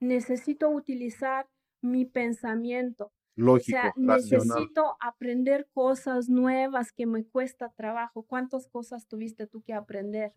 Necesito 0.00 0.70
utilizar 0.70 1.48
mi 1.82 2.04
pensamiento. 2.06 3.12
Lógico, 3.36 3.78
o 3.78 3.82
sea, 3.82 3.92
necesito 3.96 4.96
aprender 5.00 5.68
cosas 5.72 6.28
nuevas 6.28 6.92
que 6.92 7.06
me 7.06 7.24
cuesta 7.24 7.72
trabajo. 7.76 8.22
¿Cuántas 8.22 8.68
cosas 8.68 9.06
tuviste 9.06 9.46
tú 9.46 9.62
que 9.62 9.72
aprender? 9.72 10.32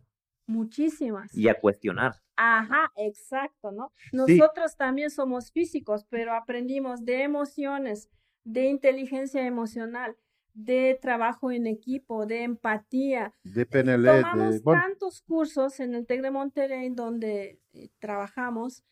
Muchísimas. 0.45 1.35
Y 1.35 1.47
a 1.47 1.59
cuestionar. 1.59 2.15
Ajá, 2.35 2.91
exacto, 2.95 3.71
¿no? 3.71 3.91
Nosotros 4.11 4.75
también 4.75 5.09
somos 5.09 5.51
físicos, 5.51 6.05
pero 6.09 6.33
aprendimos 6.33 7.05
de 7.05 7.23
emociones, 7.23 8.09
de 8.43 8.65
inteligencia 8.65 9.45
emocional, 9.45 10.17
de 10.53 10.97
trabajo 11.01 11.51
en 11.51 11.67
equipo, 11.67 12.25
de 12.25 12.43
empatía. 12.43 13.33
De 13.43 13.65
PNL. 13.65 14.21
Tomamos 14.21 14.63
tantos 14.63 15.21
cursos 15.21 15.79
en 15.79 15.95
el 15.95 16.05
TEC 16.05 16.21
de 16.21 16.31
Monterrey 16.31 16.89
donde 16.89 17.59
eh, 17.73 17.89
trabajamos 17.99 18.83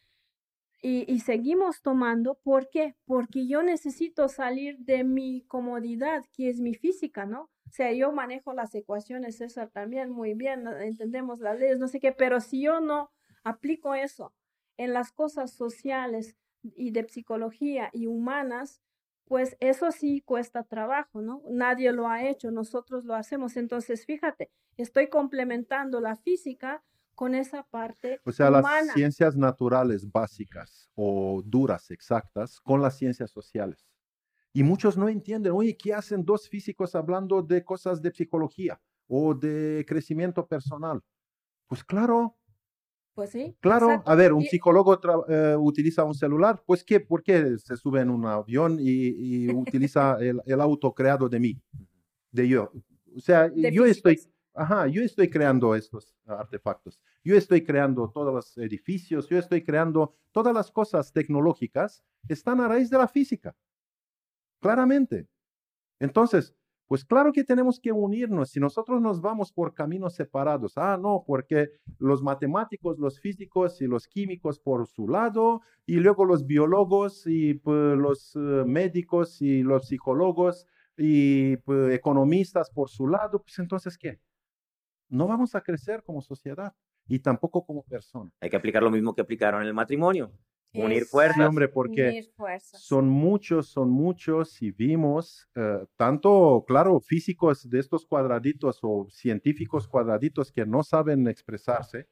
y, 0.81 1.11
y, 1.11 1.19
seguimos 1.19 1.81
tomando. 1.83 2.39
¿Por 2.41 2.69
qué? 2.69 2.95
Porque 3.05 3.47
yo 3.47 3.61
necesito 3.61 4.27
salir 4.29 4.79
de 4.79 5.03
mi 5.03 5.43
comodidad, 5.43 6.25
que 6.33 6.49
es 6.49 6.59
mi 6.59 6.73
física, 6.73 7.25
¿no? 7.25 7.51
O 7.72 7.74
sea, 7.74 7.93
yo 7.93 8.11
manejo 8.11 8.51
las 8.51 8.76
ecuaciones, 8.76 9.38
César 9.38 9.69
también 9.69 10.09
muy 10.09 10.34
bien, 10.34 10.67
entendemos 10.82 11.39
las 11.39 11.57
leyes, 11.57 11.80
no 11.80 11.88
sé 11.88 12.01
qué, 12.01 12.11
pero 12.11 12.41
si 12.41 12.63
yo 12.63 12.82
no 12.82 13.11
aplico 13.45 13.95
eso 13.95 14.34
en 14.76 14.91
las 14.91 15.13
cosas 15.13 15.53
sociales 15.53 16.36
y 16.76 16.91
de 16.91 17.07
psicología 17.07 17.89
y 17.93 18.07
humanas, 18.07 18.82
pues 19.24 19.55
eso 19.61 19.89
sí 19.93 20.19
cuesta 20.19 20.65
trabajo, 20.65 21.22
¿no? 21.22 21.43
Nadie 21.49 21.93
lo 21.93 22.09
ha 22.09 22.28
hecho, 22.28 22.51
nosotros 22.51 23.05
lo 23.05 23.15
hacemos. 23.15 23.55
Entonces, 23.55 24.05
fíjate, 24.05 24.51
estoy 24.76 25.07
complementando 25.07 26.01
la 26.01 26.17
física 26.17 26.84
con 27.15 27.36
esa 27.36 27.63
parte. 27.63 28.19
O 28.26 28.34
sea, 28.34 28.49
las 28.49 28.65
ciencias 28.93 29.38
naturales 29.38 30.11
básicas 30.11 30.91
o 30.95 31.41
duras, 31.45 31.89
exactas, 31.89 32.59
con 32.59 32.82
las 32.82 32.97
ciencias 32.97 33.32
sociales. 33.32 33.88
Y 34.53 34.63
muchos 34.63 34.97
no 34.97 35.07
entienden, 35.07 35.53
oye, 35.53 35.77
¿qué 35.77 35.93
hacen 35.93 36.25
dos 36.25 36.49
físicos 36.49 36.93
hablando 36.95 37.41
de 37.41 37.63
cosas 37.63 38.01
de 38.01 38.11
psicología 38.11 38.79
o 39.07 39.33
de 39.33 39.85
crecimiento 39.87 40.45
personal? 40.45 41.01
Pues 41.67 41.83
claro, 41.83 42.37
pues 43.13 43.29
sí. 43.29 43.55
Claro, 43.59 44.01
a 44.05 44.15
ver, 44.15 44.33
un 44.33 44.43
psicólogo 44.43 44.99
eh, 45.27 45.55
utiliza 45.57 46.03
un 46.03 46.15
celular, 46.15 46.63
pues 46.65 46.83
¿qué? 46.83 46.99
¿por 46.99 47.23
qué 47.23 47.57
se 47.57 47.75
sube 47.75 48.01
en 48.01 48.09
un 48.09 48.25
avión 48.25 48.77
y, 48.79 49.49
utiliza 49.53 50.17
el, 50.19 50.61
auto 50.61 50.93
creado 50.93 51.27
de 51.27 51.39
mí, 51.39 51.61
de 52.31 52.47
yo? 52.47 52.71
O 53.15 53.19
sea, 53.19 53.51
yo 53.53 53.85
estoy, 53.85 54.19
ajá, 54.53 54.87
yo 54.87 55.01
estoy 55.01 55.29
creando 55.29 55.75
estos 55.75 56.15
artefactos, 56.25 57.01
yo 57.23 57.35
estoy 57.35 57.63
creando 57.63 58.09
todos 58.09 58.33
los 58.33 58.57
edificios, 58.57 59.27
yo 59.27 59.37
estoy 59.37 59.63
creando 59.63 60.15
todas 60.31 60.53
las 60.53 60.71
cosas 60.71 61.11
tecnológicas, 61.11 62.03
están 62.29 62.61
a 62.61 62.67
raíz 62.69 62.89
de 62.89 62.97
la 62.97 63.07
física, 63.09 63.55
claramente. 64.62 65.28
Entonces, 65.99 66.55
pues 66.88 67.05
claro 67.05 67.32
que 67.32 67.45
tenemos 67.45 67.80
que 67.80 67.93
unirnos. 67.93 68.49
Si 68.49 68.59
nosotros 68.59 69.01
nos 69.01 69.22
vamos 69.22 69.53
por 69.53 69.74
caminos 69.74 70.14
separados, 70.16 70.78
ah, 70.78 70.97
no, 71.01 71.24
porque 71.26 71.70
los 71.99 72.22
matemáticos, 72.22 72.99
los 72.99 73.20
físicos 73.22 73.82
y 73.82 73.88
los 73.88 74.09
químicos 74.09 74.59
por 74.59 74.86
su 74.88 75.07
lado, 75.07 75.62
y 75.86 75.95
luego 75.95 76.26
los 76.26 76.45
biólogos 76.45 77.24
y 77.28 77.53
pues, 77.53 77.97
los 77.97 78.36
eh, 78.36 78.39
médicos 78.66 79.41
y 79.41 79.64
los 79.64 79.88
psicólogos 79.88 80.68
y 80.97 81.55
pues, 81.57 81.93
economistas 81.93 82.70
por 82.70 82.89
su 82.89 83.07
lado, 83.07 83.41
pues 83.41 83.57
entonces, 83.59 83.97
¿qué? 83.97 84.20
No 85.07 85.28
vamos 85.28 85.55
a 85.55 85.62
crecer 85.62 86.03
como 86.03 86.22
sociedad 86.22 86.74
y 87.07 87.20
tampoco 87.20 87.66
como 87.66 87.84
persona. 87.84 88.32
Hay 88.41 88.49
que 88.49 88.57
aplicar 88.57 88.84
lo 88.84 88.91
mismo 88.91 89.16
que 89.16 89.22
aplicaron 89.22 89.62
en 89.62 89.68
el 89.70 89.74
matrimonio. 89.74 90.34
Unir 90.74 91.05
fuerzas. 91.05 91.47
hombre, 91.47 91.67
porque 91.67 92.26
son 92.61 93.09
muchos, 93.09 93.67
son 93.67 93.89
muchos 93.89 94.61
y 94.61 94.72
vimos 94.72 95.49
eh, 95.55 95.86
tanto, 95.97 96.63
claro, 96.65 97.01
físicos 97.01 97.69
de 97.69 97.80
estos 97.80 98.05
cuadraditos 98.05 98.80
o 98.82 99.07
científicos 99.09 99.88
cuadraditos 99.88 100.51
que 100.51 100.65
no 100.65 100.84
saben 100.84 101.28
expresarse, 101.28 102.07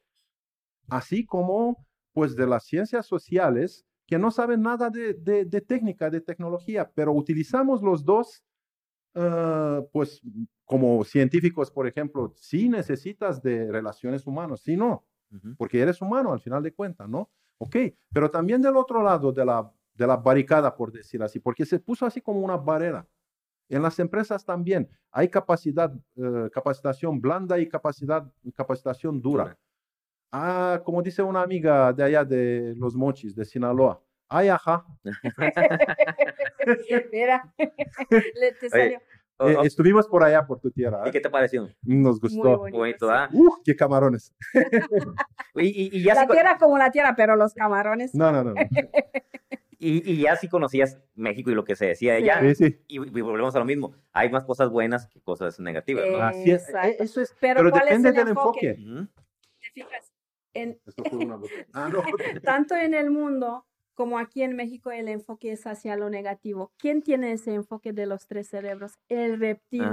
así 0.90 1.26
como 1.26 1.86
pues 2.12 2.36
de 2.36 2.48
las 2.48 2.66
ciencias 2.66 3.06
sociales 3.06 3.86
que 4.06 4.18
no 4.18 4.32
saben 4.32 4.64
nada 4.64 4.90
de, 4.90 5.14
de, 5.14 5.62
técnica, 5.62 6.10
de 6.10 6.20
tecnología, 6.20 6.92
pero 6.96 7.14
utilizamos 7.14 7.84
los 7.84 8.04
dos, 8.04 8.44
eh, 9.14 9.88
pues 9.94 10.20
como 10.66 11.04
científicos, 11.06 11.72
por 11.72 11.88
ejemplo, 11.88 12.34
si 12.36 12.68
necesitas 12.68 13.42
de 13.42 13.72
relaciones 13.72 14.26
humanas, 14.26 14.62
si 14.62 14.76
no, 14.76 15.06
porque 15.58 15.80
eres 15.80 16.02
humano 16.02 16.34
al 16.34 16.42
final 16.42 16.64
de 16.64 16.74
cuentas, 16.74 17.08
¿no? 17.08 17.30
Ok, 17.60 17.76
pero 18.14 18.32
también 18.32 18.62
del 18.62 18.78
otro 18.78 19.04
lado 19.04 19.32
de 19.32 19.46
la, 19.46 19.72
de 19.94 20.08
la 20.08 20.18
barricada, 20.18 20.76
por 20.76 20.92
decir 20.92 21.22
así, 21.22 21.40
porque 21.40 21.66
se 21.66 21.80
puso 21.80 22.06
así 22.06 22.22
como 22.22 22.40
una 22.40 22.58
barrera. 22.58 23.06
En 23.68 23.84
las 23.84 24.00
empresas 24.00 24.44
también 24.44 24.90
hay 25.12 25.30
capacidad, 25.30 25.94
eh, 26.16 26.50
capacitación 26.52 27.22
blanda 27.22 27.60
y 27.60 27.68
capacidad, 27.68 28.26
capacitación 28.56 29.22
dura. 29.22 29.58
Ah, 30.32 30.82
como 30.86 31.02
dice 31.02 31.22
una 31.22 31.42
amiga 31.42 31.92
de 31.92 32.04
allá 32.04 32.24
de 32.24 32.74
Los 32.78 32.96
Mochis, 32.96 33.36
de 33.36 33.46
Sinaloa. 33.46 34.02
Ay, 34.28 34.50
ajá. 34.50 34.86
Mira, 37.12 37.52
te 38.60 38.70
salió. 38.70 39.00
Eh, 39.40 39.56
estuvimos 39.64 40.08
por 40.08 40.24
allá, 40.24 40.46
por 40.46 40.60
tu 40.60 40.70
tierra. 40.72 41.04
¿Y 41.06 41.12
qué 41.12 41.22
te 41.22 41.30
pareció? 41.30 41.70
Nos 41.84 42.20
gustó. 42.20 42.60
Muy 42.60 42.72
bonito, 42.72 43.10
¿ah? 43.10 43.30
qué 43.64 43.76
camarones. 43.76 44.34
y, 45.56 46.04
ya 46.04 46.16
la 46.16 46.28
tierra 46.28 46.58
como 46.58 46.78
la 46.78 46.92
tierra, 46.92 47.14
pero 47.16 47.36
los 47.36 47.54
camarones. 47.54 48.14
No, 48.14 48.32
no, 48.32 48.44
no. 48.44 48.54
y, 49.80 50.22
ya 50.22 50.36
sí 50.36 50.50
conocías 50.50 50.98
México 51.16 51.52
y 51.52 51.56
lo 51.56 51.64
que 51.64 51.76
se 51.76 51.88
decía 51.88 52.16
allá. 52.16 52.42
Sí, 52.42 52.56
sí. 52.56 52.84
Y, 52.88 52.98
volvemos 53.00 53.56
a 53.56 53.60
lo 53.60 53.66
mismo. 53.66 53.94
Hay 54.12 54.30
más 54.30 54.44
cosas 54.44 54.70
buenas 54.70 55.08
que 55.08 55.22
cosas 55.22 55.60
negativas, 55.60 56.06
¿no? 56.12 56.18
Así 56.22 56.52
es. 56.52 56.68
E, 56.70 56.98
eso 57.00 57.22
es. 57.22 57.34
Pero, 57.40 57.64
depende 57.64 58.12
del 58.12 58.30
enfoque. 58.30 58.76
¿Te 58.76 59.72
fijas? 59.74 60.12
Ah, 61.74 61.90
Tanto 62.44 62.76
en 62.76 62.94
el 62.94 63.12
mundo 63.12 63.66
como 64.00 64.18
aquí 64.18 64.44
en 64.44 64.56
México 64.56 64.92
el 64.92 65.10
enfoque 65.10 65.52
es 65.52 65.68
hacia 65.68 65.98
lo 65.98 66.10
negativo. 66.10 66.72
¿Quién 66.78 67.02
tiene 67.02 67.34
ese 67.34 67.54
enfoque 67.54 67.92
de 67.92 68.06
los 68.06 68.28
tres 68.28 68.48
cerebros? 68.48 68.94
El 69.10 69.38
reptil. 69.38 69.84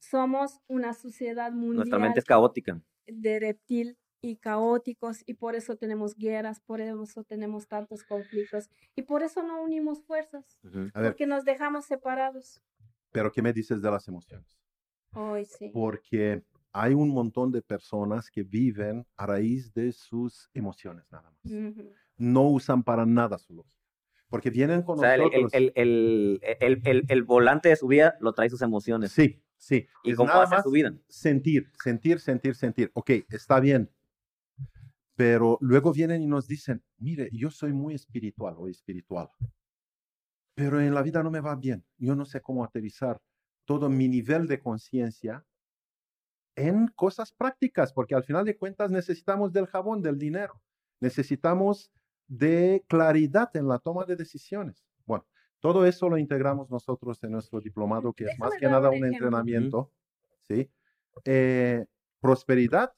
Somos 0.00 0.58
una 0.66 0.94
sociedad 0.94 1.52
mundial. 1.52 1.76
Nuestra 1.76 2.00
mente 2.00 2.18
es 2.18 2.24
caótica. 2.24 2.82
De 3.06 3.38
reptil 3.38 3.96
y 4.20 4.34
caóticos 4.38 5.22
y 5.26 5.34
por 5.34 5.54
eso 5.54 5.76
tenemos 5.76 6.16
guerras, 6.16 6.58
por 6.58 6.80
eso 6.80 7.22
tenemos 7.22 7.68
tantos 7.68 8.02
conflictos 8.02 8.68
y 8.96 9.02
por 9.02 9.22
eso 9.22 9.44
no 9.44 9.62
unimos 9.62 10.02
fuerzas, 10.02 10.58
porque 10.92 11.28
nos 11.28 11.44
dejamos 11.44 11.84
separados. 11.84 12.60
Pero 13.12 13.30
¿qué 13.30 13.42
me 13.42 13.52
dices 13.52 13.80
de 13.80 13.90
las 13.92 14.08
emociones? 14.08 14.58
Hoy 15.12 15.44
sí. 15.44 15.70
Porque 15.72 16.42
hay 16.72 16.94
un 16.94 17.10
montón 17.10 17.52
de 17.52 17.62
personas 17.62 18.28
que 18.28 18.42
viven 18.42 19.06
a 19.16 19.26
raíz 19.26 19.72
de 19.72 19.92
sus 19.92 20.50
emociones 20.52 21.06
nada 21.12 21.30
más 21.30 21.52
no 22.22 22.42
usan 22.42 22.82
para 22.82 23.04
nada 23.04 23.38
su 23.38 23.54
lógica. 23.54 23.72
Porque 24.28 24.48
vienen 24.48 24.82
con 24.82 24.98
nosotros. 24.98 25.52
El, 25.52 25.72
el, 25.74 26.40
el, 26.60 27.04
el, 27.08 27.22
volante 27.22 27.68
de 27.68 27.76
su 27.76 27.86
vida 27.86 28.16
lo 28.20 28.32
trae 28.32 28.48
sus 28.48 28.62
emociones. 28.62 29.12
Sí, 29.12 29.42
sí. 29.58 29.86
¿Y 30.04 30.14
cómo 30.14 30.32
hace 30.32 30.62
su 30.62 30.70
vida? 30.70 30.94
Sentir, 31.08 31.70
sentir, 31.82 32.18
sentir, 32.18 32.54
sentir. 32.54 32.90
Ok, 32.94 33.10
está 33.28 33.60
bien. 33.60 33.90
Pero 35.14 35.58
luego 35.60 35.92
vienen 35.92 36.22
y 36.22 36.26
nos 36.26 36.48
dicen, 36.48 36.82
mire, 36.96 37.28
yo 37.32 37.50
soy 37.50 37.74
muy 37.74 37.94
espiritual 37.94 38.54
o 38.56 38.68
espiritual, 38.68 39.28
pero 40.54 40.80
en 40.80 40.94
la 40.94 41.02
vida 41.02 41.22
no 41.22 41.30
me 41.30 41.40
va 41.40 41.54
bien. 41.54 41.84
Yo 41.98 42.16
no 42.16 42.24
sé 42.24 42.40
cómo 42.40 42.64
aterrizar 42.64 43.20
todo 43.66 43.90
mi 43.90 44.08
nivel 44.08 44.46
de 44.46 44.58
conciencia 44.58 45.44
en 46.56 46.86
cosas 46.88 47.32
prácticas, 47.32 47.92
porque 47.92 48.14
al 48.14 48.24
final 48.24 48.46
de 48.46 48.56
cuentas 48.56 48.90
necesitamos 48.90 49.52
del 49.52 49.66
jabón, 49.66 50.00
del 50.00 50.18
dinero. 50.18 50.62
Necesitamos 51.00 51.92
de 52.32 52.82
claridad 52.88 53.50
en 53.54 53.68
la 53.68 53.78
toma 53.78 54.06
de 54.06 54.16
decisiones. 54.16 54.86
Bueno, 55.04 55.26
todo 55.60 55.84
eso 55.84 56.08
lo 56.08 56.16
integramos 56.16 56.70
nosotros 56.70 57.22
en 57.22 57.32
nuestro 57.32 57.60
diplomado, 57.60 58.14
que 58.14 58.24
es 58.24 58.38
más 58.38 58.54
que 58.58 58.66
nada 58.66 58.88
un, 58.88 59.04
entrenamiento, 59.04 59.92
¿sí? 60.48 60.70
Eh, 61.26 61.84
prosperidad, 62.20 62.94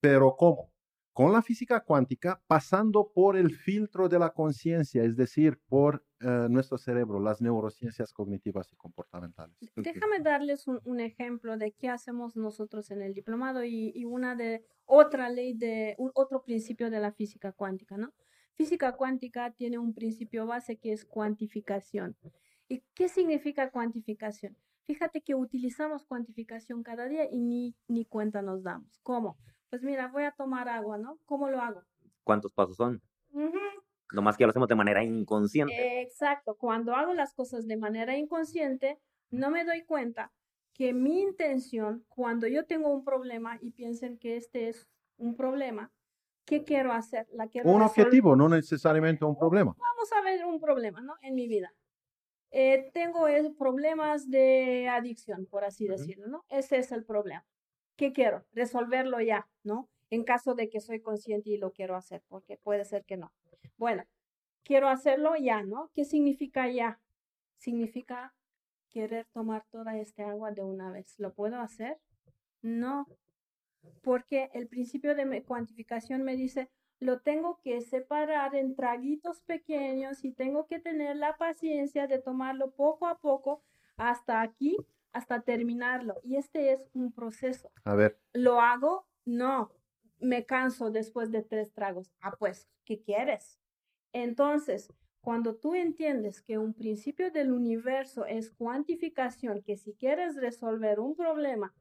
pero 0.00 0.36
¿cómo? 0.36 0.72
Con 1.12 1.32
la 1.32 1.42
física 1.42 1.80
cuántica, 1.80 2.40
pasando 2.46 3.10
por 3.12 3.36
el 3.36 3.50
filtro 3.50 4.08
de 4.08 4.20
la 4.20 4.30
conciencia, 4.30 5.02
es 5.02 5.16
decir, 5.16 5.58
por 5.68 6.04
eh, 6.20 6.46
nuestro 6.48 6.78
cerebro, 6.78 7.18
las 7.18 7.40
neurociencias 7.40 8.12
cognitivas 8.12 8.72
y 8.72 8.76
comportamentales. 8.76 9.56
Déjame 9.74 10.20
darles 10.20 10.68
un, 10.68 11.00
ejemplo 11.00 11.56
de 11.56 11.72
qué 11.72 11.88
hacemos 11.88 12.36
nosotros 12.36 12.92
en 12.92 13.02
el 13.02 13.12
diplomado 13.12 13.64
y, 13.64 13.90
y 13.92 14.04
una 14.04 14.36
de 14.36 14.64
otra 14.84 15.28
ley 15.30 15.54
de 15.54 15.96
un, 15.98 16.12
otro 16.14 16.44
principio 16.44 16.90
de 16.90 17.00
la 17.00 17.10
física 17.10 17.50
cuántica, 17.50 17.96
¿no? 17.96 18.12
Física 18.58 18.96
cuántica 18.96 19.52
tiene 19.52 19.78
un 19.78 19.94
principio 19.94 20.44
base 20.44 20.78
que 20.78 20.92
es 20.92 21.04
cuantificación. 21.04 22.16
¿Y 22.66 22.82
qué 22.92 23.08
significa 23.08 23.70
cuantificación? 23.70 24.56
Fíjate 24.82 25.20
que 25.20 25.36
utilizamos 25.36 26.04
cuantificación 26.04 26.82
cada 26.82 27.06
día 27.06 27.30
y 27.30 27.38
ni, 27.38 27.76
ni 27.86 28.04
cuenta 28.04 28.42
nos 28.42 28.64
damos. 28.64 28.98
¿Cómo? 29.04 29.38
Pues 29.70 29.84
mira, 29.84 30.08
voy 30.08 30.24
a 30.24 30.32
tomar 30.32 30.68
agua, 30.68 30.98
¿no? 30.98 31.20
¿Cómo 31.24 31.48
lo 31.48 31.60
hago? 31.60 31.84
¿Cuántos 32.24 32.52
pasos 32.52 32.74
son? 32.74 33.00
Nomás 34.12 34.36
que 34.36 34.42
lo 34.42 34.50
hacemos 34.50 34.68
de 34.68 34.74
manera 34.74 35.04
inconsciente. 35.04 36.02
Exacto. 36.02 36.56
Cuando 36.56 36.96
hago 36.96 37.14
las 37.14 37.34
cosas 37.34 37.64
de 37.68 37.76
manera 37.76 38.18
inconsciente, 38.18 38.98
no 39.30 39.50
me 39.52 39.64
doy 39.64 39.84
cuenta 39.84 40.32
que 40.72 40.92
mi 40.92 41.20
intención, 41.20 42.04
cuando 42.08 42.48
yo 42.48 42.66
tengo 42.66 42.88
un 42.92 43.04
problema 43.04 43.56
y 43.60 43.70
piensen 43.70 44.18
que 44.18 44.36
este 44.36 44.68
es 44.68 44.88
un 45.16 45.36
problema, 45.36 45.92
¿qué 46.48 46.64
quiero 46.64 46.92
hacer? 46.92 47.26
La 47.32 47.46
quiero 47.46 47.70
un 47.70 47.82
objetivo, 47.82 48.34
no 48.34 48.48
necesariamente 48.48 49.24
un 49.24 49.36
problema. 49.36 49.76
Vamos 49.78 50.12
a 50.12 50.22
ver 50.22 50.44
un 50.44 50.58
problema, 50.58 51.00
¿no? 51.00 51.14
En 51.20 51.34
mi 51.34 51.46
vida. 51.46 51.72
Eh, 52.50 52.90
tengo 52.94 53.26
problemas 53.56 54.30
de 54.30 54.88
adicción, 54.88 55.46
por 55.46 55.64
así 55.64 55.86
decirlo, 55.86 56.26
¿no? 56.28 56.44
Ese 56.48 56.78
es 56.78 56.90
el 56.92 57.04
problema. 57.04 57.44
¿Qué 57.96 58.12
quiero? 58.12 58.46
Resolverlo 58.52 59.20
ya, 59.20 59.48
¿no? 59.62 59.90
En 60.10 60.24
caso 60.24 60.54
de 60.54 60.70
que 60.70 60.80
soy 60.80 61.00
consciente 61.00 61.50
y 61.50 61.58
lo 61.58 61.72
quiero 61.72 61.94
hacer, 61.94 62.22
porque 62.28 62.56
puede 62.56 62.84
ser 62.86 63.04
que 63.04 63.18
no. 63.18 63.32
Bueno, 63.76 64.04
quiero 64.64 64.88
hacerlo 64.88 65.36
ya, 65.36 65.62
¿no? 65.62 65.90
¿Qué 65.94 66.04
significa 66.04 66.70
ya? 66.70 67.00
Significa 67.58 68.34
querer 68.88 69.26
tomar 69.32 69.66
toda 69.70 69.98
esta 69.98 70.30
agua 70.30 70.52
de 70.52 70.62
una 70.62 70.90
vez. 70.90 71.14
¿Lo 71.18 71.34
puedo 71.34 71.60
hacer? 71.60 71.98
No, 72.62 73.06
porque 74.02 74.50
el 74.54 74.68
principio 74.68 75.14
de 75.14 75.42
cuantificación 75.42 76.22
me 76.22 76.36
dice, 76.36 76.68
lo 77.00 77.20
tengo 77.20 77.60
que 77.62 77.80
separar 77.80 78.54
en 78.54 78.74
traguitos 78.74 79.40
pequeños 79.42 80.24
y 80.24 80.32
tengo 80.32 80.66
que 80.66 80.80
tener 80.80 81.16
la 81.16 81.36
paciencia 81.36 82.06
de 82.06 82.18
tomarlo 82.18 82.72
poco 82.72 83.06
a 83.06 83.18
poco 83.18 83.62
hasta 83.96 84.42
aquí, 84.42 84.76
hasta 85.12 85.40
terminarlo. 85.42 86.20
Y 86.24 86.36
este 86.36 86.72
es 86.72 86.88
un 86.94 87.12
proceso. 87.12 87.70
A 87.84 87.94
ver. 87.94 88.18
¿Lo 88.32 88.60
hago? 88.60 89.06
No. 89.24 89.72
Me 90.18 90.44
canso 90.44 90.90
después 90.90 91.30
de 91.30 91.42
tres 91.42 91.72
tragos. 91.72 92.12
Ah, 92.20 92.34
pues, 92.36 92.68
¿qué 92.84 93.00
quieres? 93.00 93.60
Entonces, 94.12 94.92
cuando 95.20 95.56
tú 95.56 95.74
entiendes 95.74 96.42
que 96.42 96.58
un 96.58 96.74
principio 96.74 97.30
del 97.30 97.52
universo 97.52 98.24
es 98.24 98.50
cuantificación, 98.50 99.62
que 99.62 99.76
si 99.76 99.94
quieres 99.94 100.36
resolver 100.36 100.98
un 100.98 101.14
problema, 101.14 101.74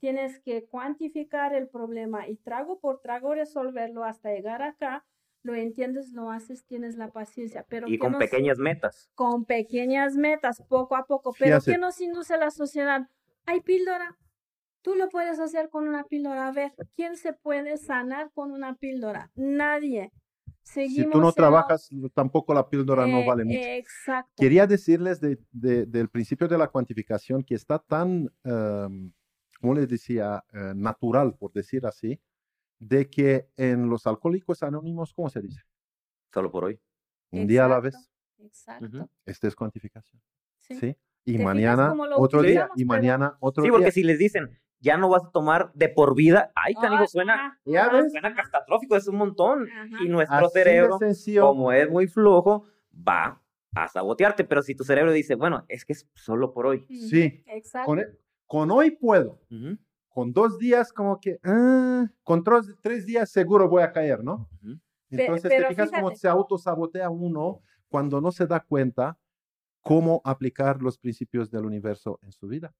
tienes 0.00 0.40
que 0.40 0.64
cuantificar 0.64 1.54
el 1.54 1.68
problema 1.68 2.26
y 2.26 2.36
trago 2.36 2.80
por 2.80 3.00
trago 3.00 3.34
resolverlo 3.34 4.04
hasta 4.04 4.32
llegar 4.32 4.62
acá, 4.62 5.04
lo 5.42 5.54
entiendes, 5.54 6.12
lo 6.12 6.30
haces, 6.30 6.64
tienes 6.64 6.96
la 6.96 7.08
paciencia. 7.10 7.64
Pero 7.68 7.88
y 7.88 7.98
con 7.98 8.18
pequeñas 8.18 8.58
metas. 8.58 9.10
Con 9.14 9.44
pequeñas 9.44 10.16
metas, 10.16 10.62
poco 10.68 10.96
a 10.96 11.06
poco. 11.06 11.34
Pero 11.38 11.60
¿qué 11.60 11.78
nos 11.78 12.00
induce 12.00 12.36
la 12.36 12.50
sociedad? 12.50 13.08
Hay 13.46 13.60
píldora. 13.60 14.18
Tú 14.82 14.94
lo 14.94 15.08
puedes 15.08 15.38
hacer 15.38 15.68
con 15.68 15.86
una 15.88 16.04
píldora. 16.04 16.48
A 16.48 16.52
ver, 16.52 16.72
¿quién 16.94 17.16
se 17.16 17.32
puede 17.32 17.76
sanar 17.76 18.30
con 18.32 18.50
una 18.52 18.74
píldora? 18.76 19.30
Nadie. 19.34 20.12
Seguimos 20.62 21.06
si 21.06 21.10
tú 21.10 21.20
no 21.20 21.32
trabajas, 21.32 21.90
tampoco 22.14 22.54
la 22.54 22.68
píldora 22.68 23.06
no 23.06 23.24
vale 23.24 23.44
mucho. 23.44 23.58
Exacto. 23.58 24.30
Quería 24.36 24.66
decirles 24.66 25.20
de, 25.20 25.38
del 25.50 26.08
principio 26.08 26.48
de 26.48 26.58
la 26.58 26.68
cuantificación 26.68 27.42
que 27.42 27.54
está 27.54 27.78
tan 27.78 28.30
em, 28.44 29.10
como 29.60 29.74
les 29.74 29.88
decía, 29.88 30.44
eh, 30.52 30.72
natural, 30.74 31.34
por 31.34 31.52
decir 31.52 31.86
así, 31.86 32.20
de 32.78 33.10
que 33.10 33.48
en 33.56 33.88
los 33.88 34.06
alcohólicos 34.06 34.62
anónimos, 34.62 35.12
¿cómo 35.12 35.28
se 35.28 35.40
dice? 35.40 35.62
Solo 36.32 36.50
por 36.50 36.64
hoy. 36.64 36.80
Un 37.30 37.46
día 37.46 37.66
a 37.66 37.68
la 37.68 37.80
vez. 37.80 37.94
Exacto. 38.38 39.10
Esta 39.26 39.48
es 39.48 39.54
cuantificación. 39.54 40.20
Sí. 40.60 40.96
Y 41.24 41.38
mañana 41.38 41.94
otro 42.16 42.42
día, 42.42 42.70
y 42.74 42.84
mañana 42.84 43.36
otro 43.40 43.62
día. 43.62 43.70
Sí, 43.70 43.72
porque 43.76 43.92
si 43.92 44.02
les 44.02 44.18
dicen, 44.18 44.58
ya 44.80 44.96
no 44.96 45.10
vas 45.10 45.24
a 45.24 45.30
tomar 45.30 45.70
de 45.74 45.90
por 45.90 46.14
vida, 46.14 46.50
ay, 46.54 46.74
canigo, 46.74 47.06
suena, 47.06 47.60
suena 47.64 48.34
catastrófico, 48.34 48.96
es 48.96 49.06
un 49.06 49.16
montón. 49.16 49.68
Y 50.00 50.08
nuestro 50.08 50.48
cerebro, 50.48 50.98
como 51.40 51.72
es 51.72 51.90
muy 51.90 52.06
flojo, 52.06 52.64
va 52.96 53.42
a 53.74 53.88
sabotearte. 53.88 54.44
Pero 54.44 54.62
si 54.62 54.74
tu 54.74 54.84
cerebro 54.84 55.12
dice, 55.12 55.34
bueno, 55.34 55.66
es 55.68 55.84
que 55.84 55.92
es 55.92 56.08
solo 56.14 56.52
por 56.52 56.66
hoy. 56.66 56.86
Sí. 56.88 57.44
Exacto. 57.46 57.98
E 57.98 58.18
con 58.50 58.68
hoy 58.72 58.90
puedo. 58.90 59.38
Con 60.08 60.32
dos 60.32 60.58
días 60.58 60.92
como 60.92 61.20
que, 61.20 61.38
ah, 61.44 62.10
con 62.24 62.42
tres, 62.82 63.06
días 63.06 63.30
seguro 63.30 63.68
voy 63.68 63.84
a 63.84 63.92
caer, 63.92 64.24
¿no? 64.24 64.50
Entonces 65.08 65.48
te 65.48 65.66
fijas 65.66 65.92
cómo 65.92 66.12
se 66.16 66.26
autosabotea 66.26 67.10
uno 67.10 67.62
cuando 67.88 68.20
no 68.20 68.32
se 68.32 68.48
da 68.48 68.58
cuenta 68.58 69.16
cómo 69.82 70.20
aplicar 70.24 70.82
los 70.82 70.98
principios 70.98 71.48
del 71.48 71.64
universo 71.64 72.18
en 72.22 72.32
su 72.32 72.48
vida. 72.48 72.74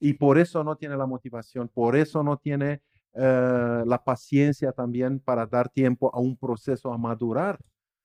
Y 0.00 0.14
por 0.14 0.38
eso 0.38 0.64
no 0.64 0.76
tiene 0.76 0.96
la 0.96 1.04
motivación, 1.04 1.68
por 1.68 1.94
eso 1.94 2.22
no 2.22 2.38
tiene 2.38 2.80
eh, 3.12 3.82
la 3.84 4.02
paciencia 4.02 4.72
también 4.72 5.20
para 5.20 5.44
dar 5.44 5.68
tiempo 5.68 6.10
a 6.14 6.20
un 6.20 6.38
proceso 6.38 6.90
a 6.90 6.96
madurar. 6.96 7.58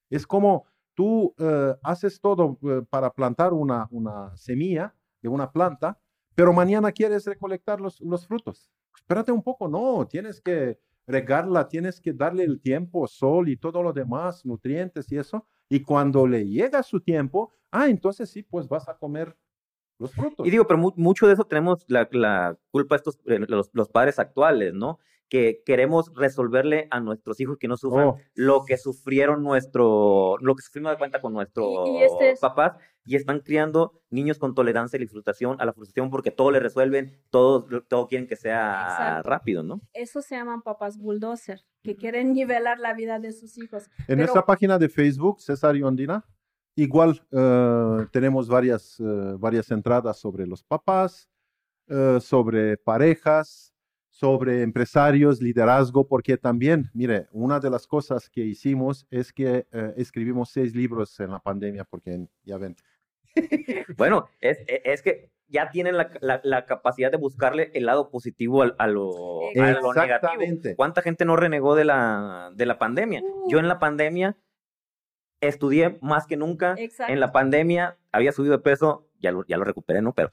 Es 0.10 0.28
como 0.28 0.66
tú 0.93 1.34
eh, 1.38 1.74
haces 1.84 2.20
todo 2.20 2.60
eh, 2.64 2.82
para 2.89 3.12
plantar 3.12 3.53
una, 3.53 3.88
una 3.91 4.36
semilla 4.36 4.93
de 5.22 5.30
una 5.30 5.49
planta, 5.49 5.97
pero 6.38 6.54
mañana 6.54 6.92
quieres 6.92 7.26
recolectar 7.26 7.82
los, 7.82 8.00
los 8.00 8.28
frutos. 8.28 8.70
Espérate 8.96 9.32
un 9.32 9.42
poco, 9.42 9.68
no, 9.68 10.06
tienes 10.08 10.40
que 10.40 10.78
regarla, 11.08 11.68
tienes 11.68 12.00
que 12.00 12.14
darle 12.14 12.44
el 12.44 12.62
tiempo, 12.62 13.08
sol 13.08 13.50
y 13.50 13.58
todo 13.58 13.82
lo 13.82 13.92
demás, 13.92 14.46
nutrientes 14.46 15.12
y 15.12 15.18
eso. 15.18 15.48
Y 15.68 15.82
cuando 15.82 16.28
le 16.28 16.48
llega 16.48 16.84
su 16.84 17.00
tiempo, 17.00 17.52
ah, 17.72 17.90
entonces 17.90 18.30
sí, 18.30 18.44
pues 18.44 18.68
vas 18.68 18.88
a 18.88 18.96
comer 19.00 19.36
los 19.98 20.14
frutos. 20.14 20.46
Y 20.46 20.52
digo, 20.52 20.68
pero 20.68 20.78
mucho 20.96 21.26
de 21.26 21.34
eso 21.34 21.44
tenemos 21.44 21.84
la, 21.88 22.08
la 22.12 22.56
culpa 22.70 22.94
de 22.94 22.98
estos, 22.98 23.20
eh, 23.26 23.40
los, 23.40 23.72
los, 23.74 23.90
padres 23.90 24.20
actuales, 24.20 24.76
¿no? 24.76 25.00
Que 25.30 25.61
queremos 25.65 26.11
resolverle 26.15 26.88
a 26.91 26.99
nuestros 26.99 27.39
hijos 27.39 27.57
que 27.57 27.67
no 27.67 27.78
sufran 27.78 28.07
oh. 28.07 28.17
lo 28.34 28.63
que 28.65 28.78
sufrieron 28.78 29.43
nuestro, 29.43 30.38
lo 30.39 30.55
que 30.55 30.61
sufrimos 30.61 30.91
de 30.91 30.97
cuenta 30.97 31.21
con 31.21 31.34
nuestros 31.34 31.89
este 32.01 32.36
papás 32.39 32.78
y 33.05 33.15
están 33.15 33.39
criando 33.39 34.01
niños 34.09 34.38
con 34.38 34.53
tolerancia 34.53 34.97
y 34.97 35.03
la 35.03 35.09
frustración 35.09 35.59
a 35.59 35.65
la 35.65 35.73
frustración 35.73 36.09
porque 36.09 36.32
todo 36.32 36.51
le 36.51 36.59
resuelven, 36.59 37.17
todo, 37.30 37.65
todo 37.88 38.07
quieren 38.07 38.28
que 38.28 38.36
sea 38.36 39.21
rápido, 39.23 39.63
¿no? 39.63 39.82
Eso 39.93 40.21
se 40.21 40.36
llaman 40.36 40.61
papás 40.61 40.97
bulldozer, 40.97 41.61
que 41.84 41.95
quieren 41.95 42.34
nivelar 42.34 42.80
la 42.80 42.93
vida 42.93 43.19
de 43.19 43.32
sus 43.32 43.57
hijos. 43.57 43.89
En 44.07 44.19
nuestra 44.19 44.45
página 44.45 44.78
de 44.78 44.89
Facebook, 44.89 45.41
César 45.41 45.75
y 45.75 45.84
Ondina, 45.84 46.25
igual 46.75 47.21
eh, 47.32 48.07
tenemos 48.11 48.47
varias, 48.47 48.99
eh, 48.99 49.36
varias 49.39 49.71
entradas 49.71 50.19
sobre 50.19 50.45
los 50.45 50.63
papás, 50.63 51.30
eh, 51.88 52.19
sobre 52.19 52.75
parejas, 52.75 53.73
sobre 54.18 54.63
empresarios, 54.63 55.43
liderazgo, 55.43 56.07
porque 56.07 56.38
también, 56.38 56.89
mire, 56.91 57.28
una 57.32 57.59
de 57.59 57.70
las 57.70 57.86
cosas 57.86 58.32
que 58.32 58.41
hicimos 58.41 59.05
es 59.11 59.32
que 59.32 59.68
eh, 59.72 59.93
escribimos 59.95 60.49
seis 60.49 60.76
libros 60.76 61.20
en 61.20 61.30
la 61.30 61.39
pandemia, 61.39 61.84
porque 61.84 62.28
ya 62.43 62.57
ven. 62.57 62.76
bueno, 63.95 64.28
es, 64.41 64.57
e, 64.68 64.82
es, 64.86 65.03
que 65.03 65.30
ya 65.47 65.70
tienen 65.70 65.97
la, 65.97 66.09
la, 66.43 66.65
capacidad 66.65 67.11
de 67.11 67.18
buscarle 67.18 67.70
el 67.76 67.86
lado 67.86 68.09
positivo 68.09 68.63
a, 68.63 68.88
lo, 68.88 69.41
negativo. 69.53 70.74
¿Cuánta 70.76 71.03
gente 71.03 71.24
no 71.24 71.36
renegó 71.36 71.76
de 71.76 71.86
la, 71.86 72.51
de 72.55 72.65
la 72.65 72.80
pandemia? 72.80 73.22
Yo 73.47 73.59
en 73.59 73.68
la 73.68 73.78
pandemia 73.78 74.36
estudié 75.41 75.99
más 76.01 76.26
que 76.26 76.38
nunca. 76.38 76.76
En 77.07 77.20
la 77.20 77.32
pandemia 77.32 77.99
había 78.11 78.32
subido 78.32 78.57
de 78.57 78.63
peso 78.63 79.07
ya 79.20 79.32
lo, 79.32 79.45
ya 79.45 79.57
lo 79.57 79.63
recuperé, 79.63 80.01
¿no? 80.01 80.13
Pero 80.13 80.32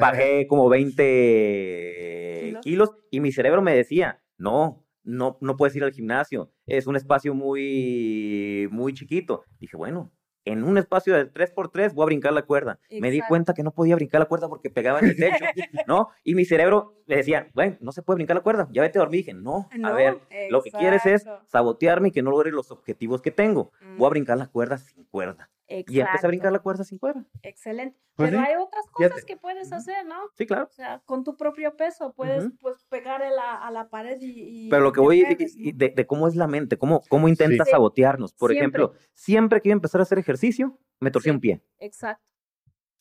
bajé 0.00 0.46
como 0.46 0.68
20 0.68 2.58
¿Kilos? 2.62 2.90
y 3.10 3.20
mi 3.20 3.32
cerebro 3.32 3.62
me 3.62 3.74
decía, 3.74 4.20
no, 4.38 4.84
no, 5.02 5.38
no 5.40 5.56
puedes 5.56 5.76
ir 5.76 5.84
al 5.84 5.92
gimnasio, 5.92 6.50
es 6.66 6.86
un 6.86 6.96
espacio 6.96 7.34
muy, 7.34 8.68
muy 8.70 8.94
chiquito. 8.94 9.44
Dije, 9.58 9.76
bueno, 9.76 10.12
en 10.44 10.62
un 10.64 10.76
espacio 10.78 11.14
de 11.14 11.32
3x3 11.32 11.94
voy 11.94 12.02
a 12.02 12.06
brincar 12.06 12.32
la 12.32 12.42
cuerda. 12.42 12.78
Me 12.90 13.10
di 13.10 13.20
cuenta 13.22 13.54
que 13.54 13.62
no 13.62 13.72
podía 13.72 13.94
brincar 13.94 14.20
la 14.20 14.26
cuerda 14.26 14.48
porque 14.48 14.70
pegaba 14.70 15.00
en 15.00 15.06
el 15.06 15.16
techo, 15.16 15.44
¿no? 15.86 16.10
Y 16.22 16.34
mi 16.34 16.44
cerebro 16.44 16.94
me 17.06 17.16
decía, 17.16 17.48
bueno, 17.54 17.76
no 17.80 17.92
se 17.92 18.02
puede 18.02 18.16
brincar 18.16 18.36
la 18.36 18.42
cuerda, 18.42 18.68
ya 18.70 18.82
vete 18.82 18.98
a 18.98 19.02
dormir. 19.02 19.20
dije, 19.20 19.34
no, 19.34 19.68
a 19.82 19.92
ver, 19.92 20.18
lo 20.50 20.62
que 20.62 20.70
quieres 20.70 21.06
es 21.06 21.26
sabotearme 21.46 22.08
y 22.08 22.10
que 22.12 22.22
no 22.22 22.30
logre 22.30 22.50
los 22.50 22.70
objetivos 22.70 23.22
que 23.22 23.30
tengo. 23.30 23.72
Voy 23.96 24.06
a 24.06 24.10
brincar 24.10 24.38
la 24.38 24.46
cuerda 24.46 24.78
sin 24.78 25.04
cuerda. 25.04 25.50
Y 25.66 26.00
empecé 26.00 26.26
a 26.26 26.28
brincar 26.28 26.52
la 26.52 26.58
cuerda 26.58 26.84
sin 26.84 26.98
cuerda. 26.98 27.24
Excelente. 27.42 27.98
Pues 28.16 28.30
Pero 28.30 28.42
hay 28.42 28.54
otras 28.56 28.86
cosas 28.92 29.24
que 29.24 29.36
puedes 29.36 29.72
hacer, 29.72 30.04
¿no? 30.06 30.16
Sí, 30.34 30.46
claro. 30.46 30.66
O 30.70 30.72
sea, 30.72 31.02
con 31.06 31.24
tu 31.24 31.36
propio 31.36 31.74
peso 31.76 32.12
puedes 32.14 32.44
pues, 32.60 32.84
pegar 32.88 33.22
a 33.22 33.70
la, 33.70 33.88
pared 33.88 34.18
y, 34.20 34.68
Pero 34.68 34.82
lo 34.82 34.92
que 34.92 35.00
voy 35.00 35.24
de, 35.24 36.06
cómo 36.06 36.28
es 36.28 36.36
la 36.36 36.46
mente, 36.46 36.76
cómo, 36.76 37.00
cómo 37.08 37.28
intenta 37.28 37.64
sabotearnos. 37.64 38.34
Por 38.34 38.52
ejemplo, 38.52 38.92
siempre 39.14 39.60
que 39.60 39.70
iba 39.70 39.74
a 39.74 39.78
empezar 39.78 40.00
a 40.00 40.02
hacer 40.02 40.18
ejercicio, 40.18 40.78
me 41.00 41.10
torcí 41.10 41.30
un 41.30 41.40
pie. 41.40 41.62
Exacto. 41.78 42.24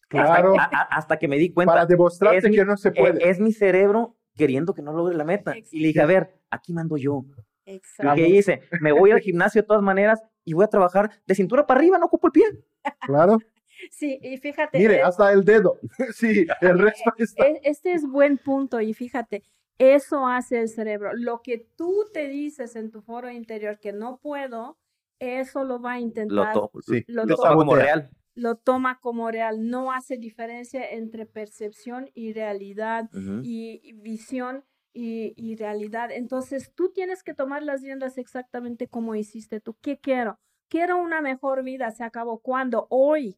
Claro. 0.08 0.54
Hasta, 0.90 1.18
que 1.18 1.28
me 1.28 1.38
di 1.38 1.52
cuenta. 1.52 1.74
Para 1.74 1.86
demostrarte 1.86 2.50
que 2.50 2.66
no 2.66 2.78
se 2.78 2.92
puede. 2.92 3.30
Es, 3.30 3.40
mi 3.40 3.52
cerebro 3.52 4.18
queriendo 4.36 4.74
que 4.74 4.82
no 4.82 4.94
logre 4.94 5.16
la 5.16 5.24
meta. 5.24 5.54
Y 5.72 5.80
le 5.80 5.88
dije, 5.88 6.02
a 6.02 6.06
ver, 6.06 6.40
aquí 6.50 6.74
mando 6.74 6.98
yo. 6.98 7.26
Exacto. 7.66 8.16
¿Qué 8.16 8.28
hice? 8.28 8.62
Me 8.82 8.92
voy 8.92 9.12
al 9.12 9.20
gimnasio 9.20 9.62
de 9.62 9.68
todas 9.68 9.84
maneras 9.84 10.22
y 10.46 10.54
voy 10.54 10.66
a 10.66 10.68
trabajar 10.68 11.12
de 11.26 11.36
cintura 11.36 11.66
para 11.66 11.80
arriba, 11.80 11.98
no 11.98 12.06
ocupo 12.06 12.28
el 12.28 12.34
pie. 12.34 12.46
Claro. 13.02 13.38
Sí, 13.92 14.20
y 14.22 14.38
fíjate. 14.38 14.78
Mire, 14.78 15.02
hasta 15.02 15.34
el 15.34 15.44
dedo. 15.44 15.80
Sí, 16.14 16.46
el 16.62 16.80
resto 16.80 17.12
está. 17.18 17.48
E, 17.48 17.60
este 17.64 17.94
es 17.94 18.08
buen 18.08 18.38
punto 18.38 18.80
y 18.80 18.94
fíjate, 18.94 19.44
eso 19.78 20.28
hace 20.28 20.62
el 20.62 20.70
cerebro. 20.70 21.12
Lo 21.14 21.42
que 21.42 21.58
tú 21.76 22.06
te 22.14 22.28
dices 22.28 22.76
en 22.76 22.92
tu 22.92 23.02
foro 23.02 23.30
interior 23.30 23.80
que 23.80 23.92
no 23.92 24.20
puedo, 24.22 24.78
eso 25.20 25.64
lo 25.64 25.82
va 25.82 25.94
a 25.94 26.00
intentar. 26.00 26.56
Lo, 27.08 27.26
toma 27.26 27.56
como 27.56 27.76
real. 27.76 28.10
Lo 28.36 28.56
toma 28.56 29.00
como 29.00 29.30
real. 29.32 29.70
No 29.70 29.92
hace 29.92 30.18
diferencia 30.18 30.90
entre 30.90 31.26
percepción 31.26 32.10
y 32.14 32.34
realidad 32.34 33.10
y 33.44 33.94
visión 33.94 34.64
y, 34.94 35.34
y 35.36 35.56
realidad. 35.56 36.12
Entonces 36.12 36.72
tú 36.74 36.92
tienes 36.94 37.24
que 37.24 37.34
tomar 37.34 37.64
las 37.64 37.82
riendas 37.82 38.18
exactamente 38.18 38.88
como 38.88 39.16
hiciste 39.16 39.60
tú. 39.60 39.76
¿Qué 39.82 40.00
quiero? 40.00 40.40
Quiero 40.70 40.98
una 40.98 41.22
mejor 41.22 41.64
vida. 41.64 41.92
Se 41.92 42.04
acabó. 42.04 42.40
¿Cuándo? 42.40 42.88
Hoy 42.90 43.38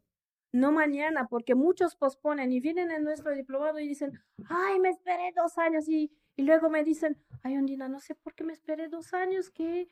no 0.56 0.72
mañana, 0.72 1.28
porque 1.28 1.54
muchos 1.54 1.96
posponen 1.96 2.52
y 2.52 2.62
vienen 2.62 2.90
en 2.90 3.04
nuestro 3.04 3.36
diplomado 3.36 3.78
y 3.80 3.88
dicen, 3.90 4.14
ay, 4.48 4.80
me 4.80 4.90
esperé 4.90 5.34
dos 5.36 5.58
años 5.58 5.90
y, 5.90 6.12
y 6.38 6.44
luego 6.44 6.70
me 6.70 6.84
dicen, 6.84 7.18
ay, 7.44 7.58
Ondina, 7.58 7.90
no 7.90 8.00
sé 8.00 8.16
por 8.16 8.34
qué 8.34 8.46
me 8.46 8.54
esperé 8.54 8.88
dos 8.88 9.14
años, 9.14 9.50
que 9.50 9.90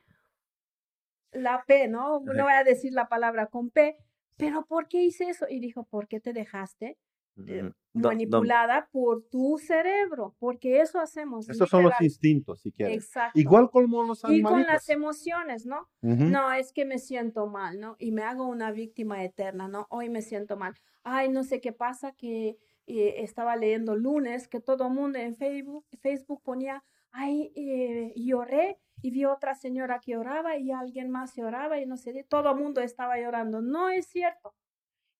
la 1.33 1.65
P, 1.67 1.89
¿no? 1.89 2.21
No 2.21 2.43
voy 2.43 2.53
a 2.53 2.63
decir 2.63 2.93
la 2.93 3.09
palabra 3.09 3.47
con 3.47 3.71
P, 3.71 3.97
pero 4.37 4.65
¿por 4.65 4.87
qué 4.87 5.03
hice 5.03 5.25
eso? 5.29 5.47
Y 5.49 5.59
dijo, 5.59 5.83
¿por 5.83 6.07
qué 6.07 6.21
te 6.21 6.31
dejaste? 6.31 6.97
Eh, 7.35 7.71
manipulada 7.93 8.89
por 8.91 9.23
tu 9.23 9.57
cerebro, 9.57 10.35
porque 10.39 10.81
eso 10.81 10.99
hacemos. 10.99 11.49
Esos 11.49 11.69
son 11.69 11.83
los 11.83 11.99
instintos, 12.01 12.61
si 12.61 12.71
quieres. 12.71 12.97
Exacto. 12.97 13.39
Igual 13.39 13.69
como 13.69 14.03
los 14.03 14.23
animales. 14.23 14.39
Y 14.39 14.53
con 14.53 14.73
las 14.73 14.89
emociones, 14.89 15.65
¿no? 15.65 15.89
No, 16.01 16.51
es 16.51 16.71
que 16.73 16.85
me 16.85 16.99
siento 16.99 17.47
mal, 17.47 17.79
¿no? 17.79 17.95
Y 17.99 18.11
me 18.11 18.23
hago 18.23 18.47
una 18.47 18.71
víctima 18.71 19.23
eterna, 19.23 19.67
¿no? 19.67 19.87
Hoy 19.89 20.09
me 20.09 20.21
siento 20.21 20.57
mal. 20.57 20.73
Ay, 21.03 21.29
no 21.29 21.43
sé 21.43 21.59
qué 21.61 21.73
pasa, 21.73 22.13
que 22.13 22.57
eh, 22.85 23.15
estaba 23.17 23.55
leyendo 23.55 23.95
lunes 23.95 24.47
que 24.47 24.59
todo 24.59 24.87
el 24.87 24.93
mundo 24.93 25.17
en 25.17 25.35
Facebook, 25.35 25.85
Facebook 26.01 26.41
ponía, 26.43 26.83
ay, 27.11 27.51
eh, 27.55 28.13
lloré 28.15 28.79
y 29.01 29.11
vi 29.11 29.25
otra 29.25 29.55
señora 29.55 29.99
que 29.99 30.17
oraba 30.17 30.57
y 30.57 30.71
alguien 30.71 31.09
más 31.09 31.35
lloraba 31.35 31.79
y 31.79 31.85
no 31.85 31.97
sé, 31.97 32.25
todo 32.27 32.51
el 32.51 32.57
mundo 32.57 32.81
estaba 32.81 33.17
llorando. 33.17 33.61
No 33.61 33.89
es 33.89 34.07
cierto. 34.07 34.55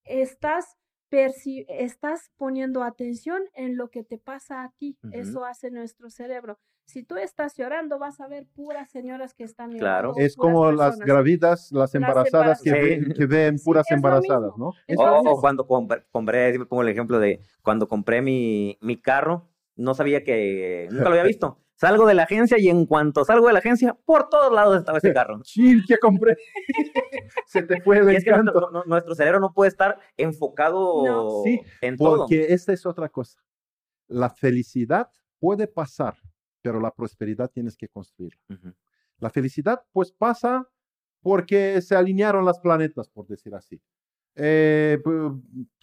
Estás 0.04 0.78
estás 1.18 2.32
poniendo 2.38 2.84
atención 2.84 3.44
en 3.54 3.78
lo 3.78 3.90
que 3.90 4.04
te 4.04 4.18
pasa 4.18 4.64
a 4.64 4.72
ti. 4.78 4.98
Eso 5.12 5.46
hace 5.46 5.72
nuestro 5.72 6.10
cerebro. 6.10 6.58
Si 6.86 7.04
tú 7.04 7.16
estás 7.16 7.56
llorando, 7.56 7.98
vas 7.98 8.20
a 8.20 8.28
ver 8.28 8.46
puras 8.54 8.92
señoras 8.92 9.34
que 9.34 9.44
están 9.46 9.72
llorando. 9.72 10.14
Claro. 10.14 10.14
Es 10.18 10.36
como 10.36 10.72
las 10.72 11.00
gravidas, 11.00 11.72
las 11.72 11.96
embarazadas, 11.96 12.62
Que, 12.62 13.26
ven, 13.26 13.58
puras 13.64 13.90
embarazadas, 13.90 14.52
¿no? 14.58 14.74
o, 14.98 15.40
cuando 15.40 15.66
compré, 15.66 16.58
me 16.60 16.66
pongo 16.66 16.82
el 16.82 16.90
ejemplo 16.90 17.20
de 17.20 17.40
cuando 17.62 17.88
compré 17.88 18.22
mi, 18.22 18.78
mi 18.82 18.98
carro, 18.98 19.50
no 19.76 19.94
sabía 19.94 20.24
que, 20.24 20.88
nunca 20.92 21.06
lo 21.06 21.10
había 21.12 21.24
visto. 21.24 21.63
Salgo 21.84 22.08
de 22.08 22.14
la 22.14 22.24
agencia 22.24 22.58
y 22.58 22.70
en 22.70 22.86
cuanto 22.86 23.26
salgo 23.26 23.48
de 23.48 23.52
la 23.52 23.60
agencia, 23.60 23.94
por 24.06 24.30
todos 24.30 24.54
lados 24.54 24.78
estaba 24.78 25.00
ese 25.00 25.14
carro. 25.14 25.42
Sí, 25.44 25.82
¿qué 25.86 25.98
compré? 25.98 26.38
Se 27.46 27.62
te 27.64 27.82
fue 27.82 27.98
el 27.98 28.08
es 28.08 28.24
que 28.24 28.32
nuestro, 28.86 29.16
cerebro 29.16 29.42
no 29.42 29.52
puede 29.52 29.68
estar 29.68 30.00
enfocado 30.16 31.44
en 31.82 31.98
todo. 31.98 32.20
Porque 32.20 32.54
esta 32.54 32.72
es 32.72 32.86
otra 32.86 33.10
cosa. 33.10 33.44
La 34.08 34.30
felicidad 34.30 35.10
puede 35.40 35.68
pasar, 35.68 36.16
pero 36.62 36.80
la 36.80 36.90
prosperidad 36.90 37.52
tienes 37.52 37.76
que 37.76 37.90
construir. 37.90 38.40
La 39.18 39.30
felicidad, 39.30 39.84
pues 39.92 40.14
pasa 40.14 40.70
porque 41.22 41.82
se 41.82 41.98
alinearon 41.98 42.46
las 42.46 42.62
planetas, 42.62 43.10
por 43.10 43.28
decir 43.28 43.54
así. 43.56 43.82
Eh, 44.36 45.00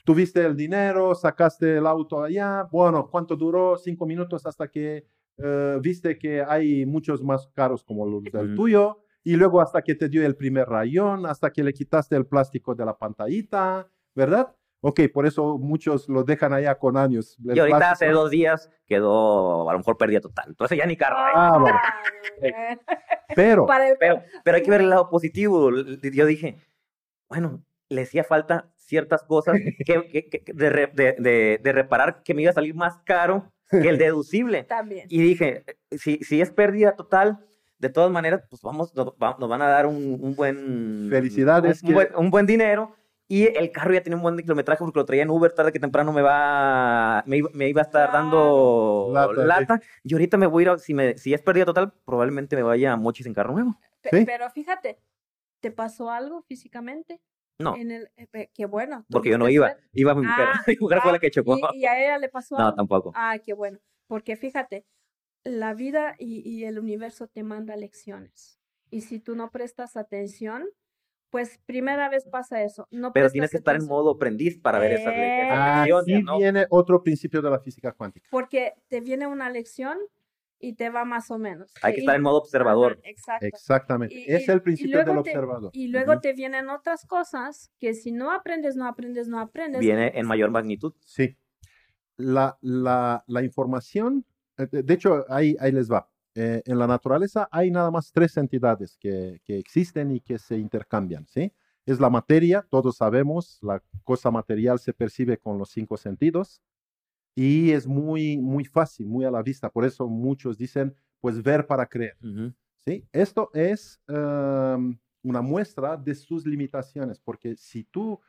tuviste 0.02 0.46
el 0.46 0.56
dinero, 0.56 1.14
sacaste 1.14 1.76
el 1.76 1.86
auto 1.86 2.22
allá, 2.22 2.66
bueno, 2.72 3.06
¿cuánto 3.10 3.36
duró? 3.36 3.76
Cinco 3.76 4.06
minutos 4.06 4.46
hasta 4.46 4.66
que 4.66 5.04
eh, 5.42 5.78
viste 5.80 6.18
que 6.18 6.42
hay 6.42 6.86
muchos 6.86 7.22
más 7.22 7.48
caros 7.54 7.84
como 7.84 8.06
los 8.06 8.22
del 8.24 8.54
tuyo, 8.54 8.98
y 9.22 9.36
luego 9.36 9.60
hasta 9.60 9.82
que 9.82 9.94
te 9.94 10.08
dio 10.08 10.24
el 10.24 10.36
primer 10.36 10.68
rayón, 10.68 11.26
hasta 11.26 11.50
que 11.50 11.62
le 11.62 11.72
quitaste 11.72 12.16
el 12.16 12.26
plástico 12.26 12.74
de 12.74 12.84
la 12.84 12.96
pantallita, 12.96 13.88
¿verdad? 14.14 14.54
Ok, 14.82 15.00
por 15.12 15.26
eso 15.26 15.58
muchos 15.58 16.08
lo 16.08 16.24
dejan 16.24 16.54
allá 16.54 16.78
con 16.78 16.96
años. 16.96 17.36
Y 17.38 17.58
ahorita 17.58 17.90
hace 17.90 18.08
dos 18.08 18.30
días 18.30 18.70
quedó, 18.86 19.68
a 19.68 19.72
lo 19.74 19.78
mejor 19.78 19.98
pérdida 19.98 20.20
total. 20.20 20.46
Entonces 20.48 20.78
ya 20.78 20.86
ni 20.86 20.96
carro. 20.96 21.16
Ah, 21.18 21.58
bueno. 21.60 21.78
pero, 23.36 23.66
pero, 23.98 24.22
pero 24.42 24.56
hay 24.56 24.62
que 24.62 24.70
ver 24.70 24.80
el 24.80 24.88
lado 24.88 25.10
positivo. 25.10 25.70
Yo 25.70 26.24
dije, 26.24 26.56
bueno, 27.28 27.62
le 27.90 28.02
hacía 28.02 28.24
falta 28.24 28.72
ciertas 28.76 29.22
cosas 29.22 29.58
que, 29.84 30.42
de, 30.46 31.14
de, 31.18 31.60
de, 31.62 31.72
reparar 31.72 32.22
que 32.22 32.32
me 32.32 32.42
iba 32.42 32.50
a 32.50 32.54
salir 32.54 32.74
más 32.74 32.98
caro 33.04 33.52
que 33.59 33.59
el 33.70 33.98
deducible. 33.98 34.64
También. 34.64 35.06
Y 35.08 35.20
dije, 35.20 35.64
si, 35.90 36.18
si 36.18 36.40
es 36.40 36.50
pérdida 36.50 36.96
total, 36.96 37.44
de 37.78 37.88
todas 37.88 38.10
maneras, 38.10 38.42
pues 38.48 38.60
vamos, 38.62 38.94
nos, 38.94 39.16
van 39.16 39.62
a 39.62 39.68
dar 39.68 39.86
un, 39.86 40.18
un 40.20 40.34
buen... 40.36 41.08
Felicidades. 41.10 41.82
Un, 41.82 41.94
buen, 41.94 42.08
un, 42.14 42.30
buen, 42.30 42.46
dinero. 42.46 42.94
Y 43.26 43.44
el 43.44 43.70
carro 43.72 43.94
ya 43.94 44.02
tiene 44.02 44.16
un 44.16 44.22
buen 44.22 44.36
kilometraje 44.36 44.80
porque 44.80 44.98
lo 44.98 45.06
traía 45.06 45.22
en 45.22 45.30
Uber, 45.30 45.52
tarde 45.52 45.72
que 45.72 45.80
temprano 45.80 46.12
me 46.12 46.20
va 46.20 47.22
me, 47.26 47.42
me 47.54 47.68
iba 47.68 47.80
a 47.80 47.84
estar 47.84 48.12
dando 48.12 49.12
lata. 49.36 49.80
Y 50.02 50.12
ahorita 50.12 50.36
me 50.36 50.46
voy 50.46 50.66
a 50.66 50.72
ir, 50.72 50.78
si, 50.78 50.92
me, 50.94 51.16
si 51.16 51.32
es 51.32 51.40
pérdida 51.40 51.64
total, 51.64 51.92
probablemente 52.04 52.56
me 52.56 52.62
vaya 52.62 52.92
a 52.92 52.96
Mochis 52.96 53.26
en 53.26 53.34
carro 53.34 53.52
nuevo. 53.52 53.78
Pero 54.02 54.50
fíjate, 54.50 54.98
¿te 55.60 55.70
pasó 55.70 56.10
algo 56.10 56.42
físicamente? 56.42 57.20
No. 57.60 57.76
En 57.76 57.90
el, 57.90 58.10
eh, 58.16 58.50
qué 58.54 58.66
bueno. 58.66 59.04
Porque 59.10 59.30
yo 59.30 59.38
no 59.38 59.48
iba, 59.48 59.76
iba 59.92 60.14
mi 60.14 60.26
mujer. 60.26 60.48
Ah, 60.52 60.62
mi 60.66 60.76
mujer 60.80 61.00
fue 61.00 61.12
la 61.12 61.16
ah, 61.16 61.20
que 61.20 61.30
chocó. 61.30 61.56
¿Y, 61.72 61.84
a 61.84 62.00
ella 62.00 62.18
le 62.18 62.28
pasó 62.28 62.56
algo? 62.56 62.70
No, 62.70 62.74
tampoco. 62.74 63.12
Ah, 63.14 63.38
qué 63.44 63.52
bueno. 63.52 63.78
Porque 64.06 64.36
fíjate, 64.36 64.86
la 65.44 65.74
vida 65.74 66.16
y, 66.18 66.48
y, 66.48 66.64
el 66.64 66.78
universo 66.78 67.28
te 67.28 67.42
manda 67.42 67.76
lecciones. 67.76 68.58
Y 68.90 69.02
si 69.02 69.20
tú 69.20 69.36
no 69.36 69.50
prestas 69.50 69.96
atención, 69.96 70.66
pues 71.30 71.60
primera 71.64 72.08
vez 72.08 72.26
pasa 72.28 72.62
eso. 72.62 72.86
No 72.90 73.12
Pero 73.12 73.30
tienes 73.30 73.50
que 73.50 73.58
estar 73.58 73.76
en 73.76 73.86
modo 73.86 74.12
aprendiz 74.12 74.58
para 74.58 74.78
ver 74.78 74.92
esas, 74.92 75.14
ah, 75.16 75.84
lecciones. 75.86 76.24
Ah, 76.28 76.36
viene 76.38 76.66
otro 76.70 77.02
principio 77.02 77.40
de 77.40 77.50
la 77.50 77.60
física 77.60 77.92
cuántica. 77.92 78.28
Porque 78.30 78.74
te 78.88 79.00
viene 79.00 79.26
una 79.26 79.48
lección 79.48 79.98
y 80.60 80.74
te 80.74 80.90
va 80.90 81.04
más 81.04 81.30
o 81.30 81.38
menos. 81.38 81.72
Hay 81.82 81.94
que 81.94 82.00
estar 82.00 82.14
en 82.14 82.22
modo 82.22 82.38
observador. 82.38 83.00
exacto. 83.02 83.46
Exactamente. 83.46 84.34
es 84.34 84.48
el 84.48 84.62
principio 84.62 85.04
del 85.04 85.18
observador. 85.18 85.70
Y 85.72 85.88
luego 85.88 86.20
te 86.20 86.34
vienen 86.34 86.68
otras 86.68 87.06
cosas 87.06 87.72
que 87.80 87.94
si 87.94 88.12
no 88.12 88.30
aprendes, 88.30 88.76
no 88.76 88.86
aprendes, 88.86 89.26
no 89.26 89.40
aprendes. 89.40 89.80
Viene 89.80 90.12
en 90.14 90.26
mayor 90.26 90.50
magnitud. 90.50 90.92
Sí. 91.00 91.36
La, 92.16 92.58
la, 92.60 93.24
la 93.26 93.42
información, 93.42 94.26
eh, 94.58 94.68
de 94.70 94.94
hecho, 94.94 95.24
ahí, 95.28 95.56
ahí 95.58 95.72
les 95.72 95.90
va. 95.90 96.10
Eh, 96.34 96.62
en 96.66 96.78
la 96.78 96.86
naturaleza 96.86 97.48
hay 97.50 97.70
nada 97.70 97.90
más 97.90 98.12
tres 98.12 98.36
entidades 98.36 98.96
que, 98.98 99.40
que 99.44 99.58
existen 99.58 100.12
y 100.12 100.20
que 100.20 100.38
se 100.38 100.56
intercambian, 100.58 101.26
¿sí? 101.26 101.52
Es 101.86 101.98
la 101.98 102.10
materia, 102.10 102.64
todos 102.70 102.98
sabemos, 102.98 103.58
la 103.62 103.82
cosa 104.04 104.30
material 104.30 104.78
se 104.78 104.92
percibe 104.92 105.38
con 105.38 105.58
los 105.58 105.70
cinco 105.70 105.96
sentidos 105.96 106.60
y 107.34 107.70
es 107.70 107.86
muy, 107.86 108.38
muy 108.38 108.64
fácil, 108.64 109.06
muy 109.06 109.24
a 109.24 109.30
la 109.30 109.42
vista. 109.42 109.70
Por 109.70 109.84
eso 109.84 110.08
muchos 110.08 110.58
dicen, 110.58 110.94
pues 111.20 111.42
ver 111.42 111.66
para 111.66 111.86
creer. 111.86 112.16
¿sí? 112.84 113.06
Esto 113.12 113.50
es 113.54 114.00
una 114.06 115.42
muestra 115.42 115.96
de 115.96 116.14
sus 116.14 116.46
limitaciones, 116.46 117.20
porque 117.20 117.56
si 117.56 117.84
tú 117.84 118.20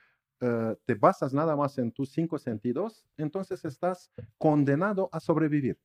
eh, 0.44 0.76
te 0.86 0.96
basas 0.96 1.34
nada 1.34 1.56
más 1.56 1.78
en 1.78 1.92
tus 1.92 2.12
cinco 2.12 2.40
sentidos, 2.40 3.06
entonces 3.16 3.64
estás 3.64 4.12
condenado 4.40 5.08
a 5.12 5.20
sobrevivir. 5.20 5.80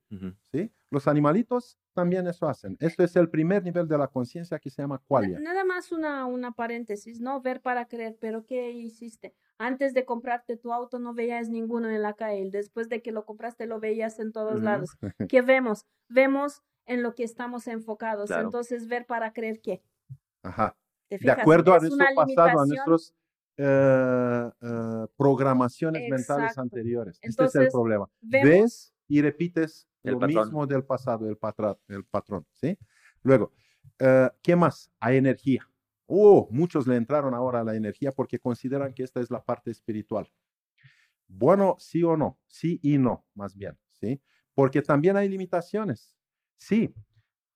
¿sí? 0.51 0.71
Los 0.89 1.07
animalitos 1.07 1.77
también 1.93 2.27
eso 2.27 2.47
hacen. 2.49 2.75
Esto 2.79 3.03
es 3.03 3.15
el 3.15 3.29
primer 3.29 3.63
nivel 3.63 3.87
de 3.87 3.97
la 3.97 4.07
conciencia 4.07 4.57
que 4.57 4.69
se 4.69 4.81
llama 4.81 5.01
qualia. 5.07 5.39
Nada 5.39 5.63
más 5.63 5.91
una, 5.91 6.25
una 6.25 6.51
paréntesis, 6.51 7.21
¿no? 7.21 7.39
Ver 7.41 7.61
para 7.61 7.85
creer, 7.85 8.17
pero 8.19 8.45
¿qué 8.45 8.71
hiciste? 8.71 9.35
Antes 9.59 9.93
de 9.93 10.05
comprarte 10.05 10.57
tu 10.57 10.71
auto 10.71 10.99
no 10.99 11.13
veías 11.13 11.49
ninguno 11.49 11.89
en 11.89 12.01
la 12.01 12.13
calle, 12.13 12.49
después 12.51 12.89
de 12.89 13.01
que 13.01 13.11
lo 13.11 13.25
compraste 13.25 13.65
lo 13.65 13.79
veías 13.79 14.19
en 14.19 14.31
todos 14.31 14.61
lados. 14.61 14.97
¿Qué 15.27 15.41
vemos? 15.41 15.85
Vemos 16.09 16.61
en 16.85 17.03
lo 17.03 17.15
que 17.15 17.23
estamos 17.23 17.67
enfocados. 17.67 18.31
Entonces, 18.31 18.87
ver 18.87 19.05
para 19.05 19.33
creer 19.33 19.59
qué. 19.61 19.83
Ajá. 20.43 20.75
De 21.09 21.31
acuerdo 21.31 21.73
a 21.73 21.79
nuestro 21.79 22.05
pasado, 22.15 22.59
a 22.59 22.65
nuestras 22.65 23.15
eh, 23.57 24.51
eh, 24.61 25.07
programaciones 25.15 26.09
mentales 26.09 26.57
anteriores. 26.57 27.17
este 27.21 27.45
es 27.45 27.55
el 27.55 27.69
problema. 27.69 28.09
Ves 28.21 28.93
y 29.07 29.21
repites 29.21 29.87
lo 30.03 30.19
mismo 30.19 30.67
del 30.67 30.83
pasado, 30.83 31.27
el, 31.27 31.37
patrón, 31.37 31.77
el 31.87 32.03
patrón. 32.03 32.45
¿sí? 32.53 32.77
Luego, 33.23 33.51
eh, 33.99 34.29
¿qué 34.41 34.55
más? 34.55 34.91
Hay 34.99 35.17
energía. 35.17 35.67
Oh, 36.07 36.47
muchos 36.51 36.87
le 36.87 36.95
entraron 36.95 37.33
ahora 37.33 37.59
a 37.59 37.63
la 37.63 37.75
energía 37.75 38.11
porque 38.11 38.39
consideran 38.39 38.93
que 38.93 39.03
esta 39.03 39.19
es 39.19 39.29
la 39.29 39.43
parte 39.43 39.71
espiritual. 39.71 40.27
Bueno, 41.27 41.75
sí 41.77 42.03
o 42.03 42.15
no, 42.17 42.39
sí 42.47 42.79
y 42.81 42.97
no, 42.97 43.25
más 43.35 43.55
bien, 43.55 43.77
¿sí? 43.91 44.21
Porque 44.53 44.81
también 44.81 45.17
hay 45.17 45.27
limitaciones. 45.27 46.17
Sí, 46.55 46.93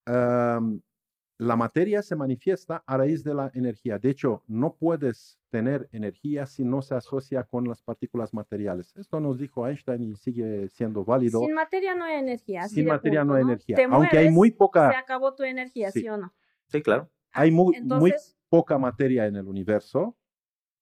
la 0.06 1.56
materia 1.56 2.04
se 2.04 2.16
manifiesta 2.16 2.84
a 2.86 2.98
raíz 2.98 3.24
de 3.24 3.34
la 3.34 3.50
energía. 3.56 3.98
De 3.98 4.12
hecho, 4.12 4.44
no 4.46 4.76
puedes 4.76 5.40
tener 5.50 5.90
energía 5.92 6.46
si 6.46 6.64
no 6.64 6.84
se 6.84 6.94
asocia 6.94 7.44
con 7.46 7.68
las 7.68 7.82
partículas 7.82 8.32
materiales. 8.32 8.96
Esto 8.96 9.20
nos 9.20 9.40
dijo 9.40 9.68
Einstein 9.68 10.04
y 10.04 10.16
sigue 10.16 10.70
siendo 10.70 11.04
válido. 11.04 11.40
Sin 11.40 11.56
materia 11.56 11.96
no 11.96 12.04
hay 12.04 12.20
energía. 12.20 12.68
Sin 12.68 12.86
materia 12.86 13.24
no 13.24 13.34
hay 13.34 13.42
energía. 13.42 13.78
Aunque 13.90 14.20
hay 14.20 14.30
muy 14.30 14.52
poca. 14.52 14.92
Se 14.92 14.98
acabó 14.98 15.34
tu 15.34 15.42
energía, 15.42 15.90
¿sí, 15.90 16.08
o 16.08 16.18
no? 16.18 16.32
Sí, 16.68 16.84
claro. 16.84 17.10
Hay 17.32 17.50
muy, 17.50 17.82
muy 17.82 18.14
poca 18.52 18.78
materia 18.78 19.28
en 19.28 19.38
el 19.38 19.48
universo, 19.48 20.18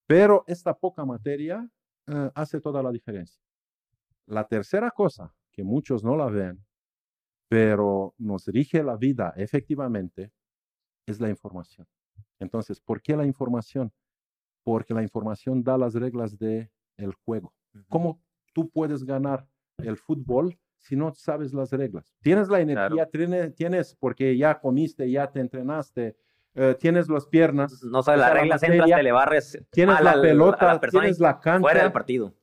pero 0.04 0.42
esta 0.48 0.74
poca 0.76 1.04
materia 1.04 1.70
eh, 2.08 2.30
hace 2.34 2.60
toda 2.60 2.82
la 2.82 2.90
diferencia. 2.90 3.40
La 4.26 4.44
tercera 4.44 4.90
cosa, 4.90 5.32
que 5.52 5.62
muchos 5.62 6.02
no 6.02 6.16
la 6.16 6.26
ven, 6.26 6.66
pero 7.48 8.12
nos 8.18 8.48
rige 8.48 8.82
la 8.82 8.96
vida 8.96 9.32
efectivamente 9.36 10.32
es 11.06 11.20
la 11.20 11.28
información. 11.28 11.86
Entonces, 12.40 12.80
¿por 12.80 13.00
qué 13.00 13.16
la 13.16 13.24
información? 13.24 13.92
Porque 14.64 14.92
la 14.92 15.04
información 15.04 15.62
da 15.62 15.78
las 15.78 15.94
reglas 15.94 16.36
del 16.36 16.68
el 16.96 17.14
juego. 17.14 17.54
¿Cómo 17.88 18.20
tú 18.52 18.68
puedes 18.68 19.04
ganar 19.04 19.46
el 19.78 19.96
fútbol 19.96 20.58
si 20.76 20.96
no 20.96 21.14
sabes 21.14 21.54
las 21.54 21.70
reglas? 21.70 22.16
Tienes 22.20 22.48
la 22.48 22.60
energía, 22.60 23.08
tienes, 23.54 23.94
porque 23.94 24.36
ya 24.36 24.58
comiste, 24.58 25.08
ya 25.08 25.30
te 25.30 25.38
entrenaste, 25.38 26.16
eh, 26.54 26.76
tienes 26.78 27.08
las 27.08 27.26
piernas. 27.26 27.82
No 27.82 28.02
sabes 28.02 28.20
las 28.20 28.32
reglas, 28.32 28.62
entras, 28.62 28.90
te 28.90 29.02
le 29.02 29.12
barres. 29.12 29.64
Tienes 29.70 30.00
la, 30.00 30.20
pelota, 30.20 30.80
tienes 30.80 31.20
la 31.20 31.40
cancha. 31.40 31.60
Fuera 31.60 31.82
del 31.82 31.92
partido. 31.92 32.34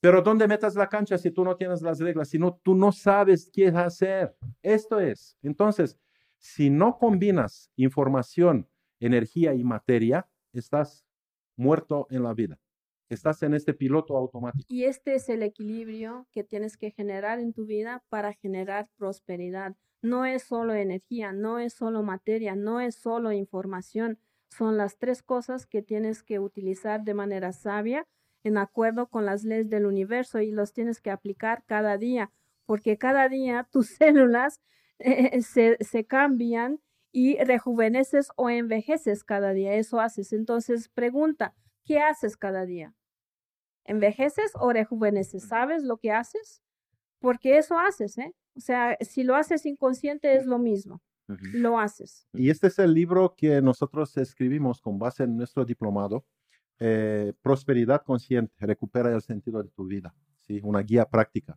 Pero 0.00 0.20
¿dónde 0.20 0.48
metas 0.48 0.74
la 0.74 0.88
cancha 0.88 1.16
si 1.16 1.30
tú 1.30 1.44
no 1.44 1.56
tienes 1.56 1.80
las 1.80 2.00
reglas? 2.00 2.28
Si 2.28 2.38
no, 2.38 2.58
tú 2.62 2.74
no 2.74 2.90
sabes 2.90 3.48
qué 3.52 3.68
hacer. 3.68 4.34
Esto 4.60 4.98
es. 4.98 5.38
Entonces, 5.42 5.96
si 6.38 6.70
no 6.70 6.98
combinas 6.98 7.70
información, 7.76 8.68
energía 8.98 9.54
y 9.54 9.62
materia, 9.62 10.28
estás 10.52 11.06
muerto 11.56 12.08
en 12.10 12.24
la 12.24 12.34
vida. 12.34 12.58
Estás 13.08 13.42
en 13.44 13.54
este 13.54 13.74
piloto 13.74 14.16
automático. 14.16 14.66
Y 14.68 14.84
este 14.84 15.14
es 15.14 15.28
el 15.28 15.42
equilibrio 15.42 16.26
que 16.32 16.42
tienes 16.42 16.76
que 16.76 16.90
generar 16.90 17.38
en 17.38 17.52
tu 17.52 17.66
vida 17.66 18.02
para 18.08 18.32
generar 18.32 18.88
prosperidad. 18.96 19.76
No 20.02 20.24
es 20.26 20.42
solo 20.42 20.74
energía, 20.74 21.32
no 21.32 21.58
es 21.58 21.74
solo 21.74 22.02
materia, 22.02 22.56
no 22.56 22.80
es 22.80 22.96
solo 22.96 23.32
información. 23.32 24.18
Son 24.48 24.76
las 24.76 24.98
tres 24.98 25.22
cosas 25.22 25.66
que 25.66 25.82
tienes 25.82 26.22
que 26.22 26.40
utilizar 26.40 27.02
de 27.04 27.14
manera 27.14 27.52
sabia 27.52 28.06
en 28.44 28.58
acuerdo 28.58 29.06
con 29.08 29.24
las 29.24 29.44
leyes 29.44 29.70
del 29.70 29.86
universo 29.86 30.40
y 30.40 30.50
los 30.50 30.72
tienes 30.72 31.00
que 31.00 31.10
aplicar 31.10 31.62
cada 31.66 31.96
día, 31.98 32.32
porque 32.66 32.98
cada 32.98 33.28
día 33.28 33.68
tus 33.72 33.88
células 33.90 34.60
eh, 34.98 35.42
se, 35.42 35.76
se 35.80 36.04
cambian 36.04 36.80
y 37.12 37.36
rejuveneces 37.44 38.28
o 38.36 38.50
envejeces 38.50 39.22
cada 39.24 39.52
día. 39.52 39.74
Eso 39.74 40.00
haces. 40.00 40.32
Entonces, 40.32 40.88
pregunta, 40.88 41.54
¿qué 41.84 42.00
haces 42.00 42.36
cada 42.36 42.66
día? 42.66 42.94
¿Envejeces 43.84 44.52
o 44.56 44.72
rejuveneces? 44.72 45.46
¿Sabes 45.48 45.84
lo 45.84 45.98
que 45.98 46.12
haces? 46.12 46.62
Porque 47.20 47.58
eso 47.58 47.78
haces, 47.78 48.18
¿eh? 48.18 48.34
O 48.54 48.60
sea, 48.60 48.96
si 49.00 49.24
lo 49.24 49.34
haces 49.34 49.66
inconsciente 49.66 50.36
es 50.36 50.46
lo 50.46 50.58
mismo. 50.58 51.02
Lo 51.54 51.78
haces. 51.78 52.28
Y 52.34 52.50
este 52.50 52.66
es 52.66 52.78
el 52.78 52.92
libro 52.92 53.34
que 53.34 53.62
nosotros 53.62 54.14
escribimos 54.18 54.82
con 54.82 54.98
base 54.98 55.22
en 55.22 55.36
nuestro 55.36 55.64
diplomado 55.64 56.26
eh, 56.84 57.32
prosperidad 57.42 58.02
consciente, 58.02 58.52
recupera 58.58 59.14
el 59.14 59.22
sentido 59.22 59.62
de 59.62 59.68
tu 59.68 59.86
vida, 59.86 60.12
¿sí? 60.40 60.60
una 60.64 60.80
guía 60.80 61.04
práctica. 61.04 61.56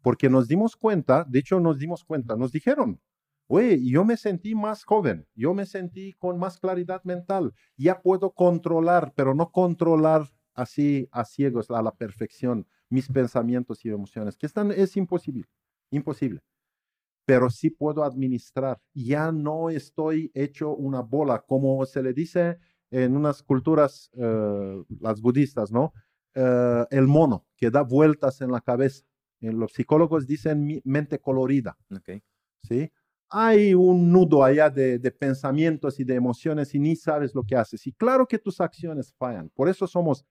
Porque 0.00 0.30
nos 0.30 0.46
dimos 0.46 0.76
cuenta, 0.76 1.24
de 1.24 1.40
hecho 1.40 1.58
nos 1.58 1.76
dimos 1.76 2.04
cuenta, 2.04 2.36
nos 2.36 2.52
dijeron, 2.52 3.00
oye, 3.48 3.84
yo 3.84 4.04
me 4.04 4.16
sentí 4.16 4.54
más 4.54 4.84
joven, 4.84 5.26
yo 5.34 5.54
me 5.54 5.66
sentí 5.66 6.12
con 6.12 6.38
más 6.38 6.60
claridad 6.60 7.02
mental, 7.02 7.52
ya 7.76 8.00
puedo 8.00 8.30
controlar, 8.30 9.12
pero 9.16 9.34
no 9.34 9.50
controlar 9.50 10.28
así 10.54 11.08
a 11.10 11.24
ciegos, 11.24 11.68
a 11.72 11.82
la 11.82 11.96
perfección, 11.96 12.64
mis 12.88 13.08
pensamientos 13.08 13.84
y 13.84 13.88
emociones, 13.88 14.36
que 14.36 14.46
están, 14.46 14.70
es 14.70 14.96
imposible, 14.96 15.46
imposible. 15.90 16.40
Pero 17.26 17.50
sí 17.50 17.70
puedo 17.70 18.02
administrar, 18.02 18.80
ya 18.94 19.30
no 19.30 19.70
estoy 19.70 20.30
hecho 20.34 20.74
una 20.74 21.00
bola, 21.02 21.44
como 21.46 21.84
se 21.86 22.02
le 22.02 22.12
dice 22.12 22.58
en 22.90 23.16
unas 23.16 23.42
culturas, 23.42 24.10
eh, 24.14 24.82
las 25.00 25.20
budistas, 25.20 25.70
¿no? 25.70 25.92
Eh, 26.34 26.86
el 26.90 27.06
mono 27.06 27.46
que 27.56 27.70
da 27.70 27.82
vueltas 27.82 28.40
en 28.40 28.50
la 28.50 28.60
cabeza. 28.60 29.04
En 29.40 29.58
los 29.58 29.72
psicólogos 29.72 30.26
dicen 30.26 30.80
mente 30.84 31.18
colorida. 31.18 31.76
Okay. 31.90 32.22
¿sí? 32.62 32.90
Hay 33.30 33.74
un 33.74 34.12
nudo 34.12 34.44
allá 34.44 34.68
de, 34.70 34.98
de, 34.98 35.10
pensamientos 35.10 35.98
y 35.98 36.04
de 36.04 36.14
emociones 36.14 36.74
y 36.74 36.78
ni 36.78 36.96
sabes 36.96 37.34
lo 37.34 37.44
que 37.44 37.56
haces. 37.56 37.86
Y 37.86 37.92
claro 37.92 38.26
que 38.26 38.38
tus 38.38 38.60
acciones 38.60 39.14
fallan. 39.14 39.48
Por 39.50 39.68
eso 39.68 39.86
somos 39.86 40.24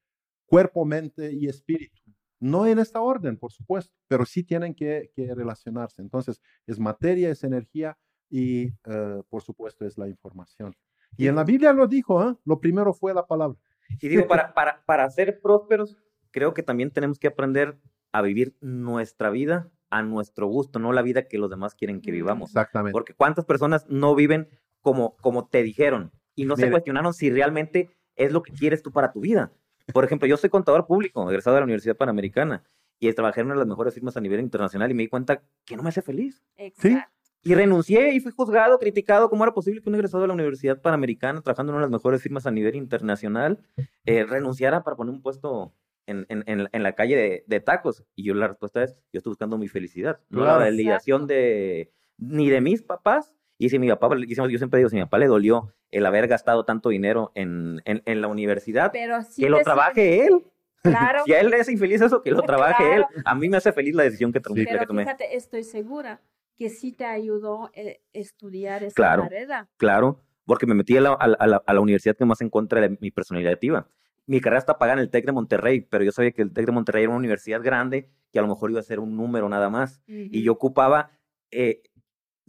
cuerpo, 0.45 0.85
mente 0.85 1.31
y 1.33 1.47
espíritu. 1.47 2.01
No 2.39 2.65
en 2.65 2.79
esta 2.79 3.01
orden, 3.01 3.37
por 3.37 3.51
supuesto, 3.51 3.93
pero 4.07 4.25
sí 4.25 4.43
tienen 4.43 4.73
que, 4.73 5.11
que 5.13 5.33
relacionarse. 5.33 6.01
Entonces, 6.01 6.41
es 6.67 6.79
materia, 6.79 7.29
es 7.29 7.43
energía 7.43 7.97
y, 8.29 8.67
eh, 8.85 9.21
por 9.29 9.41
supuesto, 9.41 9.85
es 9.85 9.97
la 9.97 10.07
información. 10.07 10.75
Y 11.17 11.27
en 11.27 11.35
la 11.35 11.43
Biblia 11.43 11.73
lo 11.73 11.87
dijo, 11.87 12.23
¿eh? 12.23 12.35
lo 12.45 12.59
primero 12.59 12.93
fue 12.93 13.13
la 13.13 13.25
palabra. 13.25 13.57
Y 14.01 14.07
digo, 14.07 14.27
para, 14.27 14.53
para, 14.53 14.83
para 14.85 15.09
ser 15.09 15.41
prósperos, 15.41 15.97
creo 16.31 16.53
que 16.53 16.63
también 16.63 16.91
tenemos 16.91 17.19
que 17.19 17.27
aprender 17.27 17.79
a 18.11 18.21
vivir 18.21 18.55
nuestra 18.61 19.29
vida 19.29 19.71
a 19.89 20.03
nuestro 20.03 20.47
gusto, 20.47 20.79
no 20.79 20.93
la 20.93 21.01
vida 21.01 21.27
que 21.27 21.37
los 21.37 21.49
demás 21.49 21.75
quieren 21.75 22.01
que 22.01 22.11
vivamos. 22.11 22.51
Exactamente. 22.51 22.93
Porque 22.93 23.13
cuántas 23.13 23.45
personas 23.45 23.87
no 23.89 24.15
viven 24.15 24.47
como, 24.81 25.15
como 25.17 25.47
te 25.47 25.63
dijeron 25.63 26.11
y 26.35 26.45
no 26.45 26.55
se 26.55 26.69
cuestionaron 26.69 27.13
si 27.13 27.29
realmente 27.31 27.89
es 28.15 28.31
lo 28.31 28.43
que 28.43 28.53
quieres 28.53 28.81
tú 28.83 28.91
para 28.91 29.11
tu 29.11 29.21
vida. 29.21 29.51
Por 29.93 30.05
ejemplo, 30.05 30.27
yo 30.27 30.37
soy 30.37 30.49
contador 30.49 30.85
público, 30.87 31.29
egresado 31.29 31.55
de 31.55 31.61
la 31.61 31.65
Universidad 31.65 31.97
Panamericana, 31.97 32.63
y 32.99 33.11
trabajé 33.13 33.41
en 33.41 33.47
una 33.47 33.55
de 33.55 33.59
las 33.59 33.67
mejores 33.67 33.93
firmas 33.93 34.17
a 34.17 34.21
nivel 34.21 34.39
internacional 34.41 34.91
y 34.91 34.93
me 34.93 35.03
di 35.03 35.09
cuenta 35.09 35.41
que 35.65 35.77
no 35.77 35.83
me 35.83 35.89
hace 35.89 36.01
feliz. 36.01 36.43
Exacto. 36.57 36.89
¿Sí? 36.89 37.19
Y 37.41 37.55
renuncié 37.55 38.13
y 38.13 38.19
fui 38.19 38.33
juzgado, 38.33 38.77
criticado. 38.79 39.29
¿Cómo 39.29 39.43
era 39.43 39.53
posible 39.53 39.81
que 39.81 39.89
un 39.89 39.95
egresado 39.95 40.21
de 40.21 40.27
la 40.27 40.33
Universidad 40.33 40.81
Panamericana, 40.81 41.41
trabajando 41.41 41.71
en 41.71 41.75
una 41.77 41.85
de 41.85 41.91
las 41.91 41.99
mejores 41.99 42.21
firmas 42.21 42.45
a 42.45 42.51
nivel 42.51 42.75
internacional, 42.75 43.59
eh, 44.05 44.25
renunciara 44.25 44.83
para 44.83 44.97
poner 44.97 45.13
un 45.13 45.21
puesto 45.21 45.73
en, 46.05 46.25
en, 46.27 46.43
en, 46.45 46.83
la 46.83 46.95
calle 46.95 47.43
de, 47.47 47.59
tacos? 47.61 48.03
Y 48.13 48.23
yo 48.23 48.33
la 48.33 48.49
respuesta 48.49 48.83
es, 48.83 48.97
yo 49.13 49.19
estoy 49.19 49.31
buscando 49.31 49.57
mi 49.57 49.69
felicidad. 49.69 50.19
No 50.29 50.43
la 50.43 50.57
validación 50.57 51.27
de 51.27 51.93
ni 52.17 52.49
de 52.49 52.59
mis 52.59 52.81
papás. 52.81 53.33
Y 53.61 53.69
si 53.69 53.77
mi 53.77 53.89
papá, 53.89 54.09
yo 54.15 54.47
siempre 54.57 54.77
digo, 54.77 54.89
si 54.89 54.95
mi 54.95 55.03
papá 55.03 55.17
le 55.17 55.27
dolió 55.27 55.73
el 55.91 56.05
haber 56.05 56.29
gastado 56.29 56.63
tanto 56.63 56.89
dinero 56.89 57.33
en, 57.35 57.81
en, 57.83 58.21
la 58.21 58.27
universidad, 58.29 58.89
que 58.89 59.49
lo 59.49 59.59
trabaje 59.59 60.25
él. 60.25 60.45
Claro. 60.81 61.23
si 61.25 61.33
a 61.33 61.41
él 61.41 61.49
le 61.49 61.57
es 61.57 61.67
infeliz 61.67 62.01
eso, 62.01 62.21
que 62.21 62.31
lo 62.31 62.41
trabaje 62.43 62.95
él. 62.95 63.05
A 63.25 63.35
mí 63.35 63.49
me 63.49 63.57
hace 63.57 63.73
feliz 63.73 63.93
la 63.93 64.03
decisión 64.03 64.31
que, 64.31 64.39
tomé. 64.39 64.65
Pero 64.65 64.87
fíjate, 64.87 65.35
estoy 65.35 65.65
segura 65.65 66.21
que 66.55 66.69
sí 66.69 66.93
te 66.93 67.03
ayudó 67.03 67.69
eh, 67.73 67.99
estudiar 68.13 68.81
esa 68.83 68.95
claro, 68.95 69.23
carrera. 69.23 69.67
Claro, 69.75 70.21
porque 70.45 70.65
me 70.65 70.73
metí 70.73 70.95
a 70.95 71.01
la, 71.01 71.11
a, 71.11 71.27
la, 71.27 71.61
a 71.65 71.73
la, 71.73 71.81
universidad 71.81 72.15
que 72.15 72.23
más 72.23 72.39
en 72.39 72.49
contra 72.49 72.79
de 72.79 72.97
mi 73.01 73.11
personalidad 73.11 73.51
activa. 73.51 73.89
Mi 74.25 74.39
carrera 74.39 74.59
está 74.59 74.77
pagada 74.77 74.99
en 74.99 75.03
el 75.03 75.09
TEC 75.09 75.25
de 75.25 75.31
Monterrey, 75.33 75.81
pero 75.81 76.05
yo 76.05 76.13
sabía 76.13 76.31
que 76.31 76.43
el 76.43 76.53
TEC 76.53 76.67
de 76.67 76.71
Monterrey 76.71 77.03
era 77.03 77.09
una 77.09 77.19
universidad 77.19 77.61
grande 77.61 78.09
que 78.31 78.39
a 78.39 78.41
lo 78.41 78.47
mejor 78.47 78.71
iba 78.71 78.79
a 78.79 78.83
ser 78.83 79.01
un 79.01 79.17
número 79.17 79.49
nada 79.49 79.69
más. 79.69 80.01
Y 80.07 80.43
yo 80.43 80.53
ocupaba 80.53 81.11
eh, 81.51 81.81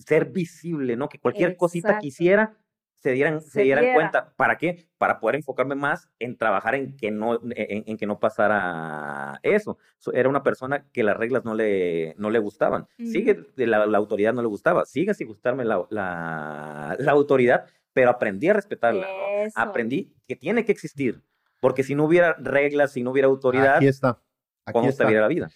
ser 0.02 0.26
visible, 0.26 0.96
¿no? 0.96 1.08
Que 1.08 1.18
cualquier 1.18 1.56
cosita 1.56 1.98
que 1.98 2.08
hiciera 2.08 2.56
se 3.00 3.12
dieran, 3.12 3.40
se, 3.40 3.62
dieran 3.62 3.94
cuenta. 3.94 4.34
¿Para 4.36 4.58
qué? 4.58 4.86
Para 4.98 5.20
poder 5.20 5.36
enfocarme 5.36 5.74
más 5.74 6.10
en 6.18 6.36
trabajar 6.36 6.74
en 6.74 6.96
que 6.96 7.10
no, 7.10 7.40
en, 7.42 7.96
que 7.96 8.06
no 8.06 8.20
pasara 8.20 9.40
eso. 9.42 9.78
Era 10.12 10.28
una 10.28 10.42
persona 10.42 10.86
que 10.92 11.02
las 11.02 11.16
reglas 11.16 11.44
no 11.44 11.54
le, 11.54 12.14
no 12.18 12.28
le 12.28 12.38
gustaban. 12.38 12.86
Sigue, 12.98 13.46
la, 13.56 13.86
la, 13.86 13.98
autoridad 13.98 14.34
no 14.34 14.42
le 14.42 14.48
gustaba. 14.48 14.84
Sigue 14.84 15.14
sin 15.14 15.28
gustarme 15.28 15.64
la, 15.64 15.86
la, 15.88 16.96
la 16.98 17.12
autoridad, 17.12 17.64
pero 17.94 18.10
aprendí 18.10 18.48
a 18.48 18.52
respetarla. 18.52 19.06
Aprendí 19.54 20.14
que 20.26 20.36
tiene 20.36 20.66
que 20.66 20.72
existir. 20.72 21.22
Porque 21.60 21.82
si 21.82 21.94
no 21.94 22.04
hubiera 22.04 22.34
reglas, 22.34 22.92
si 22.92 23.02
no 23.02 23.12
hubiera 23.12 23.28
autoridad, 23.28 23.76
Aquí 23.76 23.86
está. 23.86 24.20
Aquí 24.66 24.72
¿cómo 24.74 24.88
está. 24.88 25.04
estaría 25.04 25.20
la 25.20 25.28
vida? 25.28 25.50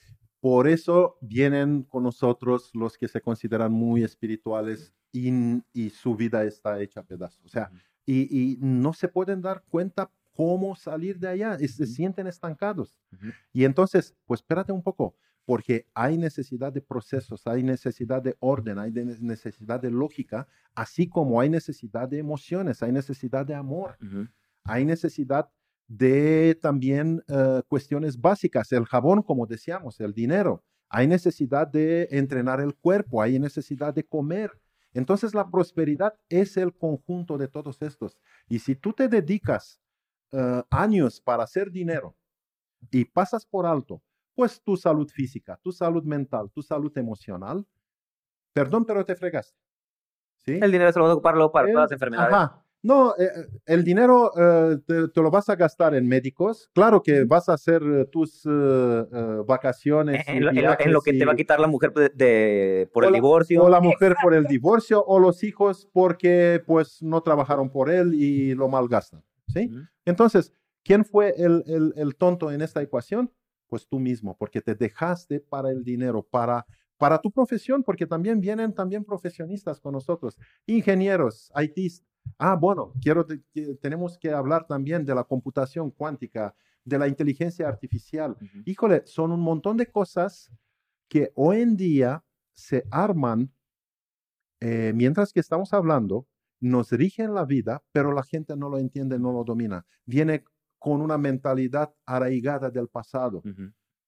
Por 0.45 0.69
eso 0.69 1.17
vienen 1.23 1.85
con 1.85 2.03
nosotros 2.03 2.71
los 2.75 2.99
que 2.99 3.09
se 3.09 3.23
consideran 3.23 3.73
muy 3.73 4.05
espirituales 4.05 4.93
y, 5.11 5.89
su 5.89 6.17
vida 6.17 6.45
está 6.45 6.83
hecha 6.83 7.01
a 7.01 7.03
pedazos. 7.03 7.43
O 7.47 7.49
sea, 7.49 7.71
y, 8.05 8.59
no 8.61 8.93
se 8.93 9.09
pueden 9.09 9.41
dar 9.41 9.65
cuenta 9.71 10.11
cómo 10.37 10.77
salir 10.77 11.19
de 11.19 11.29
allá, 11.29 11.57
y 11.59 11.67
se 11.67 11.87
sienten 11.87 12.27
estancados. 12.27 13.01
Y 13.55 13.65
entonces, 13.65 14.15
pues 14.27 14.41
espérate 14.41 14.71
un 14.71 14.83
poco, 14.83 15.17
porque 15.47 15.87
hay 15.95 16.19
necesidad 16.19 16.71
de 16.71 16.83
procesos, 16.83 17.47
hay 17.47 17.63
necesidad 17.63 18.21
de 18.21 18.37
orden, 18.39 18.79
hay 18.79 18.91
necesidad 18.93 19.81
de 19.81 19.91
lógica, 19.91 20.47
así 20.75 21.09
como 21.09 21.41
hay 21.41 21.49
necesidad 21.49 22.07
de 22.07 22.19
emociones, 22.19 22.83
hay 22.83 22.93
necesidad 22.93 23.47
de 23.47 23.55
amor, 23.55 23.97
hay 24.63 24.85
necesidad 24.85 25.49
de 25.87 26.59
también 26.61 27.23
eh, 27.29 27.63
cuestiones 27.69 28.21
básicas, 28.21 28.73
el 28.73 28.87
jabón, 28.87 29.23
como 29.23 29.47
decíamos, 29.47 30.01
el 30.01 30.15
dinero, 30.15 30.63
hay 30.89 31.07
necesidad 31.07 31.67
de 31.67 32.09
entrenar 32.11 32.61
el 32.61 32.75
cuerpo, 32.75 33.21
hay 33.21 33.39
necesidad 33.39 33.93
de 33.93 34.05
comer, 34.05 34.51
entonces 34.93 35.35
la 35.35 35.51
prosperidad 35.51 36.15
es 36.29 36.57
el 36.57 36.73
conjunto 36.73 37.37
de 37.37 37.49
todos 37.49 37.83
estos. 37.83 38.17
Y 38.49 38.61
si 38.61 38.77
tú 38.77 38.93
te 38.93 39.09
dedicas 39.09 39.81
eh, 40.33 40.63
años 40.71 41.21
para 41.21 41.43
hacer 41.45 41.71
dinero 41.71 42.17
y 42.91 43.05
pasas 43.05 43.45
por 43.45 43.67
alto, 43.67 44.03
pues 44.35 44.61
tu 44.63 44.77
salud 44.77 45.09
física, 45.09 45.59
tu 45.63 45.73
salud 45.73 46.05
mental, 46.05 46.51
tu 46.53 46.63
salud 46.63 46.97
emocional, 46.97 47.67
perdón, 48.53 48.85
pero 48.85 49.05
te 49.05 49.17
fregaste. 49.17 49.59
¿Sí? 50.39 50.59
El 50.61 50.73
dinero 50.73 50.93
se 50.93 50.99
lo 50.99 51.07
va 51.07 51.11
a 51.11 51.15
ocuparlo 51.15 51.51
para 51.51 51.69
todas 51.69 51.85
las 51.85 51.93
enfermedades. 51.93 52.35
Ajá. 52.35 52.64
No, 52.85 53.15
eh, 53.17 53.25
eh, 53.25 53.47
el 53.65 53.83
dinero 53.83 54.31
eh, 54.37 54.77
te, 54.87 55.23
lo 55.23 55.31
vas 55.31 55.49
a 55.49 55.57
gastar 55.57 55.95
en 55.95 56.07
médicos. 56.07 56.69
Claro 56.75 57.03
que 57.03 57.25
vas 57.25 57.49
a 57.49 57.55
hacer 57.55 57.83
tus 58.13 58.47
vacaciones. 59.47 60.23
En, 60.29 60.45
lo, 60.45 61.03
que 61.03 61.15
te 61.15 61.25
va 61.25 61.33
a 61.33 61.37
quitar 61.37 61.59
la 61.61 61.67
mujer 61.67 61.93
de, 61.95 62.91
por 62.93 63.07
el 63.07 63.15
divorcio. 63.15 63.65
O 63.65 63.71
la 63.71 63.81
mujer 63.81 64.15
por 64.23 64.35
el 64.35 64.45
divorcio, 64.45 65.03
o 65.03 65.19
los 65.19 65.43
hijos 65.43 65.89
porque 65.95 66.63
pues 66.67 67.03
no 67.03 67.23
trabajaron 67.23 67.71
por 67.71 67.89
él 67.89 68.13
y 68.13 68.55
lo 68.55 68.69
malgastan. 68.69 69.25
¿sí? 69.49 69.71
Entonces, 70.05 70.53
¿quién 70.83 71.07
fue 71.07 71.35
el, 71.39 71.95
el, 71.97 72.17
tonto 72.17 72.53
en 72.53 72.61
esta 72.61 72.83
ecuación? 72.83 73.33
Pues 73.67 73.89
tú 73.89 73.99
mismo, 73.99 74.37
porque 74.37 74.61
te 74.61 74.75
dejaste 74.75 75.41
para 75.41 75.71
el 75.71 75.85
dinero, 75.85 76.23
para 76.23 76.67
para 76.97 77.19
tu 77.19 77.31
profesión, 77.31 77.83
porque 77.83 78.07
también 78.07 78.41
vienen 78.41 78.73
también 78.73 79.05
profesionistas 79.05 79.81
con 79.81 79.93
nosotros, 79.93 80.39
ingenieros, 80.65 81.51
ITs, 81.57 82.05
Ah, 82.39 82.57
bueno, 82.57 82.93
quiero, 83.01 83.27
tenemos 83.81 84.19
que 84.19 84.31
hablar 84.31 84.67
también 84.67 85.05
de 85.05 85.15
la 85.15 85.25
computación 85.25 85.91
cuántica, 85.91 86.55
de 86.85 86.99
la 86.99 87.09
inteligencia 87.09 87.69
artificial. 87.69 88.37
Híjole, 88.65 89.03
son 89.07 89.33
un 89.33 89.41
montón 89.41 89.77
de 89.77 89.91
cosas 89.91 90.51
que 91.09 91.33
hoy 91.35 91.61
en 91.61 91.77
día 91.77 92.25
se 92.55 92.85
arman 92.91 93.51
eh, 94.67 94.93
mientras 94.95 95.33
que 95.33 95.41
estamos 95.41 95.75
hablando, 95.75 96.27
nos 96.59 96.91
rigen 96.91 97.35
la 97.35 97.45
vida, 97.45 97.83
pero 97.93 98.13
la 98.13 98.23
gente 98.23 98.57
no 98.57 98.71
lo 98.71 98.79
entiende, 98.79 99.19
no 99.19 99.31
lo 99.31 99.45
domina. 99.45 99.85
Viene 100.07 100.45
con 100.79 101.03
una 101.03 101.19
mentalidad 101.19 101.95
arraigada 102.07 102.71
del 102.71 102.89
pasado. 102.89 103.43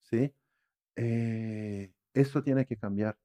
¿sí? 0.00 0.32
Eh, 0.96 1.92
eso 2.14 2.42
tiene 2.42 2.64
que 2.64 2.78
cambiar 2.78 3.18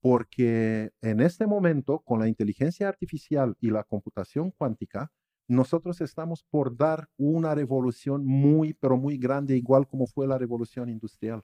porque 0.00 0.92
en 1.02 1.20
este 1.20 1.46
momento, 1.46 2.00
con 2.00 2.20
la 2.20 2.28
inteligencia 2.28 2.88
artificial 2.88 3.56
y 3.60 3.70
la 3.70 3.84
computación 3.84 4.50
cuántica, 4.50 5.10
nosotros 5.46 6.00
estamos 6.00 6.44
por 6.44 6.76
dar 6.76 7.08
una 7.16 7.54
revolución 7.54 8.24
muy, 8.24 8.72
pero 8.74 8.96
muy 8.96 9.18
grande, 9.18 9.56
igual 9.56 9.86
como 9.86 10.06
fue 10.06 10.26
la 10.26 10.38
revolución 10.38 10.88
industrial. 10.88 11.42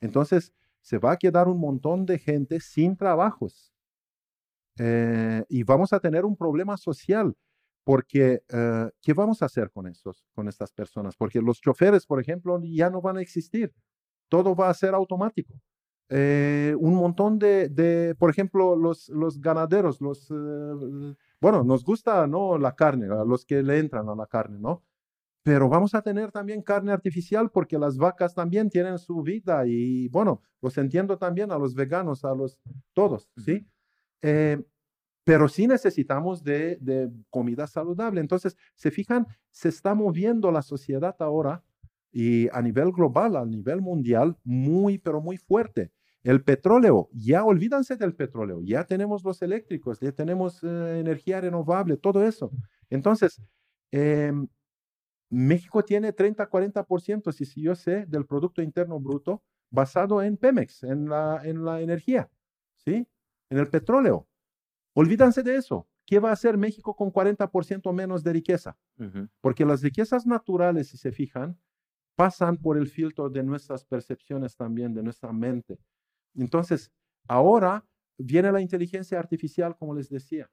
Entonces, 0.00 0.52
se 0.80 0.98
va 0.98 1.12
a 1.12 1.16
quedar 1.16 1.48
un 1.48 1.58
montón 1.58 2.06
de 2.06 2.18
gente 2.18 2.60
sin 2.60 2.96
trabajos 2.96 3.74
eh, 4.78 5.44
y 5.48 5.64
vamos 5.64 5.92
a 5.92 6.00
tener 6.00 6.24
un 6.24 6.36
problema 6.36 6.76
social. 6.76 7.34
Porque, 7.84 8.42
eh, 8.50 8.90
¿qué 9.00 9.14
vamos 9.14 9.40
a 9.40 9.46
hacer 9.46 9.70
con, 9.70 9.86
esos, 9.86 10.26
con 10.34 10.46
estas 10.46 10.72
personas? 10.72 11.16
Porque 11.16 11.40
los 11.40 11.58
choferes, 11.60 12.04
por 12.04 12.20
ejemplo, 12.20 12.60
ya 12.62 12.90
no 12.90 13.00
van 13.00 13.16
a 13.16 13.22
existir. 13.22 13.72
Todo 14.28 14.54
va 14.54 14.68
a 14.68 14.74
ser 14.74 14.94
automático. 14.94 15.54
Eh, 16.10 16.74
un 16.78 16.94
montón 16.94 17.38
de, 17.38 18.14
por 18.18 18.30
ejemplo, 18.30 18.76
los, 18.76 19.08
los 19.10 19.40
ganaderos, 19.40 20.00
los, 20.00 20.30
eh, 20.30 21.14
bueno, 21.40 21.64
nos 21.64 21.84
gusta, 21.84 22.26
¿no? 22.26 22.56
La 22.58 22.74
carne, 22.74 23.06
a 23.14 23.24
los 23.24 23.44
que 23.44 23.62
le 23.62 23.78
entran 23.78 24.08
a 24.08 24.14
la 24.14 24.26
carne, 24.26 24.58
¿no? 24.58 24.82
Pero 25.42 25.68
vamos 25.68 25.94
a 25.94 26.02
tener 26.02 26.32
también 26.32 26.62
carne 26.62 26.92
artificial 26.92 27.50
porque 27.50 27.78
las 27.78 27.98
vacas 27.98 28.34
también 28.34 28.70
tienen 28.70 28.98
su 28.98 29.22
vida 29.22 29.66
y, 29.66 30.08
bueno, 30.08 30.42
los 30.62 30.78
entiendo 30.78 31.18
también 31.18 31.52
a 31.52 31.58
los 31.58 31.74
veganos, 31.74 32.24
a 32.24 32.34
los 32.34 32.58
todos, 32.94 33.30
¿sí? 33.36 33.66
Eh, 34.22 34.62
pero 35.24 35.48
sí 35.48 35.66
necesitamos 35.66 36.42
de, 36.44 36.78
de 36.80 37.10
comida 37.30 37.66
saludable. 37.66 38.20
Entonces, 38.20 38.56
se 38.74 38.90
fijan, 38.90 39.26
se 39.50 39.68
está 39.68 39.94
moviendo 39.94 40.50
la 40.52 40.62
sociedad 40.62 41.16
ahora 41.20 41.64
y 42.12 42.48
a 42.50 42.62
nivel 42.62 42.92
global, 42.92 43.36
a 43.36 43.44
nivel 43.44 43.82
mundial, 43.82 44.36
muy, 44.44 44.98
pero 44.98 45.20
muy 45.20 45.36
fuerte. 45.36 45.92
El 46.28 46.44
petróleo, 46.44 47.08
ya 47.14 47.42
olvídense 47.42 47.96
del 47.96 48.14
petróleo, 48.14 48.60
ya 48.62 48.84
tenemos 48.84 49.24
los 49.24 49.40
eléctricos, 49.40 49.98
ya 49.98 50.12
tenemos 50.12 50.62
eh, 50.62 51.00
energía 51.00 51.40
renovable, 51.40 51.96
todo 51.96 52.22
eso. 52.22 52.50
Entonces, 52.90 53.40
em, 53.92 54.46
México 55.30 55.82
tiene 55.82 56.12
30-40%, 56.12 57.32
si, 57.32 57.46
si 57.46 57.62
yo 57.62 57.74
sé, 57.74 58.04
del 58.04 58.26
Producto 58.26 58.60
Interno 58.60 59.00
Bruto 59.00 59.42
basado 59.70 60.22
en 60.22 60.36
Pemex, 60.36 60.82
en 60.82 61.08
la, 61.08 61.40
en 61.44 61.64
la 61.64 61.80
energía, 61.80 62.30
¿sí? 62.76 63.08
En 63.48 63.56
el 63.56 63.68
petróleo. 63.68 64.28
Olvídense 64.92 65.42
de 65.42 65.56
eso. 65.56 65.88
¿Qué 66.04 66.18
va 66.18 66.28
a 66.28 66.34
hacer 66.34 66.58
México 66.58 66.94
con 66.94 67.10
40% 67.10 67.90
menos 67.94 68.22
de 68.22 68.34
riqueza? 68.34 68.76
Porque 69.40 69.64
las 69.64 69.80
riquezas 69.80 70.26
naturales, 70.26 70.88
si 70.88 70.98
se 70.98 71.10
fijan, 71.10 71.58
pasan 72.16 72.58
por 72.58 72.76
el 72.76 72.86
filtro 72.86 73.30
de 73.30 73.42
nuestras 73.42 73.86
percepciones 73.86 74.56
también, 74.56 74.92
de 74.92 75.02
nuestra 75.02 75.32
mente. 75.32 75.78
Entonces, 76.38 76.90
ahora 77.26 77.84
viene 78.16 78.50
la 78.52 78.60
inteligencia 78.60 79.18
artificial, 79.18 79.76
como 79.76 79.94
les 79.94 80.08
decía. 80.08 80.50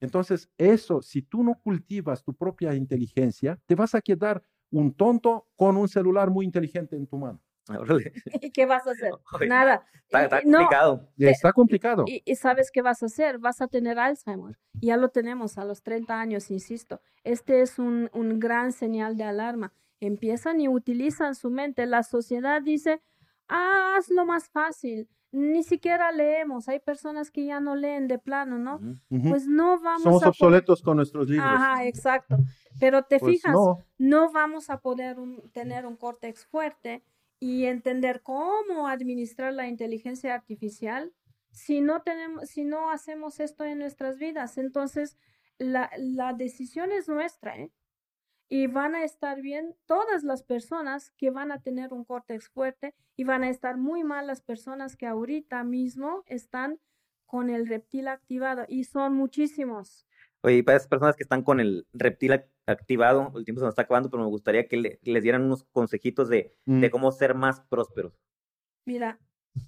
Entonces, 0.00 0.50
eso, 0.56 1.02
si 1.02 1.22
tú 1.22 1.42
no 1.42 1.60
cultivas 1.62 2.22
tu 2.22 2.34
propia 2.34 2.74
inteligencia, 2.74 3.58
te 3.66 3.74
vas 3.74 3.94
a 3.94 4.00
quedar 4.00 4.42
un 4.70 4.94
tonto 4.94 5.48
con 5.56 5.76
un 5.76 5.88
celular 5.88 6.30
muy 6.30 6.46
inteligente 6.46 6.96
en 6.96 7.06
tu 7.06 7.18
mano. 7.18 7.40
¿Y 8.40 8.50
qué 8.50 8.66
vas 8.66 8.86
a 8.86 8.92
hacer? 8.92 9.12
Nada. 9.48 9.86
Está, 10.08 10.40
complicado. 10.42 11.08
está 11.18 11.52
complicado. 11.52 12.04
Y, 12.06 12.34
sabes 12.34 12.70
qué 12.72 12.82
vas 12.82 13.02
a 13.02 13.06
hacer? 13.06 13.38
Vas 13.38 13.60
a 13.60 13.68
tener 13.68 13.98
Alzheimer. 13.98 14.58
Ya 14.72 14.96
lo 14.96 15.10
tenemos 15.10 15.58
a 15.58 15.64
los 15.64 15.82
30 15.82 16.18
años, 16.18 16.50
insisto. 16.50 17.00
Este 17.22 17.60
es 17.60 17.78
un, 17.78 18.10
un 18.12 18.40
gran 18.40 18.72
señal 18.72 19.16
de 19.16 19.24
alarma. 19.24 19.72
Empiezan 20.00 20.60
y 20.60 20.68
utilizan 20.68 21.34
su 21.34 21.50
mente. 21.50 21.86
La 21.86 22.02
sociedad 22.02 22.62
dice, 22.62 23.02
ah, 23.48 23.96
haz 23.96 24.08
lo 24.08 24.24
más 24.24 24.48
fácil 24.48 25.08
ni 25.32 25.62
siquiera 25.62 26.10
leemos. 26.12 26.68
Hay 26.68 26.80
personas 26.80 27.30
que 27.30 27.44
ya 27.44 27.60
no 27.60 27.76
leen 27.76 28.08
de 28.08 28.18
plano, 28.18 28.58
¿no? 28.58 28.80
Pues 29.08 29.46
no 29.46 29.80
vamos 29.80 30.02
Somos 30.02 30.26
obsoletos 30.26 30.82
con 30.82 30.96
nuestros 30.96 31.28
libros. 31.28 31.48
Ajá, 31.48 31.86
exacto. 31.86 32.38
Pero 32.78 33.04
te 33.04 33.18
pues 33.18 33.32
fijas, 33.32 33.54
no. 33.98 34.32
vamos 34.32 34.70
a 34.70 34.80
poder 34.80 35.16
tener 35.52 35.86
un 35.86 35.96
córtex 35.96 36.46
fuerte 36.46 37.04
y 37.38 37.66
entender 37.66 38.22
cómo 38.22 38.88
administrar 38.88 39.52
la 39.52 39.68
inteligencia 39.68 40.34
artificial 40.34 41.12
si 41.52 41.80
no 41.80 42.02
tenemos, 42.02 42.48
si 42.48 42.64
no 42.64 42.90
hacemos 42.90 43.40
esto 43.40 43.64
en 43.64 43.78
nuestras 43.78 44.18
vidas. 44.18 44.58
Entonces, 44.58 45.16
la, 45.58 45.90
la 45.98 46.32
decisión 46.32 46.92
es 46.92 47.08
nuestra, 47.08 47.56
¿eh? 47.56 47.72
Y 48.52 48.66
van 48.66 48.96
a 48.96 49.04
estar 49.04 49.40
bien 49.40 49.76
todas 49.86 50.24
las 50.24 50.42
personas 50.42 51.12
que 51.12 51.30
van 51.30 51.52
a 51.52 51.62
tener 51.62 51.94
un 51.94 52.04
córtex 52.04 52.48
fuerte 52.48 52.94
y 53.16 53.22
van 53.22 53.44
a 53.44 53.48
estar 53.48 53.76
muy 53.76 54.02
mal 54.02 54.26
las 54.26 54.42
personas 54.42 54.96
que 54.96 55.06
ahorita 55.06 55.62
mismo 55.62 56.24
están 56.26 56.80
con 57.26 57.48
el 57.48 57.68
reptil 57.68 58.08
activado 58.08 58.64
y 58.68 58.84
son 58.84 59.14
muchísimos. 59.14 60.04
Oye, 60.42 60.64
para 60.64 60.78
esas 60.78 60.88
personas 60.88 61.14
que 61.14 61.22
están 61.22 61.44
con 61.44 61.60
el 61.60 61.86
reptil 61.92 62.42
activado, 62.66 63.32
el 63.36 63.44
tiempo 63.44 63.60
se 63.60 63.66
nos 63.66 63.72
está 63.72 63.82
acabando, 63.82 64.10
pero 64.10 64.24
me 64.24 64.28
gustaría 64.28 64.66
que, 64.66 64.98
les 65.00 65.22
dieran 65.22 65.44
unos 65.44 65.64
consejitos 65.70 66.28
de, 66.28 66.56
de 66.64 66.88
mm. 66.88 66.90
cómo 66.90 67.12
ser 67.12 67.34
más 67.34 67.60
prósperos. 67.60 68.18
Mira, 68.84 69.20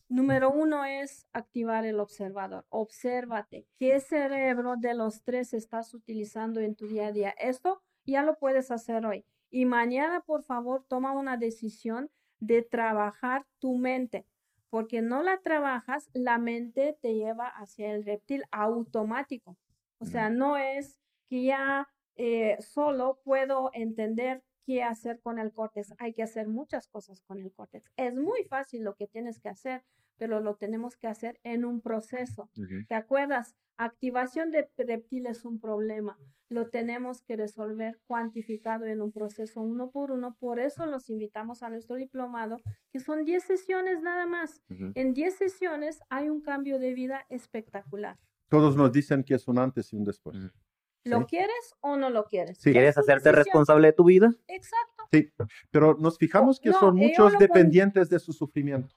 Número 0.08 0.50
uno 0.50 0.84
es 0.84 1.26
activar 1.32 1.84
el 1.84 1.98
observador. 1.98 2.64
Obsérvate. 2.68 3.66
¿Qué 3.78 3.98
cerebro 3.98 4.76
de 4.78 4.94
los 4.94 5.24
tres 5.24 5.54
estás 5.54 5.92
utilizando 5.92 6.60
en 6.60 6.76
tu 6.76 6.86
día 6.86 7.08
a 7.08 7.12
día? 7.12 7.30
Esto 7.30 7.82
ya 8.04 8.22
lo 8.22 8.38
puedes 8.38 8.70
hacer 8.70 9.04
hoy. 9.06 9.24
Y 9.50 9.66
mañana, 9.66 10.20
por 10.20 10.42
favor, 10.42 10.84
toma 10.88 11.12
una 11.12 11.36
decisión 11.36 12.10
de 12.40 12.62
trabajar 12.62 13.46
tu 13.58 13.76
mente, 13.76 14.26
porque 14.70 15.02
no 15.02 15.22
la 15.22 15.38
trabajas, 15.40 16.08
la 16.12 16.38
mente 16.38 16.98
te 17.00 17.14
lleva 17.14 17.46
hacia 17.46 17.94
el 17.94 18.04
reptil 18.04 18.44
automático. 18.50 19.56
O 19.98 20.06
sea, 20.06 20.30
no 20.30 20.56
es 20.56 20.98
que 21.28 21.44
ya 21.44 21.88
eh, 22.16 22.56
solo 22.60 23.20
puedo 23.24 23.70
entender 23.74 24.42
qué 24.64 24.82
hacer 24.82 25.20
con 25.20 25.38
el 25.38 25.52
córtex. 25.52 25.94
Hay 25.98 26.14
que 26.14 26.22
hacer 26.22 26.48
muchas 26.48 26.88
cosas 26.88 27.20
con 27.22 27.40
el 27.40 27.52
córtex. 27.52 27.90
Es 27.96 28.14
muy 28.14 28.44
fácil 28.44 28.82
lo 28.82 28.94
que 28.94 29.06
tienes 29.06 29.40
que 29.40 29.48
hacer, 29.48 29.84
pero 30.16 30.40
lo 30.40 30.56
tenemos 30.56 30.96
que 30.96 31.06
hacer 31.06 31.40
en 31.42 31.64
un 31.64 31.80
proceso. 31.80 32.50
¿Te 32.88 32.94
acuerdas? 32.94 33.56
Activación 33.76 34.50
de 34.50 34.68
reptil 34.76 35.26
es 35.26 35.44
un 35.44 35.58
problema. 35.58 36.18
Lo 36.48 36.68
tenemos 36.68 37.22
que 37.22 37.36
resolver 37.36 37.98
cuantificado 38.06 38.84
en 38.86 39.00
un 39.00 39.10
proceso 39.10 39.62
uno 39.62 39.90
por 39.90 40.10
uno. 40.10 40.36
Por 40.38 40.60
eso 40.60 40.86
los 40.86 41.08
invitamos 41.08 41.62
a 41.62 41.70
nuestro 41.70 41.96
diplomado, 41.96 42.58
que 42.92 43.00
son 43.00 43.24
10 43.24 43.42
sesiones 43.42 44.02
nada 44.02 44.26
más. 44.26 44.62
En 44.94 45.14
10 45.14 45.34
sesiones 45.34 46.00
hay 46.10 46.28
un 46.28 46.42
cambio 46.42 46.78
de 46.78 46.92
vida 46.92 47.24
espectacular. 47.30 48.18
Todos 48.48 48.76
nos 48.76 48.92
dicen 48.92 49.24
que 49.24 49.34
es 49.34 49.48
un 49.48 49.58
antes 49.58 49.92
y 49.92 49.96
un 49.96 50.04
después. 50.04 50.36
¿Lo 51.04 51.26
quieres 51.26 51.74
o 51.80 51.96
no 51.96 52.10
lo 52.10 52.26
quieres? 52.26 52.60
¿Quieres 52.60 52.96
hacerte 52.96 53.32
responsable 53.32 53.88
de 53.88 53.92
tu 53.94 54.04
vida? 54.04 54.30
Exacto. 54.46 55.04
Sí, 55.10 55.32
pero 55.70 55.94
nos 55.94 56.18
fijamos 56.18 56.60
que 56.60 56.72
son 56.72 56.96
muchos 56.96 57.36
dependientes 57.38 58.08
de 58.08 58.18
su 58.18 58.32
sufrimiento. 58.32 58.94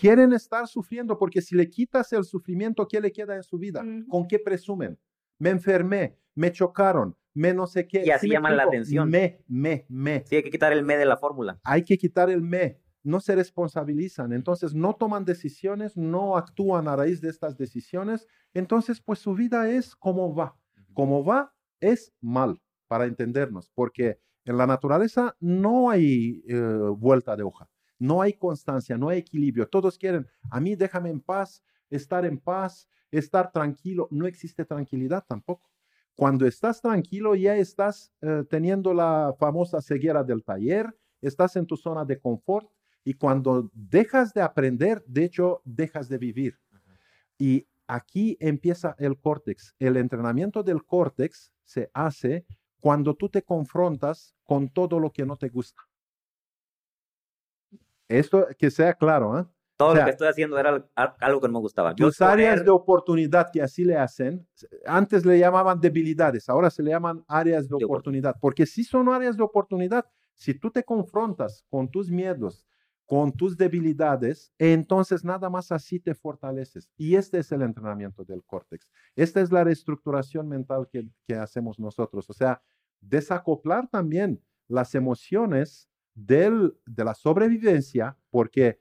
Quieren 0.00 0.32
estar 0.32 0.66
sufriendo 0.66 1.18
porque 1.18 1.40
si 1.40 1.54
le 1.54 1.68
quitas 1.68 2.12
el 2.12 2.24
sufrimiento, 2.24 2.86
¿qué 2.86 3.00
le 3.00 3.12
queda 3.12 3.36
en 3.36 3.42
su 3.42 3.58
vida? 3.58 3.84
¿Con 4.08 4.26
qué 4.26 4.38
presumen? 4.38 4.98
Me 5.38 5.50
enfermé, 5.50 6.18
me 6.34 6.52
chocaron, 6.52 7.16
me 7.34 7.54
no 7.54 7.66
sé 7.66 7.86
qué. 7.86 8.04
Y 8.04 8.10
así 8.10 8.28
llaman 8.28 8.56
la 8.56 8.64
atención. 8.64 9.08
Me, 9.08 9.42
me, 9.48 9.86
me. 9.88 10.24
Sí, 10.26 10.36
hay 10.36 10.42
que 10.42 10.50
quitar 10.50 10.72
el 10.72 10.84
me 10.84 10.96
de 10.96 11.06
la 11.06 11.16
fórmula. 11.16 11.58
Hay 11.64 11.84
que 11.84 11.96
quitar 11.96 12.30
el 12.30 12.42
me. 12.42 12.78
No 13.02 13.20
se 13.20 13.34
responsabilizan, 13.34 14.34
entonces 14.34 14.74
no 14.74 14.94
toman 14.94 15.24
decisiones, 15.24 15.96
no 15.96 16.36
actúan 16.36 16.86
a 16.86 16.96
raíz 16.96 17.22
de 17.22 17.30
estas 17.30 17.56
decisiones, 17.56 18.26
entonces 18.52 19.00
pues 19.00 19.20
su 19.20 19.34
vida 19.34 19.70
es 19.70 19.96
como 19.96 20.34
va. 20.34 20.54
Como 20.92 21.24
va, 21.24 21.54
es 21.80 22.12
mal 22.20 22.60
para 22.88 23.06
entendernos, 23.06 23.70
porque 23.74 24.18
en 24.44 24.58
la 24.58 24.66
naturaleza 24.66 25.34
no 25.40 25.88
hay 25.88 26.42
eh, 26.46 26.60
vuelta 26.96 27.36
de 27.36 27.42
hoja, 27.42 27.70
no 28.00 28.22
hay 28.22 28.32
constancia, 28.32 28.96
no 28.96 29.10
hay 29.10 29.18
equilibrio. 29.18 29.68
Todos 29.68 29.98
quieren, 29.98 30.26
a 30.50 30.58
mí 30.58 30.74
déjame 30.74 31.10
en 31.10 31.20
paz, 31.20 31.62
estar 31.90 32.24
en 32.24 32.38
paz, 32.38 32.88
estar 33.10 33.52
tranquilo. 33.52 34.08
No 34.10 34.26
existe 34.26 34.64
tranquilidad 34.64 35.24
tampoco. 35.28 35.70
Cuando 36.16 36.46
estás 36.46 36.80
tranquilo 36.80 37.34
ya 37.34 37.56
estás 37.56 38.12
eh, 38.22 38.44
teniendo 38.48 38.92
la 38.94 39.34
famosa 39.38 39.80
ceguera 39.80 40.24
del 40.24 40.42
taller, 40.42 40.98
estás 41.20 41.56
en 41.56 41.66
tu 41.66 41.76
zona 41.76 42.04
de 42.04 42.18
confort 42.18 42.68
y 43.04 43.14
cuando 43.14 43.70
dejas 43.74 44.32
de 44.32 44.42
aprender, 44.42 45.04
de 45.06 45.24
hecho, 45.24 45.60
dejas 45.64 46.08
de 46.08 46.18
vivir. 46.18 46.58
Y 47.38 47.66
aquí 47.86 48.36
empieza 48.40 48.94
el 48.98 49.18
córtex. 49.18 49.74
El 49.78 49.96
entrenamiento 49.96 50.62
del 50.62 50.84
córtex 50.84 51.52
se 51.64 51.90
hace 51.92 52.46
cuando 52.80 53.14
tú 53.14 53.28
te 53.28 53.42
confrontas 53.42 54.34
con 54.44 54.70
todo 54.70 54.98
lo 54.98 55.12
que 55.12 55.26
no 55.26 55.36
te 55.36 55.48
gusta. 55.48 55.82
Esto 58.10 58.46
que 58.58 58.70
sea 58.70 58.94
claro, 58.94 59.38
¿eh? 59.38 59.44
Todo 59.76 59.94
lo 59.94 60.04
que 60.04 60.10
estoy 60.10 60.28
haciendo 60.28 60.58
era 60.58 60.86
algo 61.20 61.40
que 61.40 61.46
no 61.46 61.54
me 61.54 61.60
gustaba. 61.60 61.94
Tus 61.94 62.20
áreas 62.20 62.62
de 62.62 62.70
oportunidad 62.70 63.50
que 63.50 63.62
así 63.62 63.82
le 63.82 63.96
hacen, 63.96 64.46
antes 64.84 65.24
le 65.24 65.38
llamaban 65.38 65.80
debilidades, 65.80 66.50
ahora 66.50 66.68
se 66.68 66.82
le 66.82 66.90
llaman 66.90 67.24
áreas 67.26 67.66
de, 67.66 67.82
oportunidad, 67.82 68.36
porque 68.42 68.66
si 68.66 68.84
son 68.84 69.08
áreas 69.08 69.38
de 69.38 69.42
oportunidad, 69.42 70.04
si 70.34 70.52
tú 70.52 70.70
te 70.70 70.84
confrontas 70.84 71.64
con 71.70 71.88
tus 71.88 72.10
miedos, 72.10 72.66
con 73.06 73.32
tus 73.32 73.56
debilidades, 73.56 74.52
entonces 74.58 75.24
nada 75.24 75.48
más 75.48 75.72
así 75.72 75.98
te 75.98 76.14
fortaleces. 76.14 76.90
Y 76.98 77.14
este 77.14 77.38
es 77.38 77.50
el 77.50 77.62
entrenamiento 77.62 78.22
del 78.22 78.44
córtex. 78.44 78.92
Esta 79.16 79.40
es 79.40 79.50
la 79.50 79.64
reestructuración 79.64 80.46
mental 80.46 80.88
que, 80.92 81.08
que 81.26 81.36
hacemos 81.36 81.78
nosotros. 81.78 82.28
O 82.28 82.34
sea, 82.34 82.60
desacoplar 83.00 83.88
también 83.88 84.42
las 84.68 84.94
emociones 84.94 85.89
del, 86.14 86.76
de 86.86 87.04
la 87.04 87.14
sobrevivencia, 87.14 88.16
porque 88.30 88.80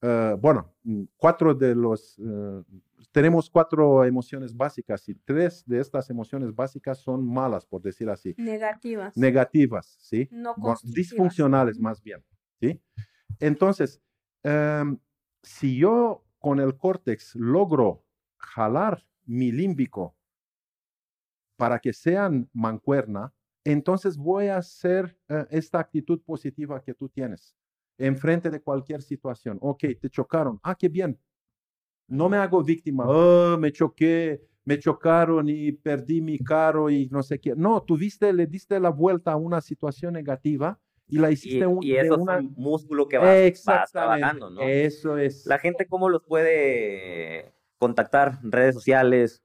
eh, 0.00 0.36
bueno, 0.40 0.74
mm, 0.84 1.04
cuatro 1.16 1.54
de 1.54 1.74
los, 1.74 2.18
eh, 2.18 2.62
tenemos 3.10 3.50
cuatro 3.50 4.04
emociones 4.04 4.56
básicas 4.56 5.08
y 5.08 5.14
tres 5.14 5.64
de 5.66 5.80
estas 5.80 6.08
emociones 6.10 6.54
básicas 6.54 6.98
son 6.98 7.26
malas, 7.26 7.66
por 7.66 7.82
decir 7.82 8.08
así. 8.08 8.34
Negativas. 8.38 9.16
Negativas, 9.16 9.96
¿sí? 10.00 10.28
No 10.30 10.54
disfuncionales 10.84 11.80
más 11.80 12.02
bien, 12.02 12.24
¿sí? 12.60 12.80
Entonces, 13.40 14.00
em, 14.44 14.98
si 15.42 15.76
yo 15.76 16.24
con 16.38 16.60
el 16.60 16.76
córtex 16.76 17.34
logro 17.34 18.04
jalar 18.36 19.04
mi 19.24 19.50
límbico 19.50 20.16
para 21.56 21.80
que 21.80 21.92
sean 21.92 22.48
mancuerna, 22.52 23.34
entonces 23.64 24.16
voy 24.16 24.46
a 24.46 24.58
hacer 24.58 25.16
eh, 25.28 25.46
esta 25.50 25.78
actitud 25.78 26.20
positiva 26.22 26.82
que 26.82 26.94
tú 26.94 27.08
tienes 27.08 27.54
enfrente 27.98 28.48
de 28.48 28.60
cualquier 28.60 29.02
situación. 29.02 29.58
Ok, 29.60 29.84
te 30.00 30.08
chocaron. 30.08 30.58
Ah, 30.62 30.74
qué 30.74 30.88
bien. 30.88 31.18
No 32.06 32.28
me 32.28 32.38
hago 32.38 32.62
víctima. 32.62 33.04
Oh, 33.06 33.58
me 33.58 33.70
choqué, 33.70 34.40
me 34.64 34.78
chocaron 34.78 35.48
y 35.48 35.72
perdí 35.72 36.22
mi 36.22 36.38
carro 36.38 36.88
y 36.88 37.08
no 37.10 37.22
sé 37.22 37.38
qué. 37.38 37.54
No, 37.54 37.82
tuviste, 37.82 38.32
le 38.32 38.46
diste 38.46 38.80
la 38.80 38.90
vuelta 38.90 39.32
a 39.32 39.36
una 39.36 39.60
situación 39.60 40.14
negativa 40.14 40.80
y 41.06 41.18
la 41.18 41.30
hiciste 41.30 41.66
un, 41.66 41.82
y 41.82 41.92
eso 41.96 42.14
es 42.14 42.20
un 42.20 42.54
músculo 42.56 43.08
que 43.08 43.18
va, 43.18 43.86
trabajando, 43.90 44.50
¿no? 44.50 44.62
Eso 44.62 45.18
es. 45.18 45.44
La 45.46 45.58
gente 45.58 45.86
cómo 45.86 46.08
los 46.08 46.22
puede 46.22 47.52
contactar, 47.78 48.38
redes 48.42 48.76
sociales. 48.76 49.42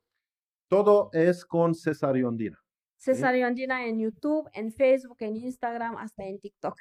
Todo 0.69 1.09
es 1.11 1.45
con 1.45 1.75
Cesariondina. 1.75 2.62
Cesariondina 3.03 3.85
en 3.85 3.99
YouTube, 3.99 4.49
en 4.53 4.71
Facebook, 4.71 5.17
en 5.19 5.35
Instagram, 5.35 5.97
hasta 5.97 6.23
en 6.23 6.39
TikTok. 6.39 6.75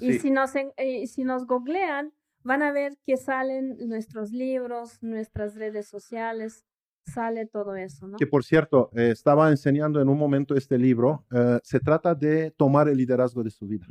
Y 0.00 0.14
si, 0.14 0.30
nos, 0.30 0.52
eh, 0.54 1.06
si 1.06 1.24
nos 1.24 1.46
googlean, 1.46 2.12
van 2.42 2.62
a 2.62 2.72
ver 2.72 2.96
que 3.04 3.16
salen 3.16 3.76
nuestros 3.88 4.30
libros, 4.30 5.02
nuestras 5.02 5.54
redes 5.54 5.88
sociales, 5.88 6.64
sale 7.04 7.46
todo 7.46 7.76
eso, 7.76 8.08
¿no? 8.08 8.16
Que 8.16 8.26
por 8.26 8.44
cierto, 8.44 8.90
eh, 8.94 9.10
estaba 9.10 9.50
enseñando 9.50 10.00
en 10.00 10.08
un 10.08 10.18
momento 10.18 10.54
este 10.54 10.78
libro, 10.78 11.24
eh, 11.30 11.58
se 11.62 11.80
trata 11.80 12.14
de 12.14 12.50
tomar 12.50 12.88
el 12.88 12.96
liderazgo 12.96 13.42
de 13.44 13.50
su 13.50 13.66
vida. 13.66 13.86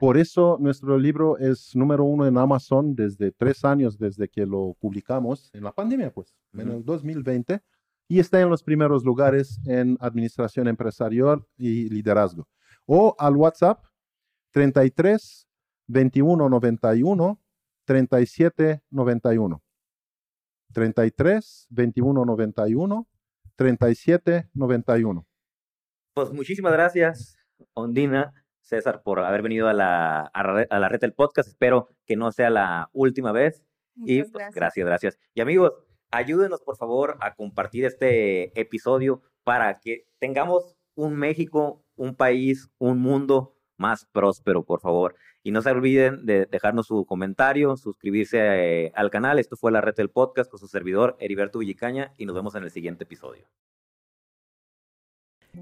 Por 0.00 0.16
eso 0.16 0.56
nuestro 0.60 0.96
libro 0.96 1.36
es 1.38 1.74
número 1.74 2.04
uno 2.04 2.26
en 2.26 2.38
Amazon 2.38 2.94
desde 2.94 3.32
tres 3.32 3.64
años, 3.64 3.98
desde 3.98 4.28
que 4.28 4.46
lo 4.46 4.76
publicamos 4.80 5.50
en 5.52 5.64
la 5.64 5.72
pandemia, 5.72 6.12
pues, 6.12 6.34
en 6.54 6.70
el 6.70 6.84
2020, 6.84 7.60
y 8.08 8.20
está 8.20 8.40
en 8.40 8.50
los 8.50 8.62
primeros 8.62 9.04
lugares 9.04 9.60
en 9.66 9.96
administración 10.00 10.68
empresarial 10.68 11.44
y 11.56 11.88
liderazgo. 11.88 12.48
O 12.86 13.14
al 13.18 13.36
WhatsApp 13.36 13.84
33 14.52 15.48
21 15.86 16.48
91 16.48 17.40
37 17.84 18.82
91. 18.90 19.62
33 20.72 21.66
21 21.70 22.24
91 22.24 23.08
37 23.56 24.50
91. 24.52 25.26
Pues 26.14 26.32
muchísimas 26.32 26.72
gracias, 26.72 27.36
Ondina, 27.72 28.32
César, 28.60 29.02
por 29.02 29.20
haber 29.20 29.42
venido 29.42 29.68
a 29.68 29.72
la, 29.72 30.20
a, 30.20 30.78
la 30.78 30.88
red 30.88 31.00
del 31.00 31.12
podcast. 31.12 31.48
Espero 31.48 31.88
que 32.06 32.16
no 32.16 32.32
sea 32.32 32.50
la 32.50 32.88
última 32.92 33.32
vez. 33.32 33.62
y 33.96 34.22
pues, 34.22 34.54
gracias, 34.54 34.86
gracias. 34.86 35.18
Y 35.34 35.40
amigos, 35.40 35.72
ayúdenos 36.10 36.62
por 36.62 36.76
favor 36.76 37.16
a 37.20 37.34
compartir 37.34 37.84
este 37.84 38.58
episodio 38.58 39.22
para 39.44 39.80
que 39.80 40.06
tengamos 40.18 40.76
un 40.94 41.16
México, 41.16 41.84
un 41.96 42.14
país, 42.14 42.70
un 42.78 43.00
mundo 43.00 43.56
más 43.76 44.06
próspero, 44.06 44.64
por 44.64 44.80
favor. 44.80 45.16
Y 45.42 45.50
no 45.50 45.60
se 45.60 45.70
olviden 45.70 46.24
de 46.24 46.46
dejarnos 46.46 46.86
su 46.86 47.04
comentario, 47.04 47.76
suscribirse 47.76 48.38
eh, 48.40 48.92
al 48.94 49.10
canal. 49.10 49.38
Esto 49.38 49.56
fue 49.56 49.72
la 49.72 49.80
red 49.80 49.94
del 49.94 50.10
podcast 50.10 50.50
con 50.50 50.60
su 50.60 50.68
servidor 50.68 51.16
Heriberto 51.20 51.58
Villicaña 51.58 52.14
y 52.16 52.26
nos 52.26 52.34
vemos 52.34 52.54
en 52.54 52.64
el 52.64 52.70
siguiente 52.70 53.04
episodio. 53.04 53.46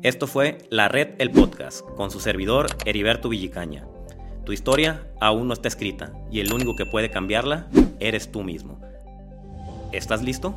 Esto 0.03 0.27
fue 0.27 0.59
La 0.71 0.89
Red 0.89 1.17
El 1.19 1.31
Podcast 1.31 1.83
con 1.97 2.11
su 2.11 2.19
servidor 2.19 2.67
Heriberto 2.87 3.29
Villicaña. 3.29 3.87
Tu 4.45 4.53
historia 4.53 5.07
aún 5.21 5.47
no 5.47 5.53
está 5.53 5.69
escrita 5.69 6.13
y 6.31 6.41
el 6.41 6.53
único 6.53 6.75
que 6.75 6.87
puede 6.87 7.11
cambiarla 7.11 7.69
eres 8.01 8.33
tú 8.33 8.43
mismo. 8.43 8.81
¿Estás 9.93 10.23
listo? 10.23 10.55